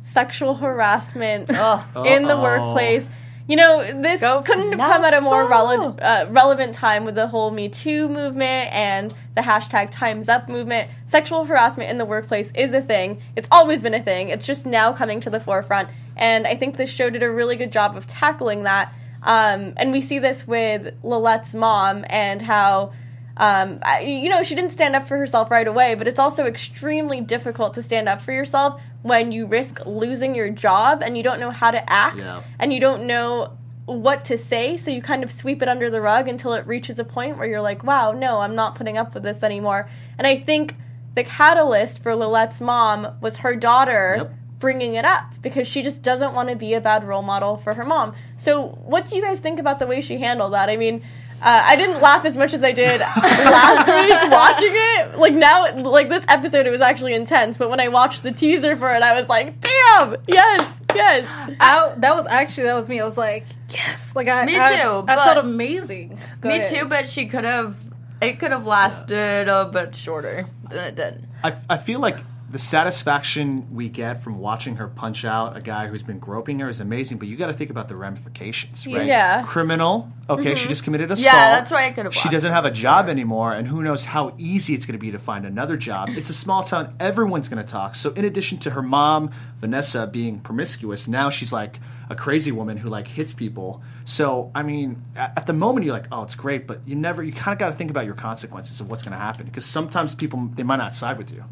Sexual 0.02 0.54
harassment 0.54 1.50
Ugh. 1.54 2.06
in 2.06 2.24
the 2.28 2.36
workplace. 2.40 3.08
You 3.46 3.56
know, 3.56 3.82
this 4.00 4.20
Go 4.22 4.40
couldn't 4.42 4.70
have 4.70 4.78
now 4.78 4.88
come 4.92 5.04
at 5.04 5.12
a 5.12 5.20
more 5.20 5.42
so. 5.46 5.50
rele- 5.50 5.98
uh, 6.02 6.26
relevant 6.30 6.74
time 6.74 7.04
with 7.04 7.14
the 7.14 7.26
whole 7.26 7.50
Me 7.50 7.68
Too 7.68 8.08
movement 8.08 8.72
and 8.72 9.12
the 9.34 9.42
hashtag 9.42 9.90
Time's 9.90 10.28
Up 10.30 10.48
movement. 10.48 10.88
Sexual 11.06 11.44
harassment 11.44 11.90
in 11.90 11.98
the 11.98 12.06
workplace 12.06 12.50
is 12.54 12.72
a 12.72 12.80
thing. 12.80 13.20
It's 13.36 13.48
always 13.50 13.82
been 13.82 13.92
a 13.92 14.02
thing. 14.02 14.30
It's 14.30 14.46
just 14.46 14.64
now 14.64 14.92
coming 14.94 15.20
to 15.20 15.28
the 15.30 15.40
forefront. 15.40 15.90
And 16.16 16.46
I 16.46 16.56
think 16.56 16.76
this 16.78 16.88
show 16.90 17.10
did 17.10 17.22
a 17.22 17.30
really 17.30 17.56
good 17.56 17.72
job 17.72 17.96
of 17.96 18.06
tackling 18.06 18.62
that. 18.62 18.94
Um, 19.24 19.72
and 19.76 19.90
we 19.90 20.00
see 20.00 20.18
this 20.18 20.46
with 20.46 20.94
Lilette's 21.02 21.54
mom 21.54 22.04
and 22.08 22.42
how 22.42 22.92
um, 23.36 23.80
I, 23.82 24.00
you 24.02 24.28
know, 24.28 24.42
she 24.44 24.54
didn't 24.54 24.70
stand 24.70 24.94
up 24.94 25.08
for 25.08 25.16
herself 25.16 25.50
right 25.50 25.66
away, 25.66 25.96
but 25.96 26.06
it's 26.06 26.20
also 26.20 26.44
extremely 26.46 27.20
difficult 27.20 27.74
to 27.74 27.82
stand 27.82 28.08
up 28.08 28.20
for 28.20 28.32
yourself 28.32 28.80
when 29.02 29.32
you 29.32 29.46
risk 29.46 29.80
losing 29.86 30.34
your 30.34 30.50
job 30.50 31.02
and 31.02 31.16
you 31.16 31.22
don't 31.22 31.40
know 31.40 31.50
how 31.50 31.70
to 31.72 31.90
act 31.92 32.18
Yeah. 32.18 32.42
and 32.60 32.72
you 32.72 32.78
don't 32.80 33.06
know 33.06 33.56
what 33.86 34.24
to 34.26 34.38
say, 34.38 34.76
so 34.78 34.90
you 34.90 35.02
kind 35.02 35.22
of 35.22 35.30
sweep 35.32 35.60
it 35.62 35.68
under 35.68 35.90
the 35.90 36.00
rug 36.00 36.26
until 36.28 36.54
it 36.54 36.66
reaches 36.66 36.98
a 36.98 37.04
point 37.04 37.36
where 37.36 37.46
you're 37.46 37.60
like, 37.60 37.82
wow, 37.84 38.12
no, 38.12 38.38
I'm 38.40 38.54
not 38.54 38.76
putting 38.76 38.96
up 38.96 39.12
with 39.12 39.24
this 39.24 39.42
anymore. 39.42 39.90
And 40.16 40.26
I 40.26 40.38
think 40.38 40.76
the 41.14 41.24
catalyst 41.24 41.98
for 42.02 42.14
Lilette's 42.14 42.60
mom 42.60 43.16
was 43.20 43.38
her 43.38 43.54
daughter 43.56 44.14
Yep. 44.18 44.34
Bringing 44.64 44.94
it 44.94 45.04
up 45.04 45.26
because 45.42 45.68
she 45.68 45.82
just 45.82 46.00
doesn't 46.00 46.32
want 46.34 46.48
to 46.48 46.56
be 46.56 46.72
a 46.72 46.80
bad 46.80 47.04
role 47.04 47.20
model 47.20 47.58
for 47.58 47.74
her 47.74 47.84
mom. 47.84 48.14
So, 48.38 48.78
what 48.86 49.04
do 49.04 49.14
you 49.14 49.20
guys 49.20 49.38
think 49.38 49.60
about 49.60 49.78
the 49.78 49.86
way 49.86 50.00
she 50.00 50.16
handled 50.16 50.54
that? 50.54 50.70
I 50.70 50.78
mean, 50.78 51.02
uh, 51.42 51.60
I 51.72 51.76
didn't 51.76 52.00
laugh 52.00 52.24
as 52.24 52.38
much 52.38 52.54
as 52.54 52.64
I 52.64 52.72
did 52.72 53.00
last 53.58 53.86
week 53.86 54.30
watching 54.32 54.72
it. 54.72 55.18
Like 55.18 55.34
now, 55.34 55.76
like 55.82 56.08
this 56.08 56.24
episode, 56.28 56.66
it 56.66 56.70
was 56.70 56.80
actually 56.80 57.12
intense. 57.12 57.58
But 57.58 57.68
when 57.68 57.78
I 57.78 57.88
watched 57.88 58.22
the 58.22 58.32
teaser 58.32 58.74
for 58.76 58.94
it, 58.96 59.02
I 59.02 59.12
was 59.20 59.28
like, 59.28 59.60
"Damn, 59.60 60.16
yes, 60.26 60.66
yes." 60.94 61.28
I, 61.60 61.94
that 61.98 62.16
was 62.16 62.26
actually 62.26 62.64
that 62.68 62.74
was 62.74 62.88
me. 62.88 63.00
I 63.00 63.04
was 63.04 63.18
like, 63.18 63.44
yes, 63.68 64.12
like 64.16 64.28
I 64.28 64.46
Me 64.46 64.58
I- 64.58 64.76
too, 64.82 64.88
I, 64.88 65.02
but- 65.02 65.24
felt 65.24 65.44
amazing. 65.44 66.18
Go 66.40 66.48
Me 66.48 66.56
ahead. 66.60 66.74
too, 66.74 66.84
but 66.86 67.06
she 67.08 67.26
could 67.26 67.44
have. 67.44 67.76
It 68.22 68.38
could 68.38 68.52
have 68.52 68.64
lasted 68.64 69.48
a 69.48 69.66
bit 69.66 69.94
shorter 69.94 70.46
than 70.70 70.78
it 70.88 70.94
did. 70.94 71.26
I, 71.42 71.52
I 71.68 71.76
feel 71.76 72.00
like 72.00 72.20
the 72.54 72.60
satisfaction 72.60 73.66
we 73.74 73.88
get 73.88 74.22
from 74.22 74.38
watching 74.38 74.76
her 74.76 74.86
punch 74.86 75.24
out 75.24 75.56
a 75.56 75.60
guy 75.60 75.88
who's 75.88 76.04
been 76.04 76.20
groping 76.20 76.60
her 76.60 76.68
is 76.68 76.78
amazing, 76.78 77.18
but 77.18 77.26
you 77.26 77.36
got 77.36 77.48
to 77.48 77.52
think 77.52 77.68
about 77.68 77.88
the 77.88 77.96
ramifications, 77.96 78.86
right? 78.86 79.06
Yeah. 79.06 79.42
Criminal. 79.42 80.12
Okay, 80.30 80.54
she 80.54 80.60
mm-hmm. 80.60 80.68
just 80.68 80.84
committed 80.84 81.10
assault. 81.10 81.24
Yeah, 81.24 81.50
that's 81.50 81.72
why 81.72 81.86
I 81.86 81.90
could 81.90 82.04
have 82.04 82.14
She 82.14 82.28
doesn't 82.28 82.52
have 82.52 82.64
a 82.64 82.70
job 82.70 83.08
anymore, 83.08 83.52
and 83.52 83.66
who 83.66 83.82
knows 83.82 84.04
how 84.04 84.34
easy 84.38 84.72
it's 84.72 84.86
going 84.86 84.92
to 84.92 85.00
be 85.00 85.10
to 85.10 85.18
find 85.18 85.44
another 85.44 85.76
job. 85.76 86.10
It's 86.10 86.30
a 86.30 86.34
small 86.34 86.62
town; 86.62 86.94
everyone's 87.00 87.48
going 87.48 87.62
to 87.62 87.68
talk. 87.68 87.96
So, 87.96 88.12
in 88.12 88.24
addition 88.24 88.58
to 88.58 88.70
her 88.70 88.82
mom, 88.82 89.32
Vanessa, 89.60 90.06
being 90.06 90.38
promiscuous, 90.38 91.08
now 91.08 91.30
she's 91.30 91.52
like 91.52 91.80
a 92.08 92.14
crazy 92.14 92.52
woman 92.52 92.76
who 92.76 92.88
like 92.88 93.08
hits 93.08 93.34
people. 93.34 93.82
So, 94.04 94.52
I 94.54 94.62
mean, 94.62 95.02
at, 95.16 95.38
at 95.38 95.46
the 95.48 95.52
moment 95.52 95.86
you're 95.86 95.94
like, 95.94 96.06
"Oh, 96.12 96.22
it's 96.22 96.36
great," 96.36 96.68
but 96.68 96.86
you 96.86 96.94
never, 96.94 97.20
you 97.20 97.32
kind 97.32 97.52
of 97.52 97.58
got 97.58 97.70
to 97.70 97.76
think 97.76 97.90
about 97.90 98.06
your 98.06 98.14
consequences 98.14 98.80
of 98.80 98.88
what's 98.88 99.02
going 99.02 99.12
to 99.12 99.18
happen 99.18 99.44
because 99.46 99.66
sometimes 99.66 100.14
people 100.14 100.48
they 100.54 100.62
might 100.62 100.76
not 100.76 100.94
side 100.94 101.18
with 101.18 101.32
you. 101.32 101.44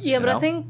Yeah, 0.00 0.18
but 0.18 0.26
know? 0.26 0.36
I 0.36 0.40
think 0.40 0.66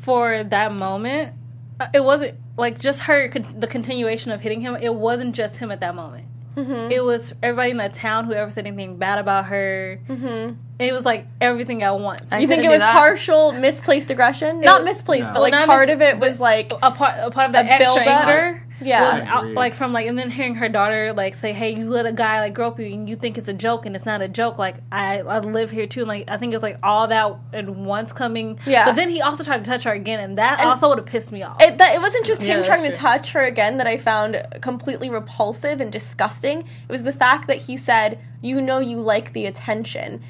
for 0.00 0.44
that 0.44 0.72
moment, 0.72 1.32
uh, 1.80 1.88
it 1.92 2.04
wasn't 2.04 2.38
like 2.56 2.78
just 2.80 3.00
her 3.02 3.28
the 3.28 3.66
continuation 3.66 4.30
of 4.32 4.40
hitting 4.40 4.60
him. 4.60 4.76
It 4.76 4.94
wasn't 4.94 5.34
just 5.34 5.56
him 5.58 5.70
at 5.70 5.80
that 5.80 5.94
moment. 5.94 6.26
Mm-hmm. 6.56 6.90
It 6.90 7.04
was 7.04 7.34
everybody 7.42 7.70
in 7.72 7.76
that 7.76 7.92
town, 7.92 8.24
who 8.24 8.32
ever 8.32 8.50
said 8.50 8.66
anything 8.66 8.96
bad 8.96 9.18
about 9.18 9.44
her. 9.46 10.00
Mm-hmm. 10.08 10.54
It 10.78 10.92
was 10.92 11.04
like 11.04 11.26
everything 11.38 11.82
at 11.82 11.98
once. 12.00 12.22
I 12.30 12.38
You 12.38 12.48
think 12.48 12.64
it 12.64 12.70
was 12.70 12.80
that. 12.80 12.92
partial 12.94 13.52
misplaced 13.52 14.10
aggression? 14.10 14.62
Not 14.62 14.82
misplaced, 14.82 15.34
but 15.34 15.42
like 15.42 15.52
Not 15.52 15.66
part 15.66 15.88
mis- 15.88 15.94
of 15.94 16.00
it 16.02 16.18
was 16.18 16.40
like 16.40 16.72
a 16.82 16.90
part 16.92 17.14
a 17.18 17.30
part 17.30 17.46
of 17.46 17.52
that 17.52 17.66
A 17.66 17.72
extra 17.72 18.02
build-up? 18.02 18.26
anger 18.26 18.65
Yeah. 18.80 19.24
out, 19.26 19.46
like 19.48 19.74
from 19.74 19.92
like 19.92 20.06
and 20.06 20.18
then 20.18 20.30
hearing 20.30 20.54
her 20.56 20.68
daughter 20.68 21.12
like 21.12 21.34
say 21.34 21.52
hey 21.52 21.74
you 21.74 21.88
let 21.88 22.04
a 22.06 22.12
guy 22.12 22.40
like 22.40 22.54
grope 22.54 22.78
you 22.78 22.86
and 22.86 23.08
you 23.08 23.16
think 23.16 23.38
it's 23.38 23.48
a 23.48 23.54
joke 23.54 23.86
and 23.86 23.96
it's 23.96 24.04
not 24.04 24.20
a 24.22 24.28
joke 24.28 24.58
like 24.58 24.76
I 24.92 25.20
I 25.20 25.38
live 25.38 25.70
here 25.70 25.86
too 25.86 26.00
and 26.00 26.08
like 26.08 26.24
I 26.28 26.36
think 26.36 26.52
it's 26.54 26.62
like 26.62 26.78
all 26.82 27.08
that 27.08 27.36
at 27.52 27.68
once 27.70 28.12
coming 28.12 28.58
Yeah. 28.66 28.84
but 28.84 28.96
then 28.96 29.08
he 29.08 29.22
also 29.22 29.44
tried 29.44 29.64
to 29.64 29.70
touch 29.70 29.84
her 29.84 29.92
again 29.92 30.20
and 30.20 30.36
that 30.38 30.60
And- 30.60 30.68
also 30.68 30.88
would 30.90 30.98
have 30.98 31.06
pissed 31.06 31.32
me 31.32 31.42
off 31.42 31.60
it, 31.62 31.78
that, 31.78 31.94
it 31.94 32.00
wasn't 32.00 32.26
just 32.26 32.42
Yeah, 32.42 32.48
him 32.54 32.56
that's 32.58 32.68
trying 32.68 32.82
to 32.90 32.96
touch 32.96 33.32
her 33.32 33.42
again 33.44 33.78
that 33.78 33.86
I 33.86 33.96
found 33.96 34.42
completely 34.60 35.08
repulsive 35.10 35.80
and 35.80 35.90
disgusting. 35.90 36.60
It 36.60 36.92
was 36.92 37.02
the 37.04 37.12
fact 37.12 37.46
that 37.48 37.62
he 37.62 37.76
said, 37.76 38.18
"You 38.42 38.60
know, 38.60 38.78
you 38.78 39.00
like 39.00 39.32
the 39.32 39.46
attention," 39.46 40.20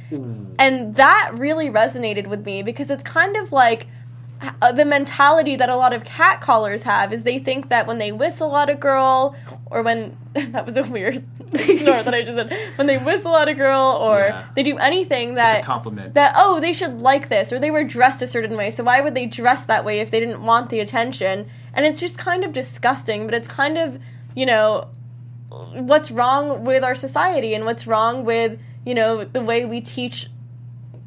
and 0.59 0.95
that 0.97 1.31
really 1.35 1.69
resonated 1.71 2.27
with 2.27 2.45
me 2.45 2.63
because 2.63 2.91
it's 2.91 3.03
kind 3.03 3.37
of 3.37 3.53
like 3.53 3.87
Uh, 4.61 4.71
the 4.71 4.85
mentality 4.85 5.57
that 5.57 5.69
a 5.71 5.77
lot 5.77 5.93
of 5.95 6.05
cat 6.05 6.41
callers 6.43 6.83
have 6.83 7.13
is 7.13 7.23
they 7.23 7.39
think 7.39 7.69
that 7.71 7.87
when 7.87 7.97
they 7.99 8.13
whistle 8.13 8.55
at 8.57 8.69
a 8.69 8.75
girl 8.75 9.35
or 9.67 9.83
when 9.83 10.17
that 10.35 10.67
was 10.67 10.77
a 10.77 10.83
weird 10.83 11.25
snort 11.55 12.05
that 12.05 12.13
I 12.15 12.23
just 12.23 12.37
said 12.37 12.53
when 12.77 12.87
they 12.87 12.99
whistle 12.99 13.35
at 13.37 13.49
a 13.49 13.55
girl 13.55 13.93
or 14.01 14.19
Yeah. 14.19 14.45
they 14.55 14.63
do 14.63 14.77
anything 14.77 15.37
that 15.37 15.65
compliment. 15.65 16.13
that 16.15 16.35
oh 16.37 16.61
they 16.61 16.73
should 16.75 16.99
like 17.01 17.29
this 17.31 17.51
or 17.53 17.59
they 17.59 17.71
were 17.71 17.83
dressed 17.85 18.21
a 18.21 18.27
certain 18.27 18.57
way 18.59 18.69
so 18.69 18.85
why 18.85 19.01
would 19.01 19.15
they 19.15 19.25
dress 19.25 19.65
that 19.65 19.85
way 19.87 20.01
if 20.01 20.11
they 20.11 20.21
didn't 20.21 20.43
want 20.43 20.69
the 20.69 20.81
attention 20.81 21.49
and 21.73 21.87
it's 21.87 21.99
just 22.01 22.19
kind 22.19 22.45
of 22.45 22.53
disgusting 22.53 23.25
but 23.27 23.33
it's 23.35 23.49
kind 23.49 23.79
of 23.79 23.99
you 24.35 24.45
know 24.45 24.89
what's 25.73 26.11
wrong 26.11 26.65
with 26.65 26.85
our 26.85 26.95
society 26.95 27.55
and 27.55 27.65
what's 27.65 27.87
wrong 27.87 28.25
with 28.25 28.59
you 28.85 28.95
know 28.95 29.25
the 29.25 29.41
way 29.43 29.65
we 29.65 29.81
teach 29.81 30.29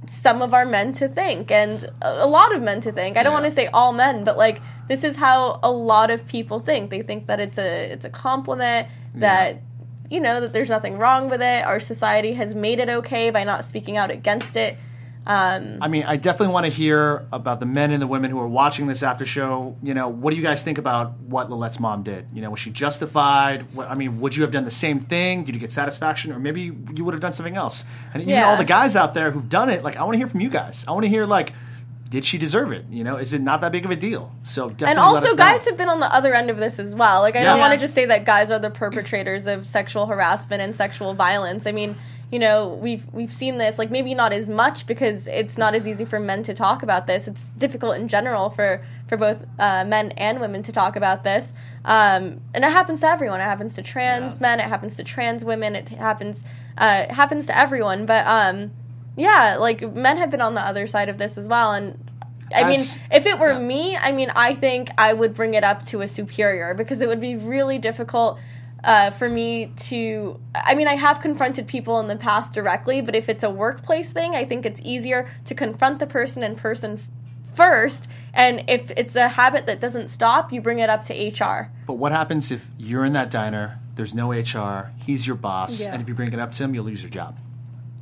some 0.10 0.42
of 0.42 0.54
our 0.56 0.66
men 0.66 0.92
to 0.92 1.08
think 1.08 1.52
and 1.52 1.88
a 2.02 2.26
lot 2.26 2.54
of 2.54 2.62
men 2.64 2.82
to 2.82 2.92
think. 2.92 3.16
I 3.16 3.22
don't 3.22 3.32
Yeah. 3.32 3.42
want 3.42 3.46
to 3.46 3.52
say 3.52 3.68
all 3.68 3.94
men 3.94 4.24
but 4.24 4.38
like 4.38 4.60
this 4.88 5.04
is 5.04 5.18
how 5.18 5.60
a 5.62 5.70
lot 5.72 6.10
of 6.10 6.28
people 6.28 6.60
think. 6.60 6.90
They 6.90 7.04
think 7.04 7.28
that 7.28 7.40
it's 7.40 7.60
a 7.60 7.92
it's 7.92 8.06
a 8.06 8.10
compliment 8.10 8.88
that 9.16 9.62
you 10.10 10.20
know 10.20 10.42
that 10.42 10.52
there's 10.52 10.70
nothing 10.70 10.98
wrong 10.98 11.30
with 11.30 11.42
it. 11.44 11.64
Our 11.64 11.80
society 11.80 12.34
has 12.34 12.56
made 12.56 12.80
it 12.80 12.90
okay 12.90 13.30
by 13.30 13.44
not 13.44 13.64
speaking 13.66 13.98
out 13.98 14.10
against 14.10 14.56
it 14.56 14.78
um, 15.30 15.78
I 15.80 15.88
mean, 15.88 16.06
I 16.06 16.18
definitely 16.18 16.52
want 16.54 16.66
to 16.66 16.72
hear 16.72 17.28
about 17.32 17.60
the 17.60 17.66
men 17.68 17.92
and 17.92 18.02
the 18.02 18.08
women 18.08 18.32
who 18.32 18.40
are 18.40 18.48
watching 18.48 18.88
this 18.88 19.04
after 19.04 19.26
show. 19.28 19.78
You 19.84 19.94
know, 19.94 20.08
what 20.10 20.32
do 20.32 20.38
you 20.38 20.42
guys 20.44 20.64
think 20.64 20.80
about 20.80 21.20
what 21.20 21.52
Lilette's 21.52 21.80
mom 21.80 22.02
did? 22.02 22.26
You 22.34 22.42
know, 22.42 22.50
was 22.50 22.60
she 22.60 22.72
justified? 22.72 23.72
What, 23.76 23.90
I 23.90 23.94
mean, 23.94 24.20
would 24.22 24.36
you 24.36 24.42
have 24.42 24.52
done 24.52 24.66
the 24.66 24.72
same 24.72 25.00
thing? 25.00 25.44
Did 25.44 25.54
you 25.54 25.62
get 25.62 25.72
satisfaction, 25.72 26.32
or 26.32 26.40
maybe 26.40 26.62
you 26.96 27.06
would 27.06 27.14
have 27.14 27.22
done 27.22 27.32
something 27.34 27.56
else? 27.56 27.84
And 28.14 28.24
you 28.24 28.30
know, 28.30 28.34
Yeah. 28.36 28.50
all 28.50 28.58
the 28.58 28.66
guys 28.66 28.96
out 28.96 29.14
there 29.14 29.30
who've 29.30 29.48
done 29.48 29.70
it, 29.70 29.84
like, 29.84 29.96
I 29.98 30.04
want 30.04 30.14
to 30.16 30.18
hear 30.18 30.28
from 30.28 30.42
you 30.42 30.50
guys. 30.50 30.84
I 30.88 30.92
want 30.94 31.04
to 31.04 31.10
hear 31.10 31.26
like, 31.28 31.54
did 32.10 32.26
she 32.26 32.40
deserve 32.40 32.72
it? 32.72 32.86
You 32.90 33.04
know, 33.04 33.18
is 33.18 33.34
it 33.34 33.42
not 33.44 33.62
that 33.62 33.72
big 33.72 33.86
of 33.86 33.92
a 33.92 33.96
deal? 33.96 34.34
So 34.44 34.70
definitely 34.70 34.88
and 34.88 35.14
let 35.14 35.24
also 35.24 35.36
guys 35.36 35.64
have 35.66 35.78
been 35.78 35.90
on 35.90 36.00
the 36.00 36.12
other 36.12 36.34
end 36.34 36.50
of 36.50 36.58
this 36.58 36.80
as 36.80 36.96
well 36.96 37.22
like 37.22 37.36
i 37.36 37.44
don't 37.44 37.60
want 37.60 37.72
to 37.74 37.78
just 37.78 37.94
say 37.94 38.06
that 38.08 38.26
guys 38.26 38.50
are 38.50 38.58
the 38.58 38.72
perpetrators 38.72 39.46
of 39.46 39.64
sexual 39.64 40.08
harassment 40.08 40.60
and 40.64 40.76
sexual 40.76 41.14
violence 41.14 41.68
i 41.68 41.72
mean 41.72 41.96
you 42.32 42.38
know 42.40 42.68
we've 42.68 43.08
we've 43.12 43.34
seen 43.34 43.58
this 43.58 43.80
like 43.80 43.90
maybe 43.90 44.14
not 44.14 44.32
as 44.32 44.48
much 44.50 44.86
because 44.86 45.28
it's 45.28 45.58
not 45.58 45.74
as 45.74 45.88
easy 45.88 46.06
for 46.06 46.20
men 46.20 46.44
to 46.44 46.54
talk 46.54 46.84
about 46.84 47.08
this. 47.08 47.28
It's 47.28 47.50
difficult 47.58 47.96
in 47.98 48.08
general 48.08 48.50
for 48.50 48.84
for 49.08 49.18
both 49.18 49.46
uh, 49.58 49.84
men 49.86 50.12
and 50.12 50.40
women 50.40 50.62
to 50.64 50.72
talk 50.72 50.96
about 50.96 51.24
this. 51.24 51.54
Um, 51.86 52.42
and 52.54 52.64
it 52.64 52.72
happens 52.72 53.00
to 53.02 53.08
everyone. 53.08 53.40
It 53.40 53.46
happens 53.46 53.74
to 53.76 53.82
trans 53.82 54.36
Yeah. 54.36 54.42
men. 54.42 54.60
It 54.60 54.68
happens 54.68 54.96
to 54.98 55.04
trans 55.04 55.44
women. 55.44 55.76
It 55.76 55.90
happens 55.90 56.44
uh, 56.78 57.06
it 57.10 57.12
happens 57.12 57.48
to 57.48 57.58
everyone. 57.58 58.06
But 58.06 58.28
um 58.28 58.72
yeah 59.18 59.58
like 59.60 59.82
men 59.94 60.18
have 60.18 60.30
been 60.30 60.42
on 60.42 60.54
the 60.54 60.62
other 60.62 60.86
side 60.88 61.10
of 61.10 61.18
this 61.18 61.38
as 61.38 61.48
well. 61.48 61.72
And 61.74 61.98
I 62.56 62.64
mean, 62.68 62.80
As- 62.80 62.98
if 63.12 63.26
it 63.28 63.38
were 63.38 63.52
yeah. 63.54 63.60
me, 63.60 63.96
I 63.96 64.12
mean, 64.12 64.32
I 64.36 64.56
think 64.56 64.90
I 64.98 65.14
would 65.14 65.34
bring 65.36 65.54
it 65.54 65.64
up 65.64 65.86
to 65.88 66.02
a 66.02 66.08
superior 66.08 66.74
because 66.74 67.00
it 67.02 67.08
would 67.08 67.20
be 67.20 67.36
really 67.36 67.78
difficult 67.78 68.40
uh, 68.84 69.12
for 69.12 69.30
me 69.30 69.68
to. 69.78 70.40
I 70.56 70.76
mean, 70.76 70.88
I 70.88 70.96
have 70.96 71.20
confronted 71.22 71.68
people 71.68 72.00
in 72.00 72.08
the 72.08 72.16
past 72.16 72.54
directly, 72.54 73.02
but 73.02 73.16
if 73.16 73.30
it's 73.30 73.44
a 73.44 73.50
workplace 73.50 74.12
thing, 74.12 74.36
I 74.36 74.46
think 74.46 74.66
it's 74.66 74.80
easier 74.84 75.30
to 75.46 75.56
confront 75.56 76.00
the 76.00 76.08
person 76.08 76.44
in 76.44 76.56
person 76.56 76.94
f- 76.94 77.08
first. 77.56 78.08
And 78.34 78.64
if 78.70 78.92
it's 78.96 79.16
a 79.16 79.30
habit 79.30 79.66
that 79.66 79.80
doesn't 79.80 80.08
stop, 80.10 80.52
you 80.54 80.62
bring 80.62 80.80
it 80.80 80.90
up 80.90 81.04
to 81.06 81.14
HR. 81.14 81.72
But 81.88 81.96
what 81.96 82.12
happens 82.12 82.52
if 82.52 82.70
you're 82.78 83.06
in 83.06 83.14
that 83.14 83.30
diner? 83.32 83.80
There's 83.96 84.14
no 84.14 84.32
HR. 84.32 84.92
He's 85.06 85.28
your 85.28 85.36
boss, 85.36 85.82
Yeah. 85.82 85.92
and 85.92 86.02
if 86.02 86.08
you 86.08 86.14
bring 86.16 86.32
it 86.32 86.40
up 86.40 86.54
to 86.54 86.64
him, 86.64 86.74
you'll 86.74 86.86
lose 86.86 87.02
your 87.04 87.10
job. 87.12 87.38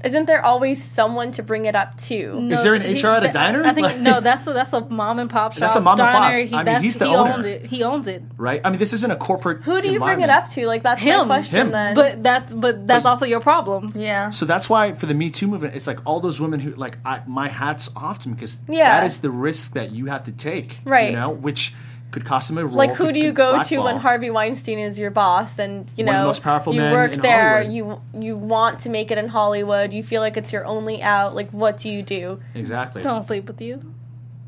Isn't 0.03 0.25
there 0.27 0.45
always 0.45 0.83
someone 0.83 1.31
to 1.33 1.43
bring 1.43 1.65
it 1.65 1.75
up 1.75 1.97
to? 2.01 2.47
Is 2.51 2.61
there 2.63 2.75
an 2.75 2.81
HR 2.83 3.07
at 3.15 3.17
a 3.17 3.21
th- 3.27 3.33
diner? 3.33 3.63
I 3.65 3.73
think 3.73 3.87
Like- 3.87 3.97
no. 3.99 4.19
That's 4.21 4.45
a, 4.45 4.53
that's 4.53 4.71
a 4.73 4.81
mom 4.81 5.17
and 5.19 5.29
pop 5.29 5.53
shop. 5.53 5.59
That's 5.61 5.75
a 5.75 5.81
mom 5.81 5.99
and 5.99 6.07
pop. 6.07 6.21
diner. 6.31 6.43
He, 6.43 6.55
I 6.55 6.63
mean, 6.63 6.81
he's 6.83 6.97
the 6.97 7.07
he 7.07 7.15
owner. 7.15 7.33
owns 7.33 7.45
it. 7.45 7.65
He 7.65 7.83
owns 7.83 8.07
it. 8.07 8.23
Right? 8.37 8.61
I 8.63 8.69
mean, 8.69 8.79
this 8.79 8.93
isn't 8.93 9.09
a 9.11 9.15
corporate. 9.15 9.63
Who 9.63 9.81
do 9.81 9.89
you 9.91 9.99
bring 9.99 10.21
it 10.21 10.29
up 10.29 10.49
to? 10.51 10.67
Like 10.67 10.83
that's 10.83 11.01
Him. 11.01 11.27
my 11.27 11.37
question. 11.39 11.55
Him. 11.57 11.71
Then, 11.71 11.95
But 11.95 12.21
that's 12.23 12.53
but 12.53 12.85
that's 12.87 13.03
But- 13.03 13.09
also 13.09 13.25
your 13.25 13.39
problem. 13.39 13.93
Yeah. 13.95 14.29
So 14.29 14.45
that's 14.45 14.69
why 14.69 14.93
for 14.93 15.07
the 15.07 15.13
Me 15.15 15.29
Too 15.31 15.47
movement, 15.47 15.75
it's 15.75 15.87
like 15.87 15.99
all 16.05 16.19
those 16.19 16.39
women 16.39 16.59
who 16.59 16.71
like 16.75 16.97
I, 17.03 17.21
my 17.25 17.47
hats 17.47 17.89
off 17.95 18.19
to 18.19 18.23
them 18.25 18.33
because 18.35 18.57
Yeah. 18.67 18.99
that 18.99 19.05
is 19.07 19.17
the 19.19 19.31
risk 19.31 19.73
that 19.73 19.91
you 19.91 20.05
have 20.05 20.23
to 20.25 20.31
take, 20.31 20.77
Right. 20.85 21.09
You 21.09 21.15
know, 21.15 21.29
which 21.31 21.73
could 22.11 22.23
cost 22.25 22.47
them 22.47 22.57
a 22.57 22.65
role. 22.65 22.75
like 22.75 22.91
who 22.93 23.05
could- 23.07 23.13
do 23.15 23.19
you 23.19 23.31
go 23.31 23.51
to 23.51 23.57
blackball. 23.57 23.83
when 23.85 23.97
Harvey 23.97 24.29
Weinstein 24.29 24.79
is 24.79 24.97
your 24.97 25.11
boss 25.11 25.59
and 25.59 25.89
you 25.95 26.05
One 26.05 26.15
of 26.15 26.19
know 26.19 26.21
the 26.23 26.27
most 26.27 26.41
powerful 26.41 26.73
you 26.73 26.79
men 26.81 26.93
work 26.93 27.13
in 27.13 27.21
there 27.21 27.63
Hollywood. 27.63 27.73
you 27.73 28.01
you 28.21 28.37
want 28.37 28.79
to 28.81 28.89
make 28.89 29.11
it 29.11 29.17
in 29.17 29.27
Hollywood 29.27 29.91
you 29.93 30.01
feel 30.03 30.21
like 30.21 30.37
it's 30.37 30.53
your 30.53 30.65
only 30.65 31.01
out 31.03 31.35
like 31.35 31.49
what 31.51 31.79
do 31.79 31.89
you 31.89 32.01
do 32.01 32.39
exactly? 32.55 33.01
Don't 33.03 33.23
sleep 33.23 33.45
with 33.47 33.61
you. 33.61 33.81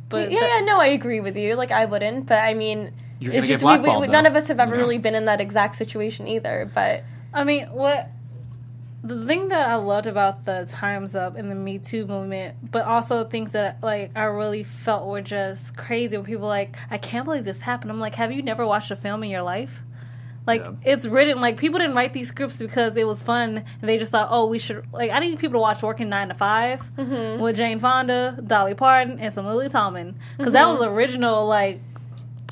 But 0.07 0.31
yeah 0.31 0.39
that- 0.39 0.49
yeah 0.59 0.65
no 0.65 0.79
I 0.79 0.87
agree 0.87 1.19
with 1.19 1.35
you 1.37 1.55
like 1.55 1.71
I 1.71 1.85
wouldn't 1.85 2.25
but 2.27 2.39
I 2.43 2.53
mean 2.53 2.91
You're 3.19 3.33
it's 3.33 3.41
gonna 3.47 3.47
get 3.47 3.83
just 3.83 3.83
we, 3.99 4.01
we, 4.01 4.07
none 4.07 4.25
of 4.25 4.35
us 4.35 4.47
have 4.47 4.59
ever 4.59 4.71
you 4.71 4.77
know? 4.77 4.83
really 4.83 4.97
been 4.97 5.13
in 5.15 5.25
that 5.25 5.41
exact 5.41 5.75
situation 5.75 6.27
either 6.27 6.69
but 6.73 7.03
I 7.33 7.43
mean, 7.43 7.67
what 7.67 8.09
the 9.03 9.25
thing 9.25 9.47
that 9.49 9.69
I 9.69 9.75
loved 9.75 10.07
about 10.07 10.45
the 10.45 10.65
Times 10.69 11.15
Up 11.15 11.35
and 11.37 11.49
the 11.49 11.55
Me 11.55 11.79
Too 11.79 12.05
movement, 12.05 12.71
but 12.71 12.85
also 12.85 13.23
things 13.23 13.53
that 13.53 13.77
like 13.81 14.11
I 14.17 14.23
really 14.23 14.63
felt 14.63 15.07
were 15.07 15.21
just 15.21 15.75
crazy. 15.77 16.17
When 16.17 16.25
people 16.25 16.41
were 16.43 16.47
like, 16.47 16.75
I 16.91 16.97
can't 16.97 17.25
believe 17.25 17.45
this 17.45 17.61
happened. 17.61 17.91
I'm 17.91 17.99
like, 17.99 18.15
have 18.15 18.31
you 18.31 18.41
never 18.41 18.65
watched 18.65 18.91
a 18.91 18.95
film 18.95 19.23
in 19.23 19.29
your 19.29 19.41
life? 19.43 19.81
Like 20.47 20.61
Yeah. 20.65 20.71
it's 20.83 21.05
written 21.05 21.39
like 21.41 21.57
people 21.57 21.79
didn't 21.79 21.95
write 21.95 22.13
these 22.13 22.29
scripts 22.29 22.57
because 22.57 22.97
it 22.97 23.05
was 23.05 23.21
fun 23.21 23.63
and 23.81 23.89
they 23.89 23.97
just 23.97 24.11
thought, 24.11 24.29
oh, 24.31 24.47
we 24.47 24.57
should 24.59 24.83
like 24.91 25.11
I 25.11 25.19
need 25.19 25.37
people 25.39 25.53
to 25.53 25.59
watch 25.59 25.81
Working 25.83 26.09
Nine 26.09 26.29
to 26.29 26.33
5 26.33 26.81
Mm-hmm. 26.97 27.41
with 27.41 27.55
Jane 27.55 27.79
Fonda, 27.79 28.37
Dolly 28.45 28.73
Parton, 28.73 29.19
and 29.19 29.33
some 29.33 29.45
Lily 29.45 29.69
Tomlin 29.69 30.15
because 30.37 30.53
that 30.53 30.67
was 30.67 30.81
original 30.81 31.45
like 31.45 31.79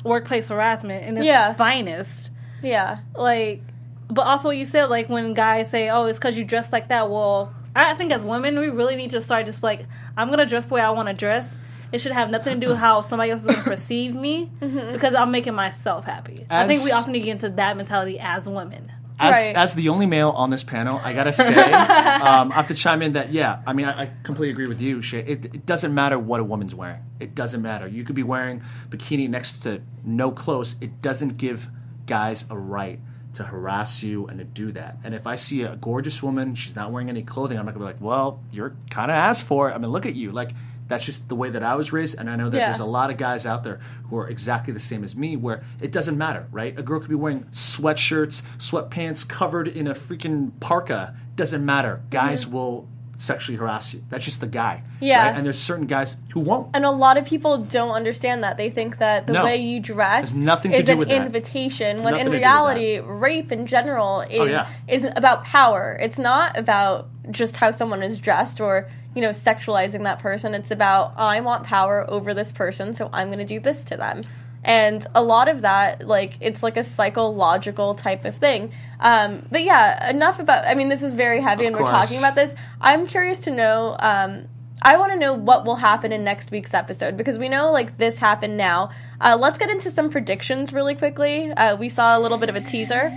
workplace 0.04 0.48
harassment 0.48 1.04
in 1.06 1.16
its 1.18 1.26
Yeah. 1.26 1.54
finest 1.54 2.30
yeah 2.62 2.98
like 3.16 3.62
but 4.10 4.22
also 4.26 4.48
what 4.48 4.56
you 4.56 4.64
said 4.64 4.86
like 4.86 5.08
when 5.08 5.34
guys 5.34 5.70
say 5.70 5.88
oh 5.88 6.04
it's 6.06 6.18
because 6.18 6.36
you 6.36 6.44
dress 6.44 6.72
like 6.72 6.88
that 6.88 7.10
well 7.10 7.52
i 7.76 7.94
think 7.94 8.12
as 8.12 8.24
women 8.24 8.58
we 8.58 8.68
really 8.70 8.96
need 8.96 9.10
to 9.10 9.20
start 9.20 9.46
just 9.46 9.62
like 9.62 9.86
i'm 10.16 10.30
gonna 10.30 10.46
dress 10.46 10.66
the 10.66 10.74
way 10.74 10.80
i 10.80 10.90
want 10.90 11.08
to 11.08 11.14
dress 11.14 11.48
it 11.90 12.00
should 12.00 12.12
have 12.12 12.28
nothing 12.30 12.60
to 12.60 12.66
do 12.66 12.72
with 12.72 12.78
how 12.78 13.00
somebody 13.00 13.30
else 13.30 13.40
is 13.42 13.46
gonna 13.46 13.62
perceive 13.62 14.14
me 14.14 14.50
because 14.92 15.14
i'm 15.14 15.30
making 15.30 15.54
myself 15.54 16.04
happy 16.04 16.46
i 16.50 16.66
think 16.66 16.82
we 16.84 16.90
As- 16.90 16.96
also 16.96 17.10
need 17.12 17.20
to 17.20 17.24
get 17.26 17.32
into 17.32 17.48
that 17.50 17.76
mentality 17.76 18.18
as 18.18 18.48
women 18.48 18.92
as, 19.20 19.32
Right. 19.32 19.56
as 19.56 19.74
the 19.74 19.88
only 19.88 20.06
male 20.06 20.30
on 20.30 20.50
this 20.50 20.62
panel, 20.62 21.00
I 21.02 21.12
gotta 21.12 21.32
say, 21.32 21.52
um, 21.72 22.52
I 22.52 22.54
have 22.54 22.68
to 22.68 22.74
chime 22.74 23.02
in 23.02 23.14
that 23.14 23.32
yeah, 23.32 23.62
I 23.66 23.72
mean, 23.72 23.86
I, 23.86 24.02
I 24.02 24.10
completely 24.22 24.50
agree 24.52 24.68
with 24.68 24.80
you, 24.80 24.98
Chae. 24.98 25.28
It, 25.28 25.44
it 25.46 25.66
doesn't 25.66 25.92
matter 25.92 26.16
what 26.20 26.38
a 26.38 26.44
woman's 26.44 26.72
wearing. 26.72 27.00
It 27.18 27.34
doesn't 27.34 27.60
matter. 27.60 27.88
You 27.88 28.04
could 28.04 28.14
be 28.14 28.22
wearing 28.22 28.62
bikini 28.90 29.28
next 29.28 29.64
to 29.64 29.82
no 30.04 30.30
clothes. 30.30 30.76
It 30.80 31.02
doesn't 31.02 31.36
give 31.36 31.68
guys 32.06 32.44
a 32.48 32.56
right 32.56 33.00
to 33.38 33.44
harass 33.44 34.02
you 34.02 34.26
and 34.26 34.38
to 34.38 34.44
do 34.44 34.70
that. 34.72 34.98
And 35.02 35.14
if 35.14 35.26
I 35.26 35.34
see 35.34 35.62
a 35.62 35.74
gorgeous 35.74 36.22
woman, 36.22 36.54
she's 36.54 36.76
not 36.76 36.92
wearing 36.92 37.08
any 37.08 37.22
clothing, 37.22 37.58
I'm 37.58 37.66
not 37.66 37.74
gonna 37.74 37.86
be 37.86 37.92
like, 37.92 38.00
well, 38.00 38.40
you're 38.52 38.76
kind 38.90 39.10
of 39.10 39.16
asked 39.16 39.46
for 39.46 39.70
it. 39.70 39.74
I 39.74 39.78
mean, 39.78 39.90
look 39.90 40.06
at 40.06 40.14
you, 40.14 40.30
like. 40.30 40.50
That's 40.88 41.04
just 41.04 41.28
the 41.28 41.34
way 41.34 41.50
that 41.50 41.62
I 41.62 41.74
was 41.74 41.92
raised, 41.92 42.16
and 42.18 42.30
I 42.30 42.36
know 42.36 42.48
that 42.48 42.56
Yeah. 42.56 42.68
there's 42.68 42.80
a 42.80 42.86
lot 42.86 43.10
of 43.10 43.18
guys 43.18 43.44
out 43.44 43.62
there 43.62 43.78
who 44.08 44.16
are 44.16 44.26
exactly 44.26 44.72
the 44.72 44.80
same 44.80 45.04
as 45.04 45.14
me, 45.14 45.36
where 45.36 45.62
it 45.82 45.92
doesn't 45.92 46.16
matter, 46.16 46.46
right? 46.50 46.78
A 46.78 46.82
girl 46.82 46.98
could 46.98 47.10
be 47.10 47.14
wearing 47.14 47.44
sweatshirts, 47.52 48.40
sweatpants, 48.56 49.28
covered 49.28 49.68
in 49.68 49.86
a 49.86 49.94
freaking 49.94 50.52
parka. 50.60 51.14
Doesn't 51.36 51.62
matter. 51.62 52.00
Guys 52.08 52.46
mm-hmm. 52.46 52.54
will 52.54 52.88
sexually 53.18 53.58
harass 53.58 53.92
you. 53.92 54.02
That's 54.08 54.24
just 54.24 54.40
the 54.40 54.46
guy. 54.46 54.82
Yeah. 55.00 55.26
right? 55.26 55.36
And 55.36 55.44
there's 55.44 55.58
certain 55.58 55.86
guys 55.86 56.16
who 56.32 56.40
won't. 56.40 56.70
and 56.72 56.84
a 56.84 56.90
lot 56.90 57.18
of 57.18 57.24
people 57.26 57.58
don't 57.58 57.90
understand 57.90 58.42
that 58.44 58.56
they 58.56 58.70
think 58.70 58.98
that 58.98 59.26
the 59.26 59.32
No. 59.34 59.44
way 59.44 59.56
you 59.56 59.80
dress 59.80 60.30
Has 60.30 60.34
nothing 60.38 60.70
to 60.70 60.78
is 60.78 60.86
do 60.86 61.02
an 61.02 61.10
invitation 61.10 62.04
when 62.04 62.12
Nothing 62.14 62.20
in 62.20 62.24
to 62.26 62.30
do 62.30 62.30
with 62.30 62.40
reality 62.40 62.98
rape 63.00 63.50
in 63.52 63.66
general 63.66 64.24
oh, 64.24 64.30
is 64.30 64.38
Oh, 64.40 64.44
yeah. 64.44 64.68
is 64.86 65.06
about 65.16 65.44
power 65.44 65.98
it's 66.00 66.18
not 66.18 66.56
about 66.56 67.08
just 67.30 67.56
how 67.56 67.70
someone 67.72 68.02
is 68.04 68.18
dressed 68.18 68.60
or 68.60 68.88
you 69.14 69.20
know 69.22 69.30
sexualizing 69.30 70.04
that 70.04 70.20
person. 70.20 70.54
It's 70.54 70.70
about 70.70 71.12
I 71.16 71.40
want 71.40 71.64
power 71.64 72.06
over 72.08 72.32
this 72.34 72.52
person, 72.52 72.94
so 72.94 73.10
I'm 73.12 73.28
going 73.28 73.38
to 73.40 73.44
do 73.44 73.58
this 73.58 73.82
to 73.84 73.96
them. 73.96 74.22
And 74.64 75.04
a 75.14 75.22
lot 75.22 75.48
of 75.48 75.62
that, 75.62 76.06
like, 76.06 76.34
it's 76.40 76.62
like 76.62 76.76
a 76.76 76.84
psychological 76.84 77.94
type 77.94 78.24
of 78.24 78.36
thing. 78.36 78.72
Um, 79.00 79.46
but 79.50 79.62
yeah, 79.62 80.10
enough 80.10 80.38
about. 80.38 80.66
I 80.66 80.74
mean, 80.74 80.88
this 80.88 81.02
is 81.02 81.14
very 81.14 81.40
heavy, 81.40 81.64
Of 81.66 81.74
and 81.74 81.76
we're 81.76 81.90
talking 81.90 82.18
about 82.18 82.34
this. 82.34 82.54
I'm 82.80 83.06
curious 83.06 83.38
to 83.40 83.50
know. 83.50 83.96
Um, 84.00 84.46
I 84.82 84.96
want 84.96 85.12
to 85.12 85.18
know 85.18 85.32
what 85.34 85.64
will 85.64 85.76
happen 85.76 86.12
in 86.12 86.22
next 86.22 86.50
week's 86.52 86.72
episode 86.72 87.16
because 87.16 87.36
we 87.38 87.48
know 87.48 87.72
like 87.72 87.98
this 87.98 88.18
happened 88.18 88.56
now. 88.56 88.90
Uh, 89.20 89.36
let's 89.38 89.58
get 89.58 89.70
into 89.70 89.90
some 89.90 90.08
predictions 90.08 90.72
really 90.72 90.94
quickly. 90.94 91.50
Uh, 91.52 91.74
we 91.76 91.88
saw 91.88 92.16
a 92.16 92.20
little 92.20 92.38
bit 92.38 92.48
of 92.48 92.56
a 92.56 92.60
teaser. 92.60 93.10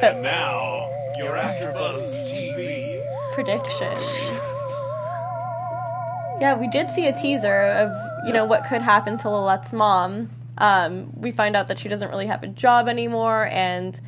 But 0.00 0.18
Now, 0.18 0.88
your 1.16 1.36
AfterBuzz 1.36 2.32
TV. 2.32 3.02
predictions. 3.34 4.00
Yeah, 6.40 6.54
we 6.54 6.68
did 6.68 6.90
see 6.90 7.06
a 7.06 7.12
teaser 7.12 7.62
of 7.62 7.92
you 8.26 8.32
know 8.32 8.44
what 8.44 8.66
could 8.68 8.82
happen 8.82 9.16
to 9.18 9.30
Lilette's 9.30 9.72
mom. 9.72 10.30
Um, 10.58 11.12
we 11.16 11.32
find 11.32 11.56
out 11.56 11.68
that 11.68 11.78
she 11.78 11.88
doesn't 11.88 12.10
really 12.10 12.26
have 12.26 12.42
a 12.42 12.46
job 12.48 12.88
anymore, 12.88 13.48
and 13.50 13.98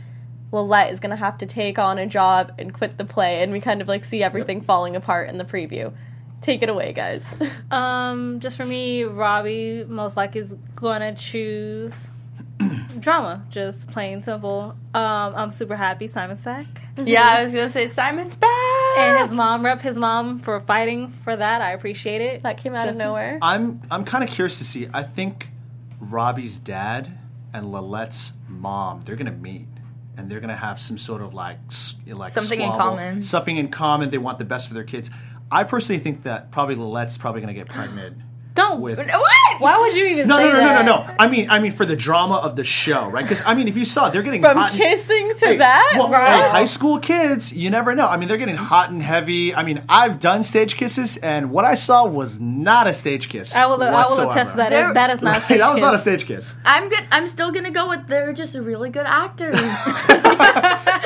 Lilette 0.52 0.92
is 0.92 1.00
gonna 1.00 1.16
have 1.16 1.38
to 1.38 1.46
take 1.46 1.78
on 1.78 1.98
a 1.98 2.06
job 2.06 2.52
and 2.58 2.72
quit 2.72 2.96
the 2.98 3.04
play, 3.04 3.42
and 3.42 3.52
we 3.52 3.60
kind 3.60 3.80
of 3.80 3.88
like 3.88 4.04
see 4.04 4.22
everything 4.22 4.60
falling 4.60 4.96
apart 4.96 5.28
in 5.28 5.38
the 5.38 5.44
preview. 5.44 5.92
Take 6.40 6.62
it 6.62 6.68
away, 6.68 6.92
guys. 6.92 7.22
Um, 7.70 8.40
just 8.40 8.56
for 8.56 8.64
me, 8.64 9.02
Robbie 9.04 9.84
most 9.84 10.16
likely 10.16 10.40
is 10.40 10.54
going 10.74 11.00
to 11.00 11.14
choose 11.14 12.08
drama. 12.98 13.44
Just 13.50 13.88
plain 13.88 14.22
simple. 14.22 14.74
Um, 14.94 15.34
I'm 15.36 15.52
super 15.52 15.76
happy 15.76 16.06
Simon's 16.06 16.40
back. 16.40 16.66
Yeah, 16.96 17.26
I 17.28 17.42
was 17.44 17.52
gonna 17.52 17.70
say 17.70 17.88
Simon's 17.88 18.34
back. 18.36 18.98
And 18.98 19.28
his 19.28 19.36
mom, 19.36 19.64
rep 19.64 19.80
his 19.82 19.96
mom 19.96 20.38
for 20.40 20.58
fighting 20.60 21.10
for 21.24 21.36
that. 21.36 21.60
I 21.60 21.72
appreciate 21.72 22.20
it. 22.22 22.42
that 22.42 22.56
came 22.56 22.74
out 22.74 22.88
of 22.88 22.96
nowhere. 22.96 23.38
I'm 23.42 23.82
I'm 23.90 24.04
kind 24.04 24.24
of 24.24 24.30
curious 24.30 24.58
to 24.58 24.64
see. 24.64 24.88
I 24.92 25.02
think 25.02 25.48
Robbie's 26.00 26.58
dad 26.58 27.18
and 27.52 27.70
Lilette's 27.70 28.32
mom 28.48 29.02
they're 29.02 29.16
gonna 29.16 29.30
meet. 29.30 29.66
And 30.18 30.28
they're 30.28 30.40
gonna 30.40 30.56
have 30.56 30.78
some 30.80 30.98
sort 30.98 31.22
of 31.22 31.32
like 31.32 31.58
like 32.06 32.30
Something 32.30 32.60
in 32.60 32.68
common. 32.68 33.22
Something 33.22 33.56
in 33.56 33.68
common. 33.68 34.10
They 34.10 34.18
want 34.18 34.38
the 34.38 34.44
best 34.44 34.68
for 34.68 34.74
their 34.74 34.84
kids. 34.84 35.08
I 35.50 35.64
personally 35.64 36.02
think 36.02 36.24
that 36.24 36.50
probably 36.50 36.74
Lilette's 36.74 37.16
probably 37.16 37.40
gonna 37.40 37.54
get 37.54 37.68
pregnant 37.68 38.18
Don't. 38.58 38.80
with. 38.80 38.98
what? 38.98 39.60
Why 39.60 39.78
would 39.78 39.94
you 39.94 40.04
even 40.06 40.28
No, 40.28 40.36
say 40.38 40.44
no, 40.44 40.52
no, 40.52 40.58
no, 40.60 40.64
that? 40.66 40.84
no, 40.84 41.04
no. 41.06 41.14
I 41.18 41.26
mean, 41.28 41.48
I 41.50 41.58
mean 41.58 41.72
for 41.72 41.84
the 41.86 41.96
drama 41.96 42.36
of 42.36 42.54
the 42.56 42.64
show, 42.64 43.08
right? 43.08 43.24
Because 43.24 43.42
I 43.46 43.54
mean, 43.54 43.66
if 43.68 43.76
you 43.76 43.84
saw, 43.84 44.10
they're 44.10 44.22
getting 44.22 44.40
From 44.42 44.56
hot 44.56 44.70
and- 44.72 44.80
kissing 44.80 45.32
to 45.38 45.46
Hey, 45.46 45.56
that, 45.58 45.94
well, 45.98 46.10
right? 46.10 46.42
hey, 46.44 46.50
high 46.50 46.64
school 46.64 46.98
kids, 46.98 47.52
you 47.52 47.70
never 47.70 47.94
know. 47.94 48.06
I 48.06 48.16
mean, 48.16 48.28
they're 48.28 48.36
getting 48.36 48.56
hot 48.56 48.90
and 48.90 49.02
heavy. 49.02 49.54
I 49.54 49.62
mean, 49.62 49.82
I've 49.88 50.20
done 50.20 50.42
stage 50.42 50.76
kisses, 50.76 51.16
and 51.18 51.50
what 51.50 51.64
I 51.64 51.74
saw 51.74 52.04
was 52.06 52.38
not 52.40 52.86
a 52.86 52.92
stage 52.94 53.28
kiss. 53.28 53.54
I 53.54 53.66
will. 53.66 53.82
I 53.82 54.06
will 54.06 54.30
attest 54.30 54.52
to 54.52 54.56
that. 54.58 54.70
There- 54.70 54.92
that 54.94 55.10
is 55.10 55.22
not. 55.22 55.36
a 55.36 55.40
Hey, 55.40 55.44
stage 55.46 55.58
that 55.58 55.70
was 55.72 55.80
not 55.80 55.94
a 55.94 55.98
stage 55.98 56.26
kiss. 56.26 56.54
I'm 56.64 56.88
good. 56.88 57.04
I'm 57.10 57.26
still 57.28 57.50
gonna 57.52 57.70
go 57.70 57.88
with 57.88 58.06
they're 58.06 58.32
just 58.32 58.54
really 58.56 58.90
good 58.90 59.06
actors. 59.06 59.58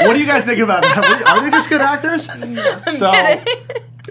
What 0.03 0.14
do 0.14 0.20
you 0.20 0.26
guys 0.26 0.44
think 0.44 0.59
about 0.59 0.82
that? 0.82 1.22
Are 1.26 1.42
they 1.44 1.50
just 1.50 1.68
good 1.68 1.80
actors? 1.80 2.24
so, 2.98 3.12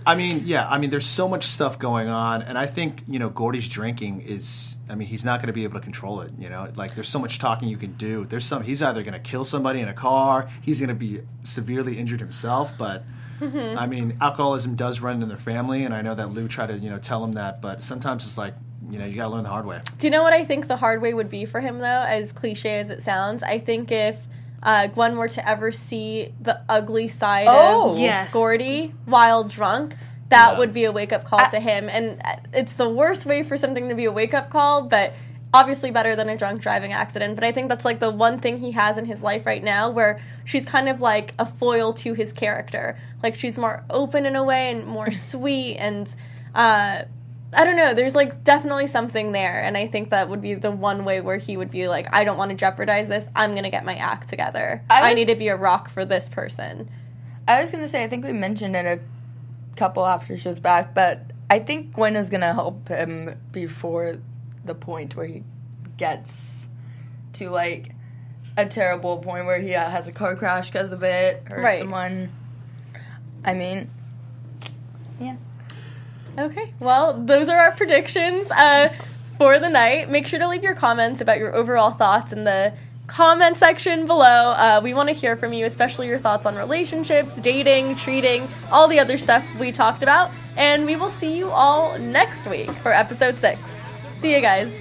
I 0.06 0.16
mean, 0.16 0.44
yeah, 0.46 0.68
I 0.68 0.78
mean, 0.78 0.90
there's 0.90 1.06
so 1.06 1.28
much 1.28 1.46
stuff 1.46 1.78
going 1.80 2.08
on, 2.08 2.42
and 2.42 2.58
I 2.58 2.66
think 2.66 3.04
you 3.08 3.20
know, 3.20 3.30
Gordy's 3.30 3.68
drinking 3.68 4.22
is. 4.22 4.76
I 4.90 4.96
mean, 4.96 5.08
he's 5.08 5.24
not 5.24 5.40
going 5.40 5.48
to 5.48 5.54
be 5.54 5.64
able 5.64 5.80
to 5.80 5.84
control 5.84 6.20
it. 6.22 6.32
You 6.38 6.50
know, 6.50 6.70
like 6.76 6.96
there's 6.96 7.08
so 7.08 7.20
much 7.20 7.40
talking 7.40 7.70
you 7.70 7.78
can 7.78 7.94
do. 7.94 8.26
There's 8.26 8.44
some. 8.44 8.64
He's 8.64 8.82
either 8.82 9.04
going 9.04 9.14
to 9.14 9.20
kill 9.20 9.46
somebody 9.46 9.80
in 9.80 9.88
a 9.88 9.94
car. 9.94 10.50
He's 10.62 10.80
going 10.80 10.90
to 10.90 10.96
be 10.96 11.22
severely 11.44 11.98
injured 11.98 12.20
himself. 12.20 12.74
But 12.78 13.06
mm-hmm. 13.40 13.78
I 13.78 13.88
mean, 13.88 14.18
alcoholism 14.20 14.76
does 14.76 15.00
run 15.00 15.22
in 15.22 15.30
their 15.30 15.38
family, 15.38 15.84
and 15.84 15.94
I 15.94 16.02
know 16.02 16.16
that 16.16 16.32
Lou 16.32 16.48
tried 16.48 16.68
to 16.68 16.78
you 16.78 16.90
know 16.90 17.00
tell 17.00 17.24
him 17.24 17.34
that, 17.34 17.62
but 17.62 17.84
sometimes 17.84 18.26
it's 18.26 18.38
like 18.38 18.56
you 18.90 19.00
know 19.00 19.06
you 19.06 19.16
got 19.16 19.30
to 19.30 19.36
learn 19.36 19.44
the 19.44 19.50
hard 19.50 19.66
way. 19.66 19.82
Do 20.00 20.08
you 20.08 20.12
know 20.12 20.24
what 20.24 20.34
I 20.34 20.44
think 20.44 20.68
the 20.68 20.78
hard 20.78 21.02
way 21.02 21.14
would 21.14 21.30
be 21.30 21.46
for 21.46 21.62
him, 21.62 21.80
though? 21.80 21.86
As 21.86 22.34
cliche 22.34 22.80
as 22.80 22.90
it 22.90 23.04
sounds, 23.04 23.44
I 23.44 23.60
think 23.60 23.92
if 23.92 24.28
uh, 24.64 24.88
Gwen 24.88 25.18
were 25.18 25.28
to 25.30 25.48
ever 25.48 25.72
see 25.72 26.34
the 26.40 26.62
ugly 26.70 27.08
side 27.08 27.48
Oh. 27.50 27.92
of 27.92 27.98
Yes. 28.00 28.32
Gordy 28.32 28.94
while 29.06 29.44
drunk, 29.44 29.96
that 30.30 30.54
Yeah. 30.54 30.58
would 30.60 30.74
be 30.74 30.84
a 30.86 30.92
wake 30.92 31.12
up 31.12 31.24
call 31.24 31.48
to 31.50 31.60
him. 31.60 31.90
And 31.90 32.22
uh, 32.24 32.36
it's 32.54 32.76
the 32.76 32.90
worst 32.90 33.26
way 33.26 33.44
for 33.44 33.58
something 33.58 33.90
to 33.90 33.96
be 33.96 34.06
a 34.06 34.12
wake 34.12 34.34
up 34.34 34.50
call, 34.50 34.84
but 34.84 35.14
obviously 35.54 35.92
better 35.92 36.16
than 36.16 36.30
a 36.30 36.38
drunk 36.38 36.62
driving 36.62 36.94
accident. 36.94 37.36
But 37.36 37.44
I 37.44 37.52
think 37.52 37.68
that's 37.70 37.84
like 37.84 38.00
the 38.00 38.10
one 38.12 38.40
thing 38.40 38.60
he 38.60 38.72
has 38.72 38.98
in 38.98 39.06
his 39.06 39.22
life 39.22 39.46
right 39.46 39.64
now 39.64 39.90
where 39.90 40.20
she's 40.46 40.64
kind 40.64 40.88
of 40.88 41.02
like 41.02 41.34
a 41.38 41.46
foil 41.46 41.92
to 41.94 42.14
his 42.14 42.32
character. 42.32 42.98
Like 43.22 43.36
she's 43.36 43.58
more 43.58 43.84
open 43.90 44.26
in 44.26 44.36
a 44.36 44.44
way 44.44 44.70
and 44.72 44.86
more 44.86 45.12
sweet 45.32 45.78
and. 45.78 46.14
Uh, 46.54 47.04
I 47.54 47.66
don't 47.66 47.76
know. 47.76 47.94
There's 47.94 48.16
like 48.16 48.44
definitely 48.44 48.88
something 48.88 49.34
there, 49.34 49.62
and 49.62 49.76
I 49.78 49.88
think 49.88 50.10
that 50.12 50.30
would 50.30 50.42
be 50.42 50.54
the 50.54 50.72
one 50.72 51.04
way 51.04 51.20
where 51.20 51.38
he 51.38 51.58
would 51.58 51.70
be 51.70 51.88
like, 51.88 52.08
"I 52.14 52.24
don't 52.24 52.38
want 52.38 52.50
to 52.52 52.56
jeopardize 52.56 53.08
this. 53.10 53.28
I'm 53.36 53.56
gonna 53.56 53.70
get 53.70 53.84
my 53.84 53.96
act 53.96 54.30
together. 54.30 54.84
I 54.90 55.12
I, 55.12 55.14
need 55.14 55.28
to 55.28 55.36
be 55.36 55.50
a 55.50 55.56
rock 55.58 55.90
for 55.90 56.06
this 56.06 56.30
person." 56.30 56.90
I 57.48 57.60
was 57.60 57.70
gonna 57.72 57.88
say 57.88 58.04
I 58.04 58.08
think 58.08 58.24
we 58.24 58.32
mentioned 58.32 58.76
it 58.76 58.86
a 58.86 59.00
couple 59.76 60.06
after 60.06 60.38
shows 60.38 60.60
back, 60.60 60.94
but 60.94 61.32
I 61.50 61.60
think 61.60 61.94
Gwen 61.94 62.16
is 62.16 62.30
gonna 62.30 62.54
help 62.54 62.88
him 62.88 63.38
before 63.52 64.16
the 64.64 64.76
point 64.76 65.18
where 65.18 65.26
he 65.26 65.44
gets 65.98 66.70
to 67.34 67.50
like 67.50 67.92
a 68.56 68.66
terrible 68.66 69.18
point 69.18 69.46
where 69.46 69.60
he 69.60 69.76
uh, 69.76 69.90
has 69.90 70.08
a 70.08 70.12
car 70.14 70.36
crash 70.36 70.72
because 70.72 70.92
of 70.94 71.04
it, 71.04 71.44
hurt 71.50 71.64
Right. 71.64 71.80
someone. 71.80 72.32
I 73.44 73.54
mean, 73.54 73.90
yeah. 75.20 75.36
Okay. 76.38 76.74
Well, 76.80 77.14
those 77.14 77.50
are 77.50 77.58
our 77.58 77.72
predictions 77.72 78.50
uh, 78.52 78.90
for 79.38 79.60
the 79.60 79.70
night. 79.70 80.10
Make 80.10 80.28
sure 80.28 80.40
to 80.40 80.48
leave 80.48 80.64
your 80.64 80.76
comments 80.76 81.22
about 81.22 81.38
your 81.38 81.54
overall 81.56 81.92
thoughts 81.92 82.32
in 82.32 82.44
the 82.44 82.74
comment 83.08 83.58
section 83.58 84.06
below. 84.06 84.52
Uh, 84.52 84.80
we 84.82 84.94
want 84.94 85.10
to 85.10 85.14
hear 85.14 85.36
from 85.36 85.52
you, 85.52 85.66
especially 85.66 86.08
your 86.08 86.20
thoughts 86.20 86.46
on 86.46 86.56
relationships, 86.56 87.36
dating, 87.42 87.96
treating, 87.96 88.48
all 88.72 88.88
the 88.88 89.00
other 89.00 89.18
stuff 89.18 89.46
we 89.60 89.72
talked 89.72 90.02
about. 90.02 90.32
And 90.56 90.86
we 90.86 90.96
will 90.96 91.10
see 91.10 91.38
you 91.38 91.50
all 91.50 91.98
next 92.00 92.48
week 92.48 92.72
for 92.76 92.94
episode 92.94 93.38
six. 93.38 93.74
See 94.20 94.34
you 94.34 94.42
guys. 94.42 94.81